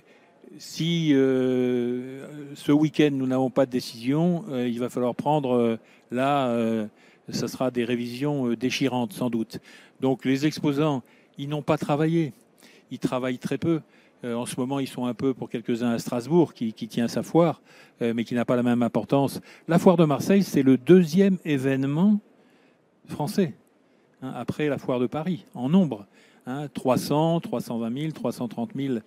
si 0.58 1.10
euh, 1.12 2.54
ce 2.54 2.72
week-end 2.72 3.10
nous 3.12 3.26
n'avons 3.26 3.50
pas 3.50 3.66
de 3.66 3.70
décision, 3.70 4.44
il 4.50 4.78
va 4.78 4.88
falloir 4.88 5.14
prendre 5.14 5.78
là, 6.10 6.88
ce 7.28 7.46
sera 7.46 7.70
des 7.70 7.84
révisions 7.84 8.52
déchirantes 8.54 9.12
sans 9.12 9.28
doute. 9.28 9.58
Donc 10.00 10.24
les 10.24 10.46
exposants, 10.46 11.02
ils 11.36 11.48
n'ont 11.48 11.62
pas 11.62 11.76
travaillé, 11.76 12.32
ils 12.90 13.00
travaillent 13.00 13.40
très 13.40 13.58
peu. 13.58 13.80
en 14.24 14.46
ce 14.46 14.58
moment, 14.58 14.78
ils 14.78 14.86
sont 14.86 15.04
un 15.04 15.14
peu 15.14 15.34
pour 15.34 15.50
quelques-uns 15.50 15.90
à 15.90 15.98
Strasbourg, 15.98 16.54
qui, 16.54 16.72
tient 16.72 17.08
sa 17.08 17.24
foire, 17.24 17.60
mais 18.00 18.24
qui 18.24 18.34
n'a 18.34 18.44
pas 18.44 18.56
la 18.56 18.62
même 18.62 18.84
importance. 18.84 19.40
La 19.66 19.80
foire 19.80 19.96
de 19.96 20.04
Marseille, 20.04 20.44
c'est 20.44 20.62
le 20.62 20.78
deuxième 20.78 21.38
événement 21.44 22.20
français, 23.08 23.52
hein, 24.22 24.32
après 24.34 24.68
la 24.68 24.78
foire 24.78 25.00
de 25.00 25.06
Paris, 25.06 25.44
en 25.54 25.68
nombre. 25.68 26.06
300, 26.74 27.40
320 27.40 28.00
000, 28.00 28.12
330 28.12 28.70
000 28.76 28.98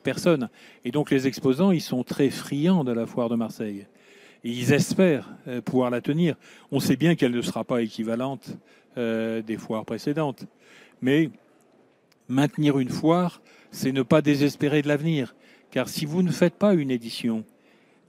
personnes. 0.00 0.50
Et 0.84 0.90
donc 0.90 1.10
les 1.10 1.26
exposants, 1.26 1.70
ils 1.70 1.80
sont 1.80 2.04
très 2.04 2.28
friands 2.28 2.84
de 2.84 2.92
la 2.92 3.06
foire 3.06 3.30
de 3.30 3.34
Marseille. 3.34 3.86
Ils 4.44 4.72
espèrent 4.72 5.30
euh, 5.46 5.60
pouvoir 5.60 5.90
la 5.90 6.00
tenir. 6.00 6.36
On 6.70 6.80
sait 6.80 6.96
bien 6.96 7.14
qu'elle 7.14 7.32
ne 7.32 7.42
sera 7.42 7.64
pas 7.64 7.82
équivalente 7.82 8.56
euh, 8.98 9.40
des 9.42 9.56
foires 9.56 9.84
précédentes. 9.84 10.46
Mais 11.00 11.30
maintenir 12.28 12.78
une 12.78 12.88
foire, 12.88 13.40
c'est 13.70 13.92
ne 13.92 14.02
pas 14.02 14.20
désespérer 14.20 14.82
de 14.82 14.88
l'avenir. 14.88 15.34
Car 15.70 15.88
si 15.88 16.06
vous 16.06 16.22
ne 16.22 16.30
faites 16.30 16.54
pas 16.54 16.74
une 16.74 16.90
édition, 16.90 17.44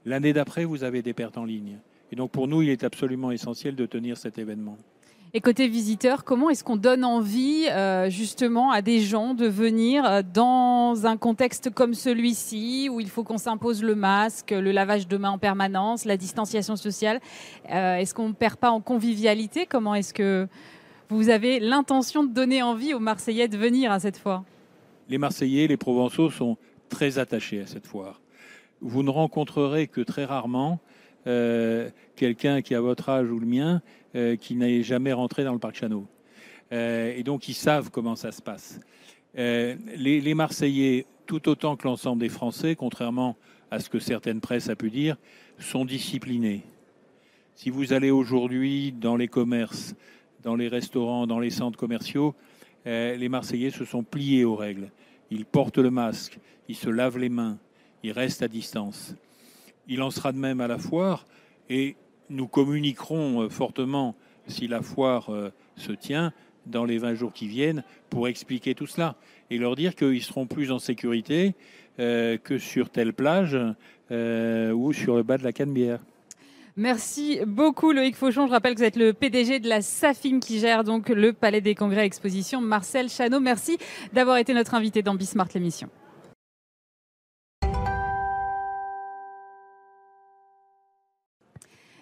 l'année 0.06 0.34
d'après, 0.34 0.66
vous 0.66 0.84
avez 0.84 1.02
des 1.02 1.14
pertes 1.14 1.38
en 1.38 1.46
ligne. 1.46 1.78
Et 2.12 2.16
donc 2.16 2.32
pour 2.32 2.48
nous, 2.48 2.62
il 2.62 2.70
est 2.70 2.84
absolument 2.84 3.32
essentiel 3.32 3.76
de 3.76 3.86
tenir 3.86 4.18
cet 4.18 4.38
événement. 4.38 4.78
Et 5.36 5.42
côté 5.42 5.68
visiteur, 5.68 6.24
comment 6.24 6.52
est-ce 6.52 6.64
qu'on 6.64 6.76
donne 6.76 7.04
envie 7.04 7.66
euh, 7.72 8.08
justement 8.08 8.70
à 8.70 8.84
des 8.84 9.00
gens 9.00 9.34
de 9.34 9.48
venir 9.48 10.06
euh, 10.06 10.22
dans 10.22 11.08
un 11.08 11.18
contexte 11.18 11.72
comme 11.72 11.96
celui-ci 11.96 12.88
où 12.92 13.00
il 13.00 13.10
faut 13.10 13.24
qu'on 13.24 13.40
s'impose 13.40 13.82
le 13.82 13.96
masque, 13.96 14.52
le 14.52 14.72
lavage 14.72 15.08
de 15.08 15.18
mains 15.18 15.32
en 15.32 15.40
permanence, 15.40 16.06
la 16.06 16.18
distanciation 16.18 16.76
sociale? 16.76 17.20
Euh, 17.72 17.96
Est-ce 17.96 18.14
qu'on 18.14 18.28
ne 18.28 18.34
perd 18.34 18.58
pas 18.58 18.70
en 18.70 18.80
convivialité? 18.80 19.66
Comment 19.66 19.96
est-ce 19.96 20.14
que 20.14 20.48
vous 21.10 21.30
avez 21.30 21.60
l'intention 21.60 22.24
de 22.24 22.32
donner 22.32 22.62
envie 22.62 22.94
aux 22.94 23.00
Marseillais 23.00 23.48
de 23.48 23.58
venir 23.58 23.92
à 23.92 24.00
cette 24.00 24.18
foire? 24.18 24.44
Les 25.10 25.18
Marseillais, 25.18 25.66
les 25.66 25.78
Provençaux 25.78 26.30
sont 26.30 26.58
très 26.90 27.18
attachés 27.18 27.60
à 27.60 27.66
cette 27.66 27.88
foire. 27.88 28.22
Vous 28.82 29.02
ne 29.02 29.10
rencontrerez 29.10 29.88
que 29.88 30.02
très 30.02 30.26
rarement 30.26 30.80
quelqu'un 31.26 32.62
qui 32.62 32.76
a 32.76 32.82
votre 32.82 33.10
âge 33.10 33.30
ou 33.30 33.40
le 33.40 33.46
mien 33.46 33.82
euh, 34.16 34.36
qui 34.36 34.54
n'est 34.54 34.84
jamais 34.84 35.12
rentré 35.12 35.44
dans 35.44 35.54
le 35.54 35.60
parc 35.60 35.76
Chano. 35.76 36.06
Euh, 36.72 37.16
et 37.18 37.24
donc, 37.24 37.50
ils 37.50 37.56
savent 37.56 37.90
comment 37.90 38.16
ça 38.16 38.32
se 38.32 38.44
passe. 38.44 38.80
Euh, 39.40 39.76
les, 39.96 40.34
Marseillais, 40.36 41.08
tout 41.26 41.50
autant 41.50 41.76
que 41.76 41.88
l'ensemble 41.88 42.22
des 42.22 42.30
Français, 42.30 42.76
contrairement 42.76 43.36
à 43.72 43.80
ce 43.80 43.90
que 43.90 43.98
certaines 43.98 44.40
presses 44.40 44.70
a 44.70 44.76
pu 44.76 44.92
dire, 44.92 45.18
sont 45.58 45.84
disciplinés. 45.84 46.62
Si 47.56 47.72
vous 47.72 47.92
allez 47.92 48.12
aujourd'hui 48.12 48.92
dans 48.92 49.16
les 49.16 49.28
commerces, 49.28 49.96
dans 50.44 50.56
les 50.56 50.68
restaurants, 50.68 51.26
dans 51.26 51.40
les 51.40 51.50
centres 51.50 51.80
commerciaux, 51.80 52.36
les 52.86 53.30
Marseillais 53.30 53.72
se 53.72 53.84
sont 53.84 54.04
pliés 54.04 54.46
aux 54.46 54.56
règles. 54.56 54.92
Ils 55.32 55.46
portent 55.46 55.80
le 55.80 55.90
masque, 55.90 56.38
ils 56.70 56.76
se 56.76 56.90
lavent 56.90 57.18
les 57.18 57.30
mains, 57.30 57.58
ils 58.04 58.12
restent 58.12 58.44
à 58.44 58.48
distance. 58.48 59.16
Il 59.88 60.02
en 60.02 60.12
sera 60.12 60.32
de 60.32 60.38
même 60.38 60.62
à 60.62 60.68
la 60.68 60.78
foire 60.78 61.26
et 61.70 61.96
nous 62.30 62.48
communiquerons 62.48 63.44
euh, 63.44 63.50
fortement, 63.50 64.16
si 64.48 64.68
la 64.68 64.82
foire 64.82 65.30
euh, 65.30 65.52
se 65.76 65.92
tient, 65.92 66.34
dans 66.66 66.86
les 66.86 66.98
20 66.98 67.16
jours 67.16 67.34
qui 67.34 67.48
viennent, 67.48 67.84
pour 68.10 68.28
expliquer 68.28 68.74
tout 68.74 68.88
cela 68.88 69.16
et 69.50 69.58
leur 69.58 69.76
dire 69.76 69.96
qu'ils 69.96 70.24
seront 70.24 70.48
plus 70.48 70.72
en 70.72 70.80
sécurité 70.80 71.56
euh, 72.00 72.38
que 72.38 72.58
sur 72.58 72.90
telle 72.90 73.14
plage 73.14 73.58
ou 74.10 74.94
sur 74.94 75.16
le 75.16 75.24
bas 75.24 75.40
de 75.40 75.44
la 75.44 75.52
Canebière. 75.52 76.00
Merci 76.78 77.40
beaucoup 77.48 77.92
Loïc 77.92 78.16
Fauchon. 78.16 78.46
Je 78.46 78.52
rappelle 78.52 78.76
que 78.76 78.80
vous 78.80 78.86
êtes 78.86 78.96
le 78.96 79.14
PDG 79.14 79.60
de 79.60 79.68
la 79.68 79.82
SAFIM 79.82 80.40
qui 80.40 80.60
gère 80.60 80.84
donc 80.84 81.10
le 81.10 81.34
Palais 81.34 81.62
des 81.62 81.74
Congrès 81.74 82.06
Exposition. 82.06 82.62
Marcel 82.62 83.10
Chano, 83.10 83.40
merci 83.40 83.78
d'avoir 84.14 84.38
été 84.38 84.54
notre 84.54 84.76
invité 84.76 85.02
dans 85.02 85.16
Bismart 85.16 85.50
l'émission. 85.56 85.90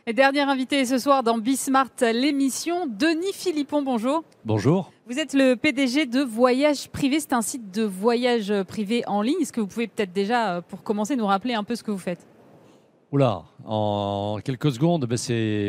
Et 0.07 0.13
dernier 0.13 0.41
invité 0.41 0.83
ce 0.85 0.97
soir 0.97 1.21
dans 1.21 1.37
Bismart, 1.37 1.91
l'émission, 2.01 2.87
Denis 2.87 3.33
Philippon, 3.33 3.83
bonjour. 3.83 4.23
Bonjour. 4.45 4.91
Vous 5.07 5.19
êtes 5.19 5.33
le 5.33 5.53
PDG 5.53 6.07
de 6.07 6.21
Voyage 6.21 6.89
Privé, 6.89 7.19
c'est 7.19 7.33
un 7.33 7.43
site 7.43 7.69
de 7.69 7.83
voyage 7.83 8.51
privé 8.63 9.03
en 9.05 9.21
ligne. 9.21 9.35
Est-ce 9.41 9.53
que 9.53 9.61
vous 9.61 9.67
pouvez 9.67 9.85
peut-être 9.85 10.11
déjà, 10.11 10.55
euh, 10.55 10.61
pour 10.61 10.81
commencer, 10.81 11.15
nous 11.15 11.27
rappeler 11.27 11.53
un 11.53 11.63
peu 11.63 11.75
ce 11.75 11.83
que 11.83 11.91
vous 11.91 11.99
faites? 11.99 12.25
Oula, 13.11 13.43
en 13.63 14.39
quelques 14.43 14.71
secondes, 14.71 15.05
ben 15.05 15.17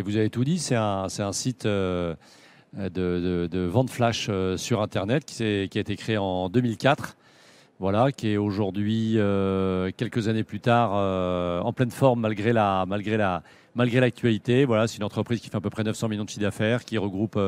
vous 0.02 0.16
avez 0.16 0.30
tout 0.30 0.44
dit, 0.44 0.58
c'est 0.58 0.76
un, 0.76 1.08
un, 1.18 1.32
site 1.32 1.66
euh, 1.66 2.14
de, 2.74 3.48
de, 3.50 3.60
vente 3.66 3.90
flash 3.90 4.28
euh, 4.30 4.56
sur 4.56 4.80
Internet 4.80 5.26
qui, 5.26 5.68
qui, 5.68 5.78
a 5.78 5.80
été 5.82 5.94
créé 5.96 6.16
en 6.16 6.48
2004 6.48 7.18
voilà, 7.82 8.12
qui 8.12 8.28
est 8.28 8.36
aujourd'hui, 8.36 9.18
quelques 9.96 10.28
années 10.28 10.44
plus 10.44 10.60
tard, 10.60 10.92
en 11.64 11.72
pleine 11.72 11.90
forme 11.90 12.20
malgré 12.20 12.52
la, 12.52 12.86
malgré 12.86 13.16
la, 13.16 13.42
malgré 13.74 14.00
l'actualité. 14.00 14.64
Voilà, 14.64 14.86
c'est 14.86 14.98
une 14.98 15.04
entreprise 15.04 15.40
qui 15.40 15.48
fait 15.48 15.56
à 15.56 15.60
peu 15.60 15.70
près 15.70 15.84
900 15.84 16.08
millions 16.08 16.24
de 16.24 16.28
chiffre 16.28 16.42
d'affaires, 16.42 16.84
qui 16.84 16.98
regroupe 16.98 17.38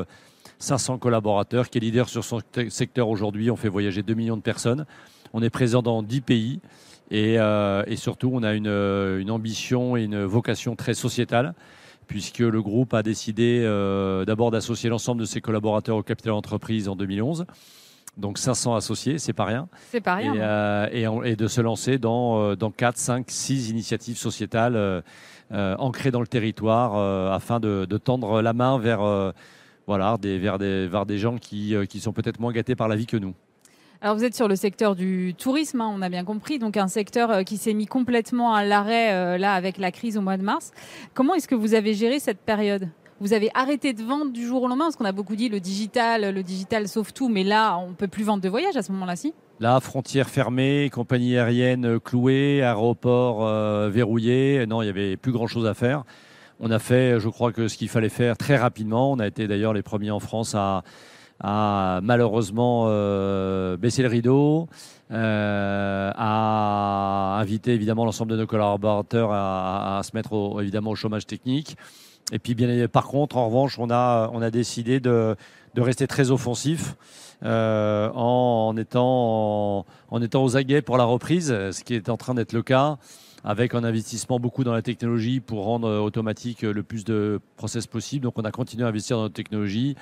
500 0.59 0.95
euh, 0.95 0.97
collaborateurs, 0.97 1.69
qui 1.69 1.77
est 1.77 1.81
leader 1.81 2.09
sur 2.09 2.23
son 2.23 2.39
secteur 2.69 3.09
aujourd'hui. 3.09 3.51
On 3.51 3.55
fait 3.55 3.69
voyager 3.69 4.03
2 4.03 4.13
millions 4.13 4.37
de 4.37 4.41
personnes. 4.41 4.85
On 5.33 5.41
est 5.41 5.49
présent 5.49 5.81
dans 5.81 6.03
10 6.03 6.21
pays. 6.21 6.59
Euh, 7.11 7.83
et, 7.87 7.95
surtout, 7.95 8.31
on 8.33 8.43
a 8.43 8.53
une, 8.53 8.67
euh, 8.67 9.19
une, 9.19 9.29
ambition 9.29 9.95
et 9.95 10.03
une 10.03 10.23
vocation 10.23 10.75
très 10.75 10.95
sociétale, 10.95 11.53
puisque 12.07 12.39
le 12.39 12.61
groupe 12.61 12.93
a 12.93 13.03
décidé 13.03 13.61
d'abord 14.27 14.51
d'associer 14.51 14.89
l'ensemble 14.89 15.21
de 15.21 15.25
ses 15.25 15.41
collaborateurs 15.41 15.97
au 15.97 16.03
capital 16.03 16.33
d'entreprise 16.33 16.87
en 16.87 16.95
2011 16.95 17.45
donc 18.17 18.37
500 18.37 18.75
associés, 18.75 19.17
c'est 19.17 19.33
pas 19.33 19.45
rien. 19.45 19.67
C'est 19.91 20.01
pas 20.01 20.15
rien. 20.15 20.87
Et, 20.91 21.35
de 21.35 21.47
se 21.47 21.61
lancer 21.61 21.97
dans, 21.97 22.55
dans 22.55 22.71
4, 22.71 22.97
5, 22.97 23.25
6 23.27 23.69
initiatives 23.69 24.17
sociétales 24.17 25.03
euh, 25.51 25.75
ancré 25.77 26.09
dans 26.09 26.21
le 26.21 26.27
territoire 26.27 26.95
euh, 26.95 27.31
afin 27.31 27.59
de, 27.59 27.85
tendre 27.97 28.41
la 28.41 28.53
main 28.53 28.79
vers, 28.79 29.03
euh, 29.03 29.31
voilà, 29.85 30.17
des, 30.19 30.39
vers, 30.39 30.57
des, 30.57 30.87
vers 30.87 31.05
des 31.05 31.19
gens 31.19 31.37
qui, 31.37 31.75
qui 31.87 31.99
sont 31.99 32.13
peut-être 32.13 32.39
moins 32.39 32.51
gâtés 32.51 32.75
par 32.75 32.87
la 32.87 32.95
vie 32.95 33.05
que 33.05 33.17
nous. 33.17 33.35
Alors 34.01 34.15
vous 34.15 34.23
êtes 34.23 34.35
sur 34.35 34.47
le 34.47 34.55
secteur 34.55 34.95
du 34.95 35.35
tourisme, 35.37 35.81
hein, 35.81 35.91
on 35.93 36.01
a 36.01 36.09
bien 36.09 36.23
compris, 36.23 36.57
donc 36.57 36.77
un 36.77 36.87
secteur 36.87 37.43
qui 37.43 37.57
s'est 37.57 37.75
mis 37.75 37.85
complètement 37.85 38.55
à 38.55 38.63
l'arrêt 38.63 39.37
là 39.37 39.53
avec 39.53 39.77
la 39.77 39.91
crise 39.91 40.17
au 40.17 40.21
mois 40.21 40.37
de 40.37 40.43
mars. 40.43 40.71
Comment 41.13 41.35
est-ce 41.35 41.47
que 41.47 41.55
vous 41.55 41.75
avez 41.75 41.93
géré 41.93 42.19
cette 42.19 42.39
période? 42.39 42.89
Vous 43.21 43.33
avez 43.33 43.49
arrêté 43.53 43.93
de 43.93 44.03
vendre 44.03 44.31
du 44.31 44.45
jour 44.45 44.63
au 44.63 44.67
lendemain 44.67 44.85
Parce 44.85 44.95
qu'on 44.97 45.05
a 45.05 45.11
beaucoup 45.11 45.35
dit 45.35 45.49
le 45.49 45.59
digital, 45.59 46.33
le 46.33 46.43
digital 46.43 46.87
sauve 46.87 47.13
tout, 47.13 47.29
mais 47.29 47.43
là, 47.43 47.77
on 47.77 47.89
ne 47.89 47.93
peut 47.93 48.07
plus 48.07 48.23
vendre 48.23 48.43
de 48.43 48.49
voyage 48.49 48.75
à 48.75 48.81
ce 48.81 48.91
moment-là, 48.91 49.15
si? 49.15 49.33
Là, 49.61 49.79
frontières 49.79 50.29
fermées, 50.29 50.89
compagnie 50.91 51.37
aérienne 51.37 51.99
clouée, 51.99 52.61
aéroport 52.61 53.45
euh, 53.47 53.89
verrouillé. 53.89 54.65
Non, 54.67 54.81
il 54.81 54.85
n'y 54.85 54.89
avait 54.89 55.15
plus 55.15 55.31
grand-chose 55.31 55.65
à 55.65 55.73
faire. 55.73 56.03
On 56.59 56.71
a 56.71 56.79
fait, 56.79 57.19
je 57.19 57.29
crois, 57.29 57.53
que 57.53 57.69
ce 57.69 57.77
qu'il 57.77 57.87
fallait 57.87 58.09
faire 58.09 58.37
très 58.37 58.57
rapidement. 58.57 59.11
On 59.11 59.19
a 59.19 59.27
été 59.27 59.47
d'ailleurs 59.47 59.73
les 59.73 59.81
premiers 59.81 60.11
en 60.11 60.19
France 60.19 60.55
à, 60.55 60.83
malheureusement 62.01 62.85
euh, 62.87 63.77
baisser 63.77 64.01
le 64.01 64.07
rideau, 64.09 64.67
euh, 65.11 66.11
à 66.15 67.39
inviter 67.39 67.73
évidemment 67.73 68.05
l'ensemble 68.05 68.31
de 68.31 68.37
nos 68.37 68.47
collaborateurs 68.47 69.31
à, 69.31 70.01
se 70.03 70.11
mettre 70.13 70.57
évidemment 70.61 70.91
au 70.91 70.95
chômage 70.95 71.25
technique. 71.25 71.77
Et 72.31 72.39
puis, 72.39 72.55
bien, 72.55 72.87
par 72.87 73.05
contre, 73.07 73.37
en 73.37 73.47
revanche, 73.47 73.77
on 73.77 73.89
a, 73.89 74.29
on 74.33 74.41
a 74.41 74.49
décidé 74.49 74.99
de, 74.99 75.35
de 75.75 75.81
rester 75.81 76.07
très 76.07 76.31
offensif 76.31 76.95
euh, 77.43 78.09
en, 78.13 78.75
étant, 78.77 79.85
en, 80.09 80.21
étant 80.21 80.43
aux 80.43 80.57
aguets 80.57 80.81
pour 80.81 80.97
la 80.97 81.03
reprise, 81.03 81.47
ce 81.49 81.83
qui 81.83 81.93
est 81.93 82.09
en 82.09 82.17
train 82.17 82.33
d'être 82.33 82.53
le 82.53 82.63
cas 82.63 82.97
avec 83.43 83.75
un 83.75 83.83
investissement 83.83 84.39
beaucoup 84.39 84.63
dans 84.63 84.73
la 84.73 84.81
technologie 84.81 85.39
pour 85.39 85.65
rendre 85.65 85.87
automatique 85.99 86.63
le 86.63 86.81
plus 86.81 87.03
de 87.03 87.39
process 87.57 87.85
possible. 87.85 88.23
Donc 88.23 88.39
on 88.39 88.43
a 88.43 88.51
continué 88.51 88.85
à 88.85 88.87
investir 88.87 89.17
dans 89.17 89.23
notre 89.23 89.35
technologie, 89.35 89.95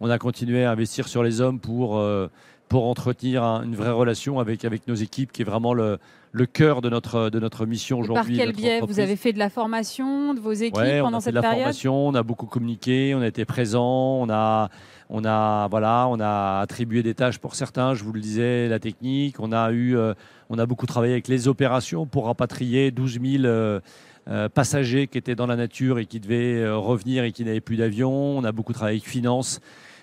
on 0.00 0.10
a 0.10 0.18
continué 0.18 0.64
à 0.64 0.72
investir 0.72 1.06
sur 1.06 1.22
les 1.22 1.40
hommes 1.40 1.60
pour, 1.60 1.98
euh, 1.98 2.26
pour 2.70 2.86
entretenir 2.86 3.42
une 3.42 3.74
vraie 3.74 3.90
relation 3.90 4.38
avec, 4.38 4.64
avec 4.64 4.86
nos 4.86 4.94
équipes, 4.94 5.32
qui 5.32 5.42
est 5.42 5.44
vraiment 5.44 5.74
le, 5.74 5.98
le 6.30 6.46
cœur 6.46 6.82
de 6.82 6.88
notre, 6.88 7.28
de 7.28 7.40
notre 7.40 7.66
mission 7.66 7.98
aujourd'hui. 7.98 8.36
Par 8.36 8.46
quel 8.46 8.54
biais 8.54 8.80
Vous 8.80 9.00
avez 9.00 9.16
fait 9.16 9.32
de 9.32 9.40
la 9.40 9.50
formation 9.50 10.34
de 10.34 10.40
vos 10.40 10.52
équipes 10.52 10.72
pendant 10.74 10.84
cette 10.84 11.00
période 11.00 11.04
On 11.04 11.08
a 11.10 11.20
fait 11.20 11.32
de 11.32 11.34
la 11.34 11.42
formation, 11.42 12.06
on 12.06 12.14
a 12.14 12.22
beaucoup 12.22 12.46
communiqué, 12.46 13.12
on 13.16 13.22
a 13.22 13.26
été 13.26 13.44
présent, 13.44 14.20
on 14.20 14.30
a, 14.30 14.70
on 15.08 15.24
a, 15.24 15.66
voilà, 15.66 16.06
on 16.08 16.20
a 16.20 16.60
attribué 16.60 17.02
des 17.02 17.12
tâches 17.12 17.38
pour 17.38 17.56
certains, 17.56 17.94
je 17.94 18.04
vous 18.04 18.12
le 18.12 18.20
disais, 18.20 18.68
la 18.68 18.78
technique. 18.78 19.40
On 19.40 19.50
a, 19.50 19.72
eu, 19.72 19.96
euh, 19.96 20.14
on 20.48 20.56
a 20.56 20.64
beaucoup 20.64 20.86
travaillé 20.86 21.14
avec 21.14 21.26
les 21.26 21.48
opérations 21.48 22.06
pour 22.06 22.26
rapatrier 22.26 22.92
12 22.92 23.18
000 23.20 23.44
euh, 23.44 23.80
euh, 24.28 24.48
passagers 24.48 25.08
qui 25.08 25.18
étaient 25.18 25.34
dans 25.34 25.48
la 25.48 25.56
nature 25.56 25.98
et 25.98 26.06
qui 26.06 26.20
devaient 26.20 26.70
revenir 26.70 27.24
et 27.24 27.32
qui 27.32 27.44
n'avaient 27.44 27.60
plus 27.60 27.78
d'avion. 27.78 28.12
On 28.12 28.44
a 28.44 28.52
beaucoup 28.52 28.72
travaillé 28.72 28.98
avec 28.98 29.08
Finance 29.10 29.60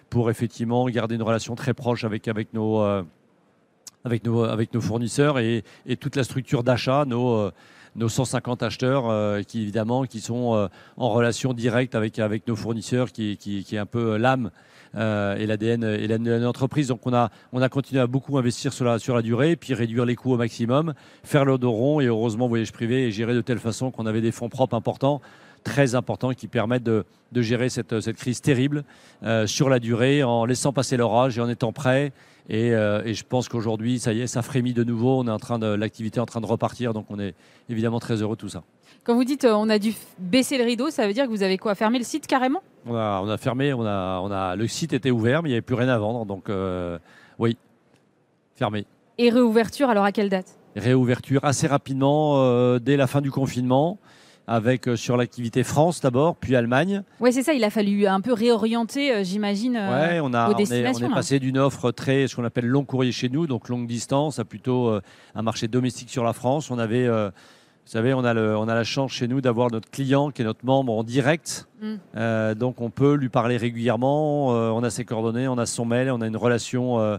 pour 0.09 0.29
effectivement 0.29 0.87
garder 0.87 1.15
une 1.15 1.23
relation 1.23 1.55
très 1.55 1.73
proche 1.73 2.03
avec, 2.03 2.27
avec 2.27 2.53
nos 2.53 2.81
avec 4.05 4.23
nos 4.25 4.79
fournisseurs 4.79 5.37
et, 5.37 5.63
toute 5.99 6.15
la 6.15 6.23
structure 6.23 6.63
d'achat, 6.63 7.03
nos, 7.05 7.51
nos 7.97 8.07
150 8.07 8.63
acheteurs 8.63 9.43
qui 9.45 9.63
évidemment 9.63 10.05
sont 10.19 10.69
en 10.95 11.09
relation 11.09 11.53
directe 11.53 11.93
avec, 11.93 12.47
nos 12.47 12.55
fournisseurs, 12.55 13.11
qui, 13.11 13.35
qui, 13.35 13.65
est 13.69 13.77
un 13.77 13.85
peu 13.85 14.15
l'âme 14.15 14.51
euh, 14.95 15.35
et 15.35 15.45
l'ADN 15.45 15.83
et 15.83 16.07
de 16.07 16.35
l'entreprise. 16.37 16.87
Donc 16.87 17.05
on 17.05 17.13
a, 17.13 17.29
on 17.51 17.61
a 17.61 17.69
continué 17.69 18.01
à 18.01 18.07
beaucoup 18.07 18.37
investir 18.37 18.71
sur 18.73 18.85
la, 18.85 18.99
sur 18.99 19.15
la 19.15 19.21
durée, 19.21 19.55
puis 19.55 19.73
réduire 19.73 20.05
les 20.05 20.15
coûts 20.15 20.33
au 20.33 20.37
maximum, 20.37 20.93
faire 21.23 21.45
le 21.45 21.57
dos 21.57 21.71
rond 21.71 21.99
et 21.99 22.05
heureusement 22.05 22.47
voyage 22.47 22.71
privé 22.71 23.07
et 23.07 23.11
gérer 23.11 23.33
de 23.33 23.41
telle 23.41 23.59
façon 23.59 23.91
qu'on 23.91 24.05
avait 24.05 24.21
des 24.21 24.31
fonds 24.31 24.49
propres 24.49 24.75
importants 24.75 25.21
très 25.67 25.95
importants 25.95 26.31
qui 26.31 26.47
permettent 26.47 26.83
de, 26.83 27.03
de 27.33 27.41
gérer 27.41 27.67
cette, 27.67 27.99
cette, 27.99 28.15
crise 28.15 28.41
terrible 28.41 28.85
euh, 29.23 29.45
sur 29.47 29.67
la 29.67 29.79
durée 29.79 30.23
en 30.23 30.45
laissant 30.45 30.71
passer 30.71 30.95
l'orage 30.95 31.37
et 31.37 31.41
en 31.41 31.49
étant 31.49 31.73
prêt. 31.73 32.13
Et, 32.49 32.73
euh, 32.73 33.03
et 33.03 33.13
je 33.13 33.25
pense 33.25 33.49
qu'aujourd'hui, 33.49 33.99
ça 33.99 34.13
y 34.13 34.21
est, 34.21 34.27
ça 34.27 34.41
frémit 34.41 34.73
de 34.73 34.85
nouveau. 34.85 35.19
On 35.19 35.27
est 35.27 35.31
en 35.31 35.39
train 35.39 35.59
de 35.59 35.67
l'activité 35.67 36.19
est 36.19 36.21
en 36.21 36.25
train 36.25 36.39
de 36.39 36.45
repartir, 36.45 36.93
donc 36.93 37.07
on 37.09 37.19
est 37.19 37.35
évidemment 37.69 37.99
très 37.99 38.21
heureux 38.21 38.37
de 38.37 38.41
tout 38.41 38.49
ça. 38.49 38.63
Quand 39.03 39.15
vous 39.15 39.25
dites 39.25 39.45
on 39.45 39.69
a 39.69 39.77
dû 39.77 39.93
baisser 40.17 40.57
le 40.57 40.63
rideau, 40.63 40.89
ça 40.89 41.05
veut 41.05 41.13
dire 41.13 41.25
que 41.25 41.29
vous 41.29 41.43
avez 41.43 41.57
quoi 41.57 41.75
Fermé 41.75 41.97
le 41.97 42.05
site 42.05 42.27
carrément? 42.27 42.61
On 42.85 42.95
a, 42.95 43.37
fermé, 43.37 43.73
on 43.73 43.85
a, 43.85 44.21
on 44.23 44.31
a, 44.31 44.55
le 44.55 44.67
site 44.67 44.93
était 44.93 45.11
ouvert, 45.11 45.43
mais 45.43 45.49
il 45.49 45.51
n'y 45.51 45.55
avait 45.55 45.61
plus 45.61 45.75
rien 45.75 45.89
à 45.89 45.97
vendre. 45.97 46.25
Donc, 46.25 46.49
euh, 46.49 46.97
oui, 47.37 47.57
fermé. 48.55 48.85
Et 49.17 49.29
réouverture, 49.29 49.89
alors 49.89 50.05
à 50.05 50.13
quelle 50.13 50.29
date? 50.29 50.57
Réouverture 50.77 51.43
assez 51.43 51.67
rapidement, 51.67 52.35
euh, 52.37 52.79
dès 52.79 52.95
la 52.95 53.07
fin 53.07 53.19
du 53.19 53.31
confinement. 53.31 53.97
Avec 54.47 54.89
sur 54.95 55.17
l'activité 55.17 55.63
France 55.63 56.01
d'abord, 56.01 56.35
puis 56.37 56.55
Allemagne. 56.55 57.03
Oui, 57.19 57.33
c'est 57.33 57.43
ça. 57.43 57.53
Il 57.53 57.63
a 57.63 57.69
fallu 57.69 58.07
un 58.07 58.21
peu 58.21 58.33
réorienter, 58.33 59.23
j'imagine, 59.23 59.75
ouais, 59.75 60.19
on 60.21 60.33
a, 60.33 60.49
on 60.49 60.57
est, 60.57 61.13
passé 61.13 61.39
d'une 61.39 61.57
offre 61.57 61.91
très, 61.91 62.27
ce 62.27 62.35
qu'on 62.35 62.45
appelle 62.45 62.67
long 62.67 62.85
courrier 62.85 63.11
chez 63.11 63.29
nous, 63.29 63.45
donc 63.47 63.69
longue 63.69 63.87
distance, 63.87 64.39
à 64.39 64.45
plutôt 64.45 64.89
un 65.35 65.41
marché 65.41 65.67
domestique 65.67 66.09
sur 66.09 66.23
la 66.23 66.33
France. 66.33 66.71
On 66.71 66.79
avait 66.79 67.07
vous 67.87 67.93
savez, 67.93 68.13
on 68.13 68.25
a, 68.25 68.33
le, 68.33 68.57
on 68.57 68.67
a 68.67 68.75
la 68.75 68.83
chance 68.83 69.13
chez 69.13 69.29
nous 69.29 69.39
d'avoir 69.39 69.71
notre 69.71 69.89
client 69.89 70.29
qui 70.29 70.41
est 70.41 70.45
notre 70.45 70.65
membre 70.65 70.91
en 70.91 71.05
direct. 71.05 71.69
Mm. 71.81 71.93
Euh, 72.17 72.53
donc 72.53 72.81
on 72.81 72.89
peut 72.89 73.13
lui 73.13 73.29
parler 73.29 73.55
régulièrement. 73.55 74.53
Euh, 74.53 74.71
on 74.71 74.83
a 74.83 74.89
ses 74.89 75.05
coordonnées, 75.05 75.47
on 75.47 75.57
a 75.57 75.65
son 75.65 75.85
mail, 75.85 76.11
on 76.11 76.19
a 76.19 76.27
une 76.27 76.35
relation 76.35 76.99
euh, 76.99 77.17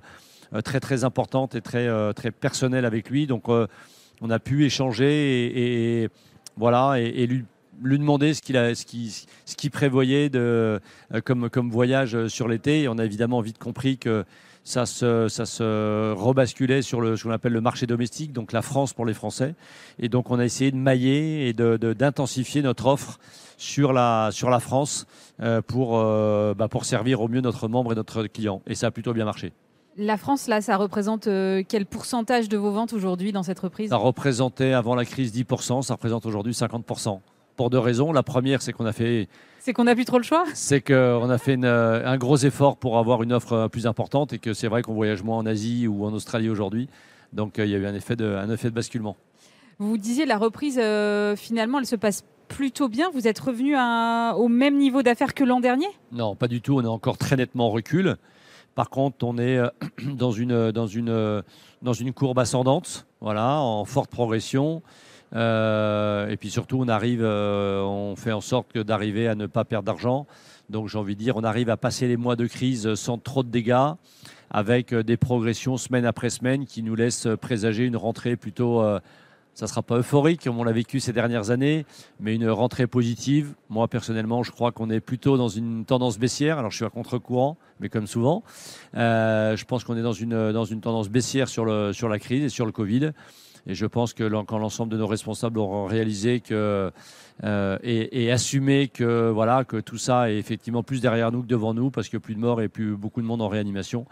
très 0.63 0.79
très 0.79 1.05
importante 1.05 1.55
et 1.55 1.63
très, 1.63 1.89
très 2.13 2.31
personnelle 2.31 2.85
avec 2.85 3.09
lui. 3.09 3.27
Donc 3.27 3.49
on 3.49 4.29
a 4.31 4.39
pu 4.39 4.67
échanger 4.67 6.03
et, 6.03 6.11
voilà, 6.59 6.99
et, 7.01 7.27
lui, 7.27 7.45
demander 7.81 8.35
ce 8.35 8.43
qu'il 8.43 9.71
prévoyait 9.71 10.29
de, 10.29 10.81
comme, 11.25 11.71
voyage 11.71 12.27
sur 12.29 12.49
l'été. 12.49 12.89
On 12.89 12.99
a 12.99 13.05
évidemment 13.05 13.41
vite 13.41 13.59
compris 13.59 13.99
que 13.99 14.25
ça 14.65 14.85
se, 14.85 16.13
rebasculait 16.13 16.83
sur 16.83 17.01
ce 17.17 17.23
qu'on 17.23 17.31
appelle 17.31 17.53
le 17.53 17.61
marché 17.61 17.87
domestique, 17.87 18.33
donc 18.33 18.53
la 18.53 18.63
France 18.63 18.93
pour 18.93 19.07
les 19.07 19.15
Français. 19.15 19.55
Et 19.99 20.09
donc 20.09 20.31
on 20.31 20.39
a 20.39 20.45
essayé 20.45 20.71
de 20.71 20.77
mailler 20.77 21.49
et 21.49 21.53
d'intensifier 21.53 22.63
notre 22.63 22.87
offre 22.87 23.19
sur 23.57 23.93
la, 23.93 24.31
France 24.61 25.07
euh, 25.41 25.61
euh, 25.75 26.55
bah, 26.55 26.69
pour 26.69 26.85
servir 26.85 27.21
au 27.21 27.29
mieux 27.29 27.41
notre 27.41 27.69
membre 27.69 27.93
et 27.93 27.95
notre 27.95 28.25
client. 28.25 28.63
Et 28.67 28.75
ça 28.75 28.89
a 28.89 28.91
plutôt 28.91 29.13
bien 29.13 29.25
marché. 29.25 29.53
La 30.01 30.17
France, 30.17 30.47
là, 30.47 30.61
ça 30.61 30.77
représente 30.77 31.27
euh, 31.27 31.65
quel 31.69 31.85
pourcentage 31.85 32.49
de 32.49 32.57
vos 32.57 32.71
ventes 32.71 32.93
aujourd'hui 32.93 33.33
dans 33.33 33.43
cette 33.43 33.59
reprise? 33.59 33.91
Ça 33.91 33.97
représentait 33.97 34.73
avant 34.73 34.95
la 34.95 35.05
crise 35.05 35.35
10%, 35.35 35.83
ça 35.83 35.95
représente 35.95 36.25
aujourd'hui 36.25 36.53
50%. 36.53 37.19
Pour 37.57 37.71
deux 37.71 37.81
raisons. 37.81 38.13
La 38.13 38.23
première, 38.23 38.63
c'est 38.63 38.73
qu'on 38.73 38.87
a 38.87 38.93
fait 38.93 39.29
c'est 39.59 39.73
qu'on 39.73 39.85
n'a 39.85 39.97
plus 39.97 40.05
trop 40.05 40.19
le 40.19 40.23
choix? 40.23 40.45
C'est 40.55 40.81
qu'on 40.81 41.29
a 41.29 41.39
fait 41.39 41.59
un 41.65 42.17
gros 42.17 42.37
effort 42.37 42.77
pour 42.77 42.99
avoir 42.99 43.25
une 43.25 43.33
offre 43.33 43.67
plus 43.67 43.89
importante 43.89 44.33
et 44.33 44.39
que 44.39 44.55
c'est 44.55 44.69
vrai 44.69 44.83
qu'on 44.83 44.95
voyage 44.95 45.25
moins 45.25 45.39
en 45.39 45.47
Asie 45.47 45.89
ou 45.89 46.05
en 46.05 46.13
Australie 46.13 46.49
aujourd'hui. 46.49 46.89
Donc 47.33 47.59
euh, 47.59 47.67
il 47.67 47.73
y 47.73 47.75
a 47.75 47.79
eu 47.79 47.87
un 47.87 47.95
effet 47.95 48.15
de, 48.15 48.25
un 48.25 48.49
effet 48.51 48.71
de 48.71 48.75
basculement. 48.75 49.17
Vous 49.81 49.99
disiez 49.99 50.27
la 50.27 50.39
reprise, 50.39 50.79
euh, 50.81 51.35
finalement, 51.35 51.81
elle 51.81 51.87
se 51.87 51.97
passe 51.97 52.25
plutôt 52.47 52.89
bien. 52.89 53.11
Vous 53.13 53.27
êtes 53.27 53.41
revenu 53.41 53.75
au 53.77 54.49
même 54.49 54.79
niveau 54.79 55.03
d'affaires 55.03 55.35
que 55.35 55.43
l'an 55.43 55.59
dernier? 55.59 55.89
Non, 56.13 56.37
pas 56.37 56.47
du 56.47 56.61
tout. 56.61 56.77
On 56.77 56.83
est 56.83 56.87
encore 56.87 57.19
très 57.19 57.35
nettement 57.35 57.67
en 57.67 57.71
recul. 57.71 58.17
Par 58.79 58.91
contre, 58.91 59.27
on 59.27 59.39
est 59.39 59.59
euh, 59.59 59.71
dans 60.15 60.31
une, 60.31 60.71
dans 60.71 60.87
une, 60.87 62.13
courbe 62.15 62.39
ascendante, 62.39 63.09
voilà, 63.21 63.59
en 63.59 63.85
forte 63.85 64.09
progression. 64.09 64.83
Euh, 65.35 66.29
et 66.29 66.37
puis 66.37 66.49
surtout, 66.49 66.79
on 66.81 66.89
euh, 66.89 68.15
fait 68.15 68.31
en 68.31 68.41
sorte 68.41 68.79
d'arriver 68.79 69.27
à 69.27 69.35
ne 69.35 69.47
pas 69.47 69.65
perdre 69.65 69.87
d'argent. 69.87 70.29
Donc 70.71 70.87
j'ai 70.87 70.97
envie 70.97 71.17
de 71.17 71.21
dire, 71.21 71.37
on 71.37 71.43
arrive 71.43 71.71
à 71.71 71.77
passer 71.77 72.07
les 72.07 72.17
mois 72.17 72.37
de 72.37 72.47
crise 72.47 72.95
sans 72.95 73.19
trop 73.19 73.43
de 73.43 73.49
dégâts, 73.49 73.95
avec 74.53 74.93
euh, 74.93 75.03
des 75.03 75.17
progressions 75.17 75.77
semaine 75.77 76.05
après 76.05 76.31
semaine 76.31 76.65
qui 76.65 76.85
nous 76.85 76.95
laissent 76.95 77.27
présager 77.41 77.85
une 77.85 77.97
rentrée 77.97 78.37
plutôt, 78.37 78.81
ça 79.59 79.65
ne 79.65 79.71
sera 79.71 79.83
pas 79.83 79.97
euphorique 79.97 80.45
comme 80.45 80.57
on 80.61 80.63
l'a 80.63 80.71
vécu 80.71 81.01
ces 81.01 81.13
dernières 81.13 81.51
années, 81.51 81.85
mais 82.21 82.37
une 82.37 82.49
rentrée 82.49 82.87
positive. 82.87 83.55
Moi 83.69 83.89
personnellement, 83.89 84.45
je 84.45 84.53
crois 84.53 84.71
qu'on 84.71 84.89
est 84.89 85.01
plutôt 85.01 85.37
dans 85.37 85.49
une 85.49 85.85
tendance 85.85 86.17
baissière. 86.17 86.59
Alors 86.59 86.71
je 86.71 86.77
suis 86.77 86.85
à 86.85 86.91
contre-courant, 86.91 87.57
mais 87.81 87.89
comme 87.89 88.07
souvent, 88.07 88.45
je 88.95 89.65
pense 89.65 89.83
qu'on 89.83 89.97
est 89.97 90.03
dans 90.03 90.13
une, 90.13 90.81
tendance 90.81 91.09
baissière 91.09 91.49
sur, 91.49 91.93
sur 91.93 92.09
la 92.09 92.21
crise 92.21 92.45
et 92.45 92.49
sur 92.51 92.67
le 92.67 92.71
Covid. 92.71 93.11
Et 93.69 93.75
je 93.75 93.85
pense 93.85 94.15
que 94.15 94.29
quand 94.45 94.59
l'ensemble 94.59 94.91
de 94.91 94.97
nos 94.97 95.07
responsables 95.07 95.59
auront 95.59 95.85
réalisé 95.85 96.41
que, 96.41 96.91
euh, 97.45 97.79
et, 97.83 98.33
assumé 98.33 98.89
que, 98.89 99.29
voilà, 99.29 99.65
que 99.65 99.77
tout 99.77 99.99
ça 99.99 100.31
est 100.31 100.39
effectivement 100.39 100.83
plus 100.83 101.03
derrière 101.03 101.31
nous 101.31 101.43
que 101.43 101.47
devant 101.47 101.75
nous, 101.75 101.91
parce 101.91 102.09
que 102.09 102.17
plus 102.17 102.35
de 102.35 102.41
morts 102.41 102.63
et 102.63 102.69
plus 102.69 102.97
beaucoup 102.97 103.21
de 103.21 103.27
monde 103.27 103.43
en 103.43 103.49
réanimation, 103.49 104.07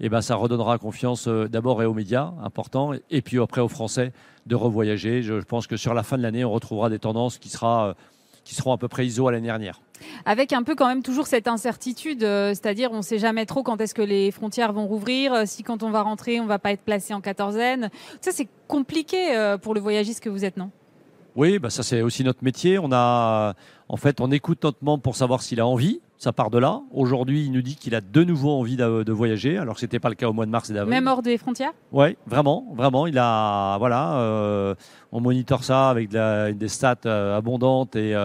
et 0.00 0.06
eh 0.06 0.08
ben 0.10 0.20
ça 0.20 0.36
redonnera 0.36 0.78
confiance 0.78 1.26
euh, 1.26 1.48
d'abord 1.48 1.78
aux 1.78 1.94
médias, 1.94 2.34
important, 2.42 2.92
et 3.10 3.22
puis 3.22 3.40
après 3.40 3.62
aux 3.62 3.68
Français 3.68 4.12
de 4.46 4.54
revoyager. 4.54 5.22
Je 5.22 5.34
pense 5.34 5.66
que 5.66 5.78
sur 5.78 5.94
la 5.94 6.02
fin 6.02 6.18
de 6.18 6.22
l'année, 6.22 6.44
on 6.44 6.52
retrouvera 6.52 6.90
des 6.90 6.98
tendances 6.98 7.38
qui, 7.38 7.48
sera, 7.48 7.96
qui 8.48 8.54
seront 8.54 8.72
à 8.72 8.78
peu 8.78 8.88
près 8.88 9.06
ISO 9.06 9.28
à 9.28 9.32
l'année 9.32 9.48
dernière. 9.48 9.82
Avec 10.24 10.54
un 10.54 10.62
peu 10.62 10.74
quand 10.74 10.88
même 10.88 11.02
toujours 11.02 11.26
cette 11.26 11.48
incertitude, 11.48 12.24
euh, 12.24 12.50
c'est-à-dire 12.50 12.92
on 12.92 12.98
ne 12.98 13.02
sait 13.02 13.18
jamais 13.18 13.44
trop 13.44 13.62
quand 13.62 13.78
est-ce 13.78 13.94
que 13.94 14.00
les 14.00 14.30
frontières 14.30 14.72
vont 14.72 14.86
rouvrir, 14.86 15.34
euh, 15.34 15.42
si 15.44 15.62
quand 15.62 15.82
on 15.82 15.90
va 15.90 16.00
rentrer 16.00 16.40
on 16.40 16.46
va 16.46 16.58
pas 16.58 16.72
être 16.72 16.80
placé 16.80 17.12
en 17.12 17.20
quatorzaine. 17.20 17.90
Ça 18.22 18.30
c'est 18.32 18.48
compliqué 18.66 19.36
euh, 19.36 19.58
pour 19.58 19.74
le 19.74 19.80
voyagiste 19.80 20.20
que 20.20 20.30
vous 20.30 20.46
êtes, 20.46 20.56
non? 20.56 20.70
Oui, 21.38 21.60
bah 21.60 21.70
ça 21.70 21.84
c'est 21.84 22.02
aussi 22.02 22.24
notre 22.24 22.42
métier. 22.42 22.78
On 22.80 22.90
a, 22.92 23.54
en 23.88 23.96
fait, 23.96 24.20
on 24.20 24.30
écoute 24.32 24.64
notre 24.64 24.82
membre 24.82 25.02
pour 25.02 25.14
savoir 25.14 25.40
s'il 25.40 25.60
a 25.60 25.66
envie. 25.66 26.00
Ça 26.16 26.32
part 26.32 26.50
de 26.50 26.58
là. 26.58 26.80
Aujourd'hui, 26.90 27.44
il 27.44 27.52
nous 27.52 27.62
dit 27.62 27.76
qu'il 27.76 27.94
a 27.94 28.00
de 28.00 28.24
nouveau 28.24 28.50
envie 28.50 28.76
de, 28.76 29.12
voyager, 29.12 29.56
alors 29.56 29.74
que 29.74 29.80
c'était 29.80 30.00
pas 30.00 30.08
le 30.08 30.16
cas 30.16 30.28
au 30.28 30.32
mois 30.32 30.46
de 30.46 30.50
mars 30.50 30.68
et 30.68 30.74
d'avril. 30.74 30.90
Même 30.90 31.06
hors 31.06 31.22
des 31.22 31.38
frontières? 31.38 31.70
Oui, 31.92 32.16
vraiment, 32.26 32.66
vraiment. 32.74 33.06
Il 33.06 33.16
a, 33.18 33.78
voilà, 33.78 34.74
on 35.12 35.20
monitore 35.20 35.62
ça 35.62 35.90
avec 35.90 36.08
des 36.10 36.68
stats 36.68 37.36
abondantes 37.36 37.94
et 37.94 38.16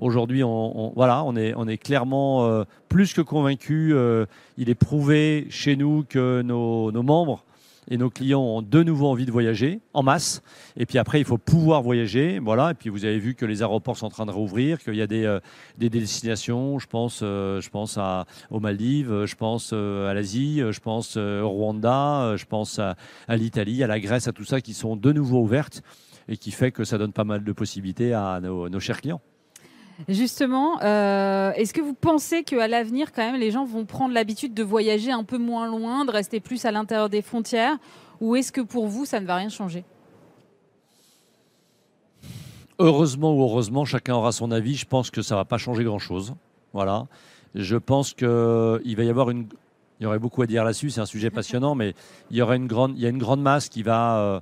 Aujourd'hui, 0.00 0.42
on, 0.42 0.94
voilà, 0.96 1.22
on 1.24 1.36
est, 1.36 1.52
on 1.56 1.68
est 1.68 1.76
clairement 1.76 2.46
euh, 2.46 2.64
plus 2.88 3.12
que 3.12 3.20
convaincu. 3.20 3.92
Euh, 3.92 4.24
il 4.56 4.70
est 4.70 4.74
prouvé 4.74 5.46
chez 5.50 5.76
nous 5.76 6.06
que 6.08 6.40
nos, 6.40 6.90
membres 7.02 7.44
et 7.90 7.98
nos 7.98 8.10
clients 8.10 8.40
ont 8.40 8.62
de 8.62 8.82
nouveau 8.82 9.08
envie 9.08 9.26
de 9.26 9.32
voyager 9.32 9.80
en 9.92 10.02
masse. 10.02 10.42
Et 10.76 10.86
puis 10.86 10.98
après, 10.98 11.20
il 11.20 11.24
faut 11.24 11.38
pouvoir 11.38 11.82
voyager. 11.82 12.38
Voilà. 12.38 12.70
Et 12.70 12.74
puis 12.74 12.88
vous 12.88 13.04
avez 13.04 13.18
vu 13.18 13.34
que 13.34 13.44
les 13.44 13.62
aéroports 13.62 13.96
sont 13.96 14.06
en 14.06 14.10
train 14.10 14.26
de 14.26 14.30
rouvrir, 14.30 14.78
qu'il 14.78 14.94
y 14.94 15.02
a 15.02 15.06
des, 15.06 15.24
euh, 15.24 15.40
des 15.78 15.90
destinations. 15.90 16.78
Je 16.78 16.86
pense, 16.86 17.20
je 17.20 17.68
pense 17.68 17.98
à, 17.98 18.26
aux 18.50 18.60
Maldives, 18.60 19.24
je 19.24 19.34
pense 19.34 19.72
à 19.72 20.14
l'Asie, 20.14 20.60
je 20.70 20.80
pense 20.80 21.16
au 21.16 21.48
Rwanda, 21.48 22.36
je 22.36 22.44
pense 22.44 22.78
à, 22.78 22.96
l'Italie, 23.28 23.82
à 23.82 23.86
la 23.86 24.00
Grèce, 24.00 24.28
à 24.28 24.32
tout 24.32 24.44
ça 24.44 24.60
qui 24.60 24.74
sont 24.74 24.96
de 24.96 25.12
nouveau 25.12 25.40
ouvertes 25.40 25.82
et 26.28 26.36
qui 26.36 26.50
fait 26.50 26.70
que 26.70 26.84
ça 26.84 26.98
donne 26.98 27.12
pas 27.12 27.24
mal 27.24 27.44
de 27.44 27.52
possibilités 27.52 28.14
à 28.14 28.40
nos 28.40 28.80
chers 28.80 29.00
clients. 29.00 29.20
Justement, 30.08 30.80
euh, 30.82 31.52
est-ce 31.52 31.72
que 31.72 31.80
vous 31.80 31.94
pensez 31.94 32.42
qu'à 32.42 32.68
l'avenir, 32.68 33.12
quand 33.12 33.22
même, 33.22 33.40
les 33.40 33.50
gens 33.50 33.64
vont 33.64 33.84
prendre 33.84 34.14
l'habitude 34.14 34.54
de 34.54 34.62
voyager 34.62 35.12
un 35.12 35.24
peu 35.24 35.38
moins 35.38 35.66
loin, 35.66 36.04
de 36.04 36.10
rester 36.10 36.40
plus 36.40 36.64
à 36.64 36.70
l'intérieur 36.70 37.08
des 37.08 37.22
frontières 37.22 37.76
Ou 38.20 38.36
est-ce 38.36 38.52
que 38.52 38.60
pour 38.60 38.86
vous, 38.86 39.04
ça 39.04 39.20
ne 39.20 39.26
va 39.26 39.36
rien 39.36 39.48
changer? 39.48 39.84
Heureusement 42.78 43.34
ou 43.34 43.42
heureusement, 43.42 43.84
chacun 43.84 44.14
aura 44.14 44.32
son 44.32 44.50
avis. 44.50 44.74
Je 44.74 44.86
pense 44.86 45.10
que 45.10 45.20
ça 45.20 45.34
ne 45.34 45.40
va 45.40 45.44
pas 45.44 45.58
changer 45.58 45.84
grand-chose. 45.84 46.34
Voilà. 46.72 47.06
Je 47.54 47.76
pense 47.76 48.14
qu'il 48.14 48.26
va 48.28 49.04
y 49.04 49.10
avoir 49.10 49.30
une. 49.30 49.46
Il 49.98 50.04
y 50.04 50.06
aurait 50.06 50.18
beaucoup 50.18 50.40
à 50.40 50.46
dire 50.46 50.64
là-dessus, 50.64 50.88
c'est 50.88 51.02
un 51.02 51.06
sujet 51.06 51.28
passionnant, 51.28 51.74
mais 51.74 51.92
il 52.30 52.38
y, 52.38 52.40
aura 52.42 52.56
une 52.56 52.66
grande, 52.66 52.96
il 52.96 53.02
y 53.02 53.06
a 53.06 53.10
une 53.10 53.18
grande 53.18 53.42
masse 53.42 53.68
qui 53.68 53.82
va 53.82 54.16
euh, 54.16 54.40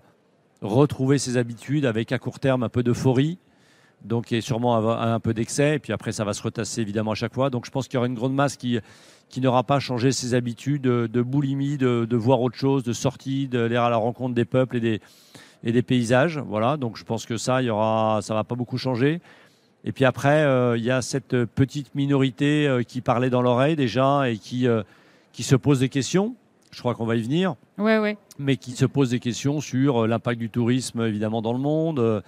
retrouver 0.62 1.18
ses 1.18 1.36
habitudes 1.36 1.84
avec 1.84 2.12
à 2.12 2.20
court 2.20 2.38
terme 2.38 2.62
un 2.62 2.68
peu 2.68 2.84
d'euphorie, 2.84 3.38
donc 4.05 4.30
il 4.30 4.36
y 4.36 4.38
a 4.38 4.40
sûrement 4.40 4.76
un, 4.76 5.20
peu 5.20 5.34
d'excès, 5.34 5.76
et 5.76 5.78
puis 5.78 5.92
après 5.92 6.12
ça 6.12 6.24
va 6.24 6.32
se 6.32 6.42
retasser 6.42 6.80
évidemment 6.80 7.12
à 7.12 7.14
chaque 7.14 7.34
fois. 7.34 7.51
Donc 7.51 7.66
je 7.66 7.70
pense 7.70 7.88
qu'il 7.88 7.94
y 7.94 7.99
aura 7.99 8.07
une 8.07 8.14
grande 8.14 8.34
masse 8.34 8.57
qui, 8.57 8.78
qui 9.28 9.40
n'aura 9.40 9.64
pas 9.64 9.80
changé 9.80 10.12
ses 10.12 10.34
habitudes 10.34 10.82
de, 10.82 11.22
boulimie, 11.22 11.76
de, 11.76 12.16
voir 12.16 12.40
autre 12.40 12.57
chose, 12.57 12.82
de 12.82 12.92
sortie, 12.92 13.49
d'aller 13.49 13.76
à 13.76 13.90
la 13.90 13.96
rencontre 13.96 14.34
des 14.34 14.44
peuples 14.44 14.76
et 14.76 14.80
des, 14.80 15.01
et 15.64 15.72
des 15.72 15.82
paysages. 15.82 16.38
Voilà, 16.38 16.76
donc 16.76 16.96
je 16.96 17.05
pense 17.05 17.26
que 17.26 17.36
ça, 17.36 17.62
il 17.62 17.66
y 17.66 17.70
aura, 17.70 18.20
ça 18.22 18.34
va 18.34 18.44
pas 18.44 18.55
beaucoup 18.55 18.78
changer. 18.78 19.20
Et 19.84 19.92
puis 19.92 20.05
après, 20.05 20.42
euh, 20.42 20.76
il 20.76 20.84
y 20.84 20.90
a 20.90 21.03
cette 21.03 21.44
petite 21.44 21.94
minorité 21.94 22.66
euh, 22.66 22.82
qui 22.82 23.01
parlait 23.01 23.30
dans 23.30 23.42
l'oreille 23.42 23.76
déjà 23.76 24.28
et 24.28 24.36
qui, 24.36 24.66
euh, 24.66 24.82
qui 25.32 25.42
se 25.42 25.57
pose 25.57 25.80
des 25.80 25.88
questions. 25.88 26.34
Je 26.70 26.80
crois 26.80 26.94
qu'on 26.94 27.07
va 27.07 27.16
y 27.16 27.22
venir. 27.22 27.55
Ouais, 27.78 27.99
ouais. 27.99 28.18
Mais 28.38 28.57
qui 28.57 28.72
se 28.72 28.84
pose 28.84 29.11
des 29.11 29.20
questions 29.20 29.61
sur 29.61 30.07
l'impact 30.07 30.38
du 30.38 30.51
tourisme 30.51 31.01
évidemment 31.03 31.40
dans 31.40 31.53
le 31.53 31.59
monde 31.59 32.22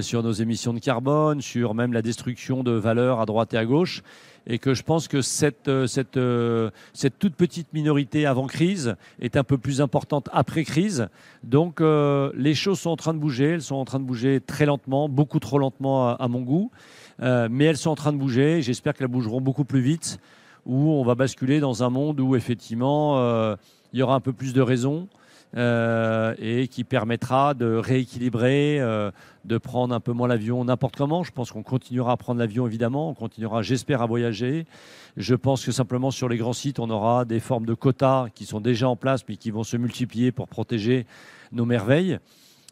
sur 0.00 0.22
nos 0.22 0.32
émissions 0.32 0.72
de 0.72 0.78
carbone, 0.78 1.40
sur 1.40 1.74
même 1.74 1.92
la 1.92 2.02
destruction 2.02 2.62
de 2.62 2.70
valeurs 2.70 3.20
à 3.20 3.26
droite 3.26 3.52
et 3.54 3.56
à 3.56 3.64
gauche. 3.64 4.02
Et 4.46 4.58
que 4.58 4.72
je 4.72 4.82
pense 4.82 5.06
que 5.06 5.20
cette, 5.20 5.68
euh, 5.68 5.86
cette, 5.86 6.16
euh, 6.16 6.70
cette 6.94 7.18
toute 7.18 7.34
petite 7.34 7.72
minorité 7.74 8.24
avant 8.24 8.46
crise 8.46 8.96
est 9.20 9.36
un 9.36 9.44
peu 9.44 9.58
plus 9.58 9.80
importante 9.80 10.28
après 10.32 10.64
crise. 10.64 11.08
Donc 11.44 11.80
les 11.80 12.54
choses 12.54 12.80
sont 12.80 12.90
en 12.90 12.96
train 12.96 13.14
de 13.14 13.18
bouger, 13.18 13.50
elles 13.50 13.62
sont 13.62 13.76
en 13.76 13.84
train 13.84 13.98
de 13.98 14.04
bouger 14.04 14.40
très 14.40 14.66
lentement, 14.66 15.08
beaucoup 15.08 15.40
trop 15.40 15.58
lentement 15.58 16.08
à, 16.08 16.28
mon 16.28 16.40
goût, 16.40 16.70
mais 17.20 17.64
elles 17.64 17.76
sont 17.76 17.90
en 17.90 17.94
train 17.94 18.12
de 18.12 18.18
bouger. 18.18 18.62
J'espère 18.62 18.94
qu'elles 18.94 19.08
bougeront 19.08 19.40
beaucoup 19.40 19.64
plus 19.64 19.80
vite, 19.80 20.18
où 20.66 20.90
on 20.90 21.04
va 21.04 21.14
basculer 21.14 21.60
dans 21.60 21.82
un 21.82 21.90
monde 21.90 22.20
où 22.20 22.36
effectivement 22.36 23.56
il 23.92 23.98
y 23.98 24.02
aura 24.02 24.14
un 24.14 24.20
peu 24.20 24.32
plus 24.32 24.52
de 24.52 24.60
raison, 24.60 25.08
euh, 25.56 26.32
et 26.38 26.68
qui 26.68 26.84
permettra 26.84 27.54
de 27.54 27.74
rééquilibrer, 27.74 28.78
euh, 28.78 29.10
de 29.44 29.58
prendre 29.58 29.92
un 29.92 29.98
peu 29.98 30.12
moins 30.12 30.28
l'avion 30.28 30.64
n'importe 30.64 30.94
comment. 30.94 31.24
Je 31.24 31.32
pense 31.32 31.50
qu'on 31.50 31.64
continuera 31.64 32.12
à 32.12 32.16
prendre 32.16 32.38
l'avion 32.38 32.68
évidemment, 32.68 33.10
on 33.10 33.14
continuera, 33.14 33.60
j'espère, 33.62 34.00
à 34.00 34.06
voyager. 34.06 34.64
Je 35.16 35.34
pense 35.34 35.64
que 35.64 35.72
simplement 35.72 36.12
sur 36.12 36.28
les 36.28 36.36
grands 36.36 36.52
sites, 36.52 36.78
on 36.78 36.88
aura 36.88 37.24
des 37.24 37.40
formes 37.40 37.66
de 37.66 37.74
quotas 37.74 38.28
qui 38.32 38.46
sont 38.46 38.60
déjà 38.60 38.88
en 38.88 38.94
place, 38.94 39.24
mais 39.28 39.36
qui 39.36 39.50
vont 39.50 39.64
se 39.64 39.76
multiplier 39.76 40.30
pour 40.30 40.46
protéger 40.46 41.04
nos 41.50 41.64
merveilles. 41.64 42.20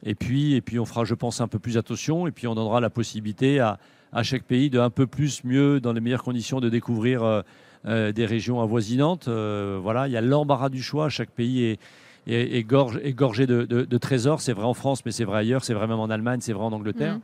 Et 0.04 0.14
puis, 0.14 0.54
et 0.54 0.60
puis 0.60 0.78
on 0.78 0.84
fera, 0.84 1.04
je 1.04 1.14
pense, 1.14 1.40
un 1.40 1.48
peu 1.48 1.58
plus 1.58 1.78
attention. 1.78 2.28
Et 2.28 2.30
puis 2.30 2.46
on 2.46 2.54
donnera 2.54 2.80
la 2.80 2.90
possibilité 2.90 3.58
à, 3.58 3.80
à 4.12 4.22
chaque 4.22 4.44
pays 4.44 4.70
de 4.70 4.78
un 4.78 4.90
peu 4.90 5.08
plus, 5.08 5.42
mieux, 5.42 5.80
dans 5.80 5.92
les 5.92 6.00
meilleures 6.00 6.22
conditions, 6.22 6.60
de 6.60 6.68
découvrir 6.68 7.42
euh, 7.86 8.12
des 8.12 8.24
régions 8.24 8.60
avoisinantes. 8.60 9.28
voilà, 9.28 10.06
il 10.06 10.12
y 10.12 10.16
a 10.16 10.20
l'embarras 10.20 10.68
du 10.68 10.80
choix. 10.80 11.08
Chaque 11.08 11.30
pays 11.30 11.64
est, 11.64 11.80
est, 12.28 12.64
gorgé 12.64 13.46
de, 13.46 13.98
trésors. 13.98 14.40
C'est 14.40 14.52
vrai 14.52 14.64
en 14.64 14.74
France, 14.74 15.04
mais 15.04 15.12
c'est 15.12 15.24
vrai 15.24 15.40
ailleurs. 15.40 15.64
C'est 15.64 15.74
vrai 15.74 15.86
même 15.86 16.00
en 16.00 16.10
Allemagne, 16.10 16.40
c'est 16.40 16.52
vrai 16.52 16.64
en 16.64 16.72
Angleterre. 16.72 17.14
Mhm. 17.14 17.20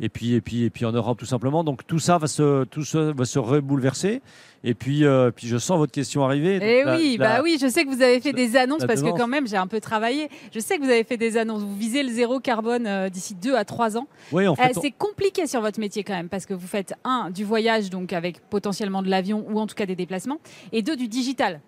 Et, 0.00 0.08
puis, 0.08 0.34
et, 0.34 0.40
puis, 0.40 0.62
et 0.64 0.70
puis 0.70 0.84
en 0.84 0.92
Europe, 0.92 1.18
tout 1.18 1.26
simplement. 1.26 1.64
Donc 1.64 1.86
tout 1.86 1.98
ça 1.98 2.18
va 2.18 2.26
se, 2.26 2.64
tout 2.64 2.84
ça 2.84 3.12
va 3.12 3.24
se 3.24 3.38
rebouleverser. 3.38 4.22
Et 4.66 4.72
puis, 4.72 5.04
euh, 5.04 5.30
puis 5.30 5.46
je 5.46 5.58
sens 5.58 5.76
votre 5.76 5.92
question 5.92 6.24
arriver. 6.24 6.58
Eh 6.62 6.84
oui, 6.88 7.18
bah 7.18 7.42
oui, 7.42 7.58
je 7.60 7.68
sais 7.68 7.84
que 7.84 7.90
vous 7.90 8.00
avez 8.00 8.18
fait 8.20 8.32
des 8.32 8.56
annonces 8.56 8.86
parce 8.86 9.02
que 9.02 9.10
quand 9.10 9.28
même, 9.28 9.46
j'ai 9.46 9.58
un 9.58 9.66
peu 9.66 9.78
travaillé. 9.78 10.30
Je 10.52 10.58
sais 10.58 10.78
que 10.78 10.82
vous 10.82 10.90
avez 10.90 11.04
fait 11.04 11.18
des 11.18 11.36
annonces. 11.36 11.62
Vous 11.62 11.76
visez 11.76 12.02
le 12.02 12.10
zéro 12.10 12.40
carbone 12.40 12.86
euh, 12.86 13.10
d'ici 13.10 13.34
deux 13.34 13.54
à 13.54 13.66
trois 13.66 13.98
ans. 13.98 14.06
Oui, 14.32 14.48
en 14.48 14.56
fait, 14.56 14.76
euh, 14.76 14.80
c'est 14.80 14.90
compliqué 14.90 15.46
sur 15.46 15.60
votre 15.60 15.78
métier 15.78 16.02
quand 16.02 16.14
même 16.14 16.30
parce 16.30 16.46
que 16.46 16.54
vous 16.54 16.66
faites 16.66 16.94
un 17.04 17.30
du 17.30 17.44
voyage, 17.44 17.90
donc 17.90 18.14
avec 18.14 18.40
potentiellement 18.48 19.02
de 19.02 19.10
l'avion 19.10 19.44
ou 19.50 19.60
en 19.60 19.66
tout 19.66 19.74
cas 19.74 19.84
des 19.84 19.96
déplacements, 19.96 20.38
et 20.72 20.80
deux 20.80 20.96
du 20.96 21.08
digital. 21.08 21.60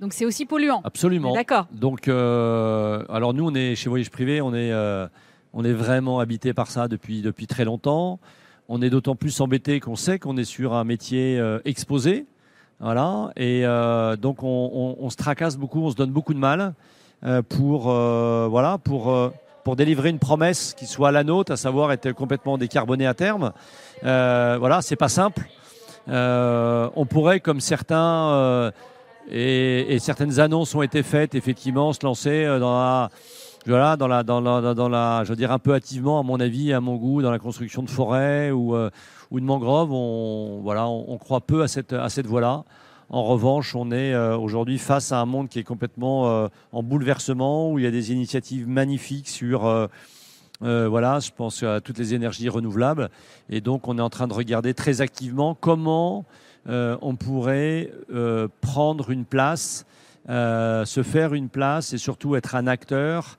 Donc 0.00 0.14
c'est 0.14 0.24
aussi 0.24 0.46
polluant. 0.46 0.80
Absolument. 0.84 1.34
D'accord. 1.34 1.66
Donc, 1.72 2.08
euh, 2.08 3.04
alors 3.10 3.34
nous, 3.34 3.46
on 3.46 3.54
est 3.54 3.74
chez 3.74 3.90
Voyage 3.90 4.10
Privé, 4.10 4.40
on 4.40 4.54
est, 4.54 4.72
euh, 4.72 5.06
on 5.52 5.62
est 5.62 5.74
vraiment 5.74 6.20
habité 6.20 6.54
par 6.54 6.68
ça 6.68 6.88
depuis, 6.88 7.20
depuis 7.20 7.46
très 7.46 7.66
longtemps. 7.66 8.18
On 8.68 8.80
est 8.80 8.88
d'autant 8.88 9.14
plus 9.14 9.40
embêté 9.42 9.78
qu'on 9.78 9.96
sait 9.96 10.18
qu'on 10.18 10.38
est 10.38 10.44
sur 10.44 10.72
un 10.72 10.84
métier 10.84 11.38
euh, 11.38 11.58
exposé. 11.66 12.24
Voilà. 12.78 13.30
Et 13.36 13.64
donc 14.22 14.42
on, 14.42 14.96
on, 14.98 15.10
se 15.10 15.16
tracasse 15.16 15.58
beaucoup, 15.58 15.82
on 15.82 15.90
se 15.90 15.96
donne 15.96 16.12
beaucoup 16.12 16.32
de 16.32 16.38
mal 16.38 16.72
pour, 17.50 17.82
voilà, 17.82 18.78
pour, 18.78 19.14
pour 19.64 19.76
délivrer 19.76 20.08
une 20.08 20.18
promesse 20.18 20.72
qui 20.72 20.86
soit 20.86 21.12
la 21.12 21.22
nôtre, 21.22 21.52
à 21.52 21.58
savoir 21.58 21.92
être 21.92 22.10
complètement 22.12 22.56
décarboné 22.56 23.06
à 23.06 23.12
terme. 23.12 23.52
voilà, 24.02 24.80
c'est 24.80 24.96
pas 24.96 25.10
simple. 25.10 25.42
on 26.06 27.06
pourrait, 27.06 27.40
comme 27.40 27.60
certains 27.60 28.72
et, 29.30 29.98
certaines 30.00 30.40
annonces 30.40 30.74
ont 30.74 30.82
été 30.82 31.02
faites, 31.02 31.34
effectivement, 31.34 31.92
se 31.92 32.04
lancer 32.04 32.44
euh, 32.44 32.58
dans 32.58 32.72
la, 32.72 33.10
voilà, 33.66 33.96
dans 33.96 34.08
la, 34.08 34.22
dans 34.22 34.40
la, 34.40 34.74
dans 34.74 34.88
la, 34.88 35.22
je 35.24 35.30
veux 35.30 35.36
dire 35.36 35.52
un 35.52 35.58
peu 35.58 35.74
hâtivement, 35.74 36.18
à 36.18 36.22
mon 36.22 36.40
avis, 36.40 36.72
à 36.72 36.80
mon 36.80 36.96
goût, 36.96 37.22
dans 37.22 37.30
la 37.30 37.38
construction 37.38 37.82
de 37.82 37.90
forêts 37.90 38.50
ou, 38.50 38.74
euh, 38.74 38.90
de 39.32 39.40
mangroves. 39.40 39.92
On, 39.92 40.60
voilà, 40.62 40.88
on, 40.88 41.16
croit 41.18 41.40
peu 41.40 41.62
à 41.62 41.68
cette, 41.68 41.92
à 41.92 42.08
cette 42.08 42.26
voie-là. 42.26 42.64
En 43.08 43.24
revanche, 43.24 43.74
on 43.74 43.90
est 43.90 44.12
euh, 44.12 44.36
aujourd'hui 44.36 44.78
face 44.78 45.12
à 45.12 45.20
un 45.20 45.26
monde 45.26 45.48
qui 45.48 45.58
est 45.58 45.64
complètement 45.64 46.48
en 46.72 46.82
bouleversement, 46.82 47.70
où 47.70 47.78
il 47.78 47.84
y 47.84 47.88
a 47.88 47.90
des 47.90 48.12
initiatives 48.12 48.68
magnifiques 48.68 49.28
sur, 49.28 49.88
voilà, 50.60 51.20
je 51.20 51.30
pense 51.36 51.62
à 51.62 51.80
toutes 51.80 51.98
les 51.98 52.14
énergies 52.14 52.48
renouvelables. 52.48 53.10
Et 53.48 53.60
donc, 53.60 53.86
on 53.86 53.98
est 53.98 54.02
en 54.02 54.10
train 54.10 54.26
de 54.26 54.34
regarder 54.34 54.74
très 54.74 55.00
activement 55.00 55.54
comment 55.54 56.24
on 57.00 57.16
pourrait 57.16 57.90
euh, 58.12 58.48
prendre 58.60 59.10
une 59.10 59.24
place, 59.24 59.86
euh, 60.28 60.84
se 60.84 61.02
faire 61.02 61.34
une 61.34 61.48
place 61.48 61.92
et 61.92 61.98
surtout 61.98 62.36
être 62.36 62.54
un 62.54 62.66
acteur 62.66 63.38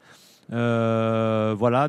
voilà, 0.49 1.88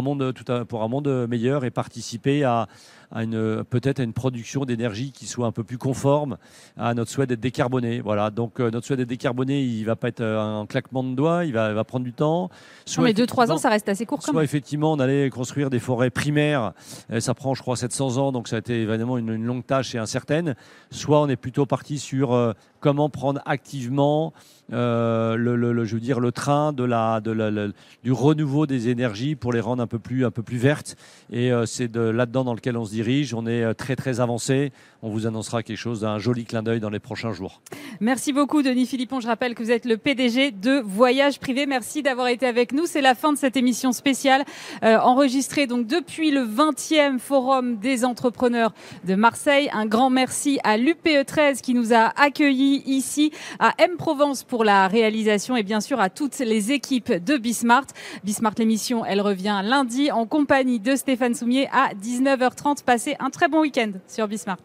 monde, 0.00 0.32
pour 0.66 0.82
un 0.82 0.88
monde 0.88 1.26
meilleur 1.28 1.64
et 1.64 1.70
participer 1.70 2.42
à, 2.44 2.68
une, 3.14 3.64
peut-être 3.64 4.00
à 4.00 4.02
une 4.02 4.12
production 4.12 4.64
d'énergie 4.64 5.12
qui 5.12 5.26
soit 5.26 5.46
un 5.46 5.52
peu 5.52 5.64
plus 5.64 5.78
conforme 5.78 6.36
à 6.76 6.94
notre 6.94 7.10
souhait 7.10 7.26
d'être 7.26 7.40
décarboné. 7.40 8.00
Voilà, 8.00 8.30
donc 8.30 8.60
euh, 8.60 8.70
notre 8.70 8.86
souhait 8.86 8.96
d'être 8.96 9.08
décarboné, 9.08 9.62
il 9.62 9.84
va 9.84 9.96
pas 9.96 10.08
être 10.08 10.20
euh, 10.20 10.60
un 10.60 10.66
claquement 10.66 11.02
de 11.02 11.14
doigts, 11.14 11.44
il 11.44 11.52
va, 11.52 11.72
va 11.72 11.84
prendre 11.84 12.04
du 12.04 12.12
temps. 12.12 12.50
Soit 12.84 13.04
mais 13.04 13.12
2-3 13.12 13.52
ans, 13.52 13.58
ça 13.58 13.68
reste 13.68 13.88
assez 13.88 14.06
court. 14.06 14.22
Soit 14.22 14.44
effectivement, 14.44 14.92
on 14.92 14.98
allait 15.00 15.28
construire 15.30 15.70
des 15.70 15.78
forêts 15.80 16.10
primaires, 16.10 16.72
ça 17.18 17.34
prend, 17.34 17.54
je 17.54 17.62
crois, 17.62 17.76
700 17.76 18.16
ans, 18.18 18.32
donc 18.32 18.48
ça 18.48 18.56
a 18.56 18.58
été 18.58 18.82
évidemment 18.82 19.18
une, 19.18 19.44
longue 19.44 19.64
tâche 19.64 19.94
et 19.94 19.98
incertaine. 19.98 20.54
Soit 20.90 21.20
on 21.20 21.28
est 21.28 21.36
plutôt 21.36 21.66
parti 21.66 21.98
sur 21.98 22.32
euh, 22.32 22.52
comment 22.80 23.08
prendre 23.08 23.40
activement 23.44 24.32
euh, 24.72 25.36
le, 25.36 25.84
je 25.84 25.94
veux 25.94 26.00
dire, 26.00 26.20
le 26.20 26.30
train 26.30 26.72
de 26.72 26.84
la, 26.84 27.20
de 27.20 27.72
du 28.02 28.12
renouveau 28.12 28.66
des 28.66 28.88
énergies 28.88 29.34
pour 29.34 29.52
les 29.52 29.60
rendre 29.60 29.82
un 29.82 29.86
peu 29.86 29.98
plus, 29.98 30.24
un 30.24 30.30
peu 30.30 30.42
plus 30.42 30.58
vertes. 30.58 30.96
Et 31.30 31.52
euh, 31.52 31.66
c'est 31.66 31.94
là-dedans 31.96 32.44
dans 32.44 32.54
lequel 32.54 32.76
on 32.76 32.84
se 32.84 32.90
On 33.34 33.46
est 33.46 33.62
euh, 33.62 33.74
très 33.74 33.96
très 33.96 34.20
avancé. 34.20 34.72
On 35.02 35.08
vous 35.08 35.26
annoncera 35.26 35.62
quelque 35.62 35.78
chose 35.78 36.00
d'un 36.00 36.18
joli 36.18 36.44
clin 36.44 36.62
d'œil 36.62 36.80
dans 36.80 36.90
les 36.90 36.98
prochains 36.98 37.32
jours. 37.32 37.62
Merci 38.00 38.32
beaucoup, 38.32 38.62
Denis 38.62 38.86
Philippon. 38.86 39.20
Je 39.20 39.26
rappelle 39.26 39.54
que 39.54 39.62
vous 39.62 39.70
êtes 39.70 39.86
le 39.86 39.96
PDG 39.96 40.50
de 40.50 40.80
Voyage 40.80 41.40
Privé. 41.40 41.64
Merci 41.64 42.02
d'avoir 42.02 42.28
été 42.28 42.46
avec 42.46 42.72
nous. 42.72 42.84
C'est 42.84 43.00
la 43.00 43.14
fin 43.14 43.32
de 43.32 43.38
cette 43.38 43.56
émission 43.56 43.92
spéciale 43.92 44.44
enregistrée 44.82 45.66
donc 45.66 45.86
depuis 45.86 46.30
le 46.30 46.40
20e 46.40 47.18
Forum 47.18 47.76
des 47.76 48.04
entrepreneurs 48.04 48.72
de 49.04 49.14
Marseille. 49.14 49.70
Un 49.72 49.86
grand 49.86 50.10
merci 50.10 50.58
à 50.64 50.76
l'UPE 50.76 51.24
13 51.26 51.60
qui 51.62 51.74
nous 51.74 51.94
a 51.94 52.12
accueillis 52.20 52.82
ici, 52.86 53.32
à 53.58 53.72
M 53.78 53.96
Provence 53.96 54.44
pour 54.44 54.64
la 54.64 54.88
réalisation 54.88 55.56
et 55.56 55.62
bien 55.62 55.80
sûr 55.80 56.00
à 56.00 56.10
toutes 56.10 56.38
les 56.38 56.72
équipes 56.72 57.12
de 57.12 57.36
Bismart. 57.36 57.86
Bismart, 58.24 58.54
l'émission, 58.58 59.04
elle 59.04 59.20
revient 59.20 59.60
lundi 59.64 60.10
en 60.10 60.26
compagnie 60.26 60.80
de 60.80 60.96
Stéphane 60.96 61.34
Soumier 61.34 61.68
à 61.72 61.94
19h30. 61.94 62.84
Passez 62.90 63.14
un 63.20 63.30
très 63.30 63.46
bon 63.46 63.60
week-end 63.60 63.92
sur 64.08 64.26
Bismart. 64.26 64.58